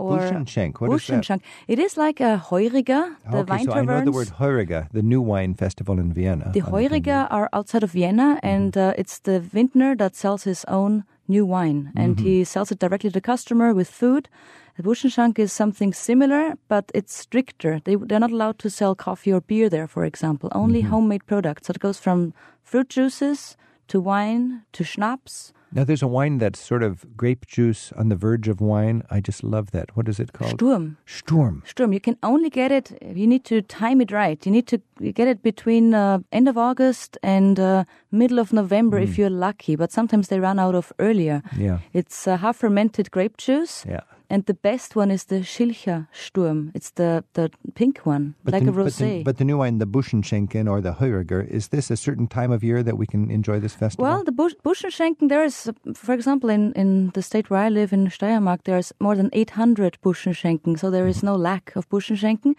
or. 0.00 0.16
What 0.16 0.90
Buschenschank. 0.90 1.20
Is 1.20 1.28
that? 1.28 1.40
It 1.68 1.78
is 1.86 1.92
like 1.96 2.18
a 2.20 2.32
Heuriger, 2.48 3.02
the 3.30 3.38
okay, 3.38 3.50
wine 3.52 3.66
so 3.66 3.72
I 3.72 3.82
know 3.84 4.00
the 4.04 4.16
word 4.20 4.32
Heuriger, 4.40 4.82
the 4.98 5.04
new 5.12 5.22
wine 5.32 5.54
festival 5.54 5.98
in 6.02 6.08
Vienna. 6.12 6.50
The 6.52 6.64
Heuriger 6.72 7.20
are 7.30 7.48
outside 7.52 7.84
of 7.84 7.92
Vienna, 7.92 8.28
mm-hmm. 8.36 8.54
and 8.54 8.72
uh, 8.76 9.00
it's 9.00 9.16
the 9.28 9.38
vintner 9.40 9.90
that 10.02 10.16
sells 10.16 10.42
his 10.44 10.64
own 10.66 11.04
new 11.28 11.44
wine, 11.46 11.92
and 11.94 12.16
mm-hmm. 12.16 12.26
he 12.26 12.44
sells 12.44 12.72
it 12.72 12.78
directly 12.80 13.10
to 13.10 13.14
the 13.14 13.20
customer 13.32 13.68
with 13.74 13.88
food. 14.02 14.28
The 14.76 14.82
Buschenschank 14.88 15.38
is 15.38 15.52
something 15.52 15.92
similar, 15.92 16.54
but 16.68 16.90
it's 16.94 17.14
stricter. 17.14 17.80
They, 17.84 17.96
they're 17.96 18.24
not 18.26 18.32
allowed 18.32 18.58
to 18.60 18.70
sell 18.70 18.94
coffee 18.94 19.32
or 19.32 19.42
beer 19.42 19.68
there, 19.68 19.86
for 19.86 20.04
example. 20.04 20.48
Only 20.52 20.80
Mm-hmm. 20.80 20.90
homemade 20.90 21.24
products. 21.26 21.66
So 21.66 21.72
it 21.76 21.80
goes 21.80 21.98
from 21.98 22.32
fruit 22.62 22.88
juices 22.88 23.56
to 23.88 24.00
wine 24.00 24.62
to 24.72 24.82
schnapps. 24.84 25.52
Now, 25.72 25.84
there's 25.84 26.02
a 26.02 26.08
wine 26.08 26.38
that's 26.38 26.60
sort 26.60 26.82
of 26.82 27.16
grape 27.16 27.46
juice 27.46 27.92
on 27.96 28.08
the 28.08 28.16
verge 28.16 28.48
of 28.48 28.60
wine. 28.60 29.02
I 29.10 29.20
just 29.20 29.44
love 29.44 29.70
that. 29.70 29.96
What 29.96 30.08
is 30.08 30.18
it 30.18 30.32
called? 30.32 30.52
Sturm. 30.52 30.96
Sturm. 31.06 31.62
Sturm. 31.66 31.92
You 31.92 32.00
can 32.00 32.16
only 32.22 32.50
get 32.50 32.72
it. 32.72 32.98
You 33.02 33.26
need 33.26 33.44
to 33.44 33.62
time 33.62 34.00
it 34.00 34.10
right. 34.10 34.44
You 34.44 34.52
need 34.52 34.66
to 34.68 34.80
get 35.12 35.28
it 35.28 35.42
between 35.42 35.94
uh, 35.94 36.20
end 36.32 36.48
of 36.48 36.58
August 36.58 37.18
and 37.22 37.58
uh, 37.60 37.84
middle 38.10 38.38
of 38.38 38.52
November 38.52 38.98
if 38.98 39.16
you're 39.16 39.30
lucky. 39.30 39.76
But 39.76 39.92
sometimes 39.92 40.28
they 40.28 40.40
run 40.40 40.58
out 40.58 40.74
of 40.74 40.92
earlier. 40.98 41.42
Mm. 41.54 41.60
Yeah. 41.60 41.78
It's 41.92 42.26
uh, 42.26 42.36
half 42.36 42.56
fermented 42.56 43.10
grape 43.10 43.36
juice. 43.36 43.84
Yeah. 43.88 44.00
And 44.30 44.46
the 44.46 44.54
best 44.54 44.94
one 44.94 45.10
is 45.10 45.24
the 45.24 45.40
Schilcher 45.40 46.06
Sturm. 46.12 46.70
It's 46.72 46.90
the, 46.92 47.24
the 47.32 47.50
pink 47.74 47.98
one, 48.06 48.36
like 48.44 48.62
the, 48.62 48.70
a 48.70 48.72
but 48.72 48.84
the- 48.84 49.04
rosé. 49.04 49.24
But 49.24 49.38
the, 49.38 49.44
new 49.44 49.58
wine, 49.58 49.78
the 49.78 49.86
Buschenschenken 49.86 50.70
or 50.70 50.80
the 50.80 50.92
Heuriger, 50.92 51.42
is 51.50 51.68
this 51.68 51.90
a 51.90 51.96
certain 51.96 52.28
time 52.28 52.52
of 52.52 52.62
year 52.62 52.84
that 52.84 52.96
we 52.96 53.06
can 53.08 53.28
enjoy 53.28 53.58
this 53.58 53.74
festival? 53.74 54.04
Well, 54.04 54.22
the 54.22 54.30
Busch, 54.30 54.54
Buschenschenken, 54.64 55.28
there 55.28 55.42
is, 55.42 55.68
for 55.94 56.14
example, 56.14 56.48
in, 56.48 56.72
in 56.74 57.10
the 57.10 57.22
state 57.22 57.50
where 57.50 57.60
I 57.60 57.68
live 57.68 57.92
in 57.92 58.06
Steiermark, 58.06 58.60
there's 58.64 58.92
more 59.00 59.16
than 59.16 59.30
800 59.32 59.98
Buschenschenken, 60.00 60.78
so 60.78 60.90
there 60.92 61.08
is 61.08 61.24
no 61.24 61.34
lack 61.34 61.74
of 61.74 61.88
Buschenschenken. 61.88 62.54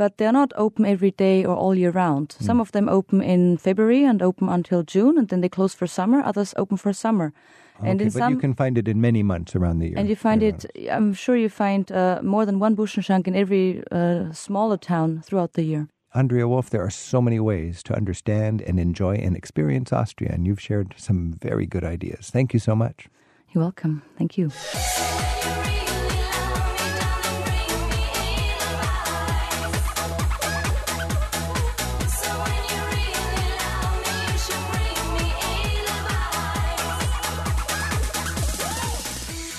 But 0.00 0.16
they're 0.16 0.32
not 0.32 0.52
open 0.56 0.86
every 0.86 1.10
day 1.10 1.44
or 1.44 1.54
all 1.54 1.74
year 1.74 1.90
round. 1.90 2.34
Some 2.40 2.58
of 2.58 2.72
them 2.72 2.88
open 2.88 3.20
in 3.20 3.58
February 3.58 4.02
and 4.06 4.22
open 4.22 4.48
until 4.48 4.82
June, 4.82 5.18
and 5.18 5.28
then 5.28 5.42
they 5.42 5.50
close 5.50 5.74
for 5.74 5.86
summer. 5.86 6.22
Others 6.24 6.54
open 6.56 6.78
for 6.78 6.94
summer. 6.94 7.34
and 7.82 8.00
in 8.00 8.08
but 8.08 8.20
some, 8.20 8.32
you 8.32 8.40
can 8.40 8.54
find 8.54 8.78
it 8.78 8.88
in 8.88 8.98
many 8.98 9.22
months 9.22 9.54
around 9.54 9.80
the 9.80 9.88
year. 9.88 9.98
and 9.98 10.08
you 10.08 10.16
find 10.16 10.40
year 10.40 10.54
it. 10.54 10.90
I'm 10.90 11.12
sure 11.12 11.36
you 11.36 11.50
find 11.50 11.92
uh, 11.92 12.20
more 12.22 12.46
than 12.46 12.58
one 12.58 12.74
Buschenschank 12.76 13.26
in 13.26 13.34
every 13.36 13.82
uh, 13.92 14.32
smaller 14.32 14.78
town 14.78 15.20
throughout 15.22 15.52
the 15.52 15.64
year. 15.64 15.86
Andrea 16.14 16.48
Wolf, 16.48 16.70
there 16.70 16.82
are 16.82 16.90
so 17.12 17.20
many 17.20 17.38
ways 17.38 17.82
to 17.82 17.94
understand 17.94 18.62
and 18.62 18.80
enjoy 18.80 19.16
and 19.16 19.36
experience 19.36 19.92
Austria, 19.92 20.30
and 20.32 20.46
you've 20.46 20.62
shared 20.68 20.94
some 20.96 21.34
very 21.42 21.66
good 21.66 21.84
ideas. 21.84 22.30
Thank 22.30 22.54
you 22.54 22.60
so 22.60 22.74
much. 22.74 23.08
You're 23.52 23.64
welcome. 23.64 24.02
Thank 24.16 24.38
you. 24.38 24.50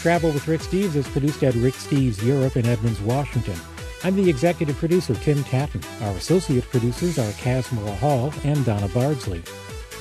Travel 0.01 0.31
with 0.31 0.47
Rick 0.47 0.61
Steves 0.61 0.95
is 0.95 1.07
produced 1.07 1.43
at 1.43 1.53
Rick 1.53 1.75
Steves 1.75 2.23
Europe 2.25 2.57
in 2.57 2.65
Edmonds, 2.65 2.99
Washington. 3.01 3.53
I'm 4.03 4.15
the 4.15 4.27
executive 4.27 4.75
producer, 4.77 5.13
Tim 5.13 5.43
Tattan. 5.43 5.83
Our 6.01 6.15
associate 6.15 6.67
producers 6.71 7.19
are 7.19 7.31
Casmara 7.33 7.95
Hall 7.97 8.33
and 8.43 8.65
Donna 8.65 8.87
Bardsley. 8.87 9.43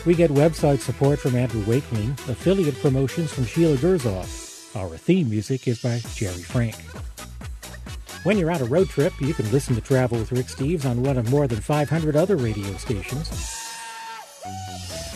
We 0.07 0.15
get 0.15 0.31
website 0.31 0.81
support 0.81 1.19
from 1.19 1.35
Andrew 1.37 1.63
Wakeling, 1.65 2.13
affiliate 2.31 2.81
promotions 2.81 3.31
from 3.31 3.45
Sheila 3.45 3.77
Gerzoff. 3.77 4.75
Our 4.75 4.97
theme 4.97 5.29
music 5.29 5.69
is 5.69 5.83
by 5.83 6.01
Jerry 6.15 6.43
Frank. 6.45 6.77
When 8.23 8.39
you're 8.39 8.53
on 8.53 8.63
a 8.63 8.65
road 8.65 8.89
trip, 8.89 9.13
you 9.21 9.35
can 9.35 9.53
listen 9.53 9.75
to 9.75 9.83
Travel 9.83 10.19
with 10.19 10.33
Rick 10.33 10.47
Steves 10.47 10.87
on 10.87 11.03
one 11.03 11.19
of 11.19 11.31
more 11.31 11.47
than 11.47 11.61
500 11.61 12.17
other 12.17 12.37
radio 12.37 12.73
stations. 12.79 13.29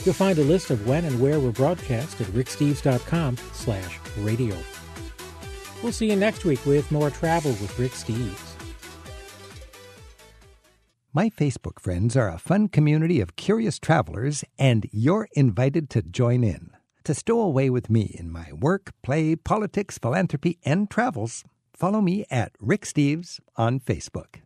You'll 0.04 0.12
find 0.12 0.38
a 0.38 0.44
list 0.44 0.70
of 0.70 0.86
when 0.86 1.06
and 1.06 1.22
where 1.22 1.40
we're 1.40 1.52
broadcast 1.52 2.20
at 2.20 2.26
ricksteves.com 2.26 3.38
slash 3.54 3.98
radio. 4.18 4.54
We'll 5.84 5.92
see 5.92 6.08
you 6.08 6.16
next 6.16 6.46
week 6.46 6.64
with 6.64 6.90
more 6.90 7.10
Travel 7.10 7.50
with 7.50 7.78
Rick 7.78 7.92
Steves. 7.92 8.54
My 11.12 11.28
Facebook 11.28 11.78
friends 11.78 12.16
are 12.16 12.30
a 12.30 12.38
fun 12.38 12.68
community 12.68 13.20
of 13.20 13.36
curious 13.36 13.78
travelers, 13.78 14.44
and 14.58 14.86
you're 14.92 15.28
invited 15.34 15.90
to 15.90 16.00
join 16.00 16.42
in. 16.42 16.70
To 17.04 17.12
stow 17.12 17.38
away 17.38 17.68
with 17.68 17.90
me 17.90 18.16
in 18.18 18.32
my 18.32 18.50
work, 18.54 18.94
play, 19.02 19.36
politics, 19.36 19.98
philanthropy, 19.98 20.58
and 20.64 20.88
travels, 20.90 21.44
follow 21.76 22.00
me 22.00 22.24
at 22.30 22.52
Rick 22.60 22.86
Steves 22.86 23.38
on 23.58 23.78
Facebook. 23.78 24.36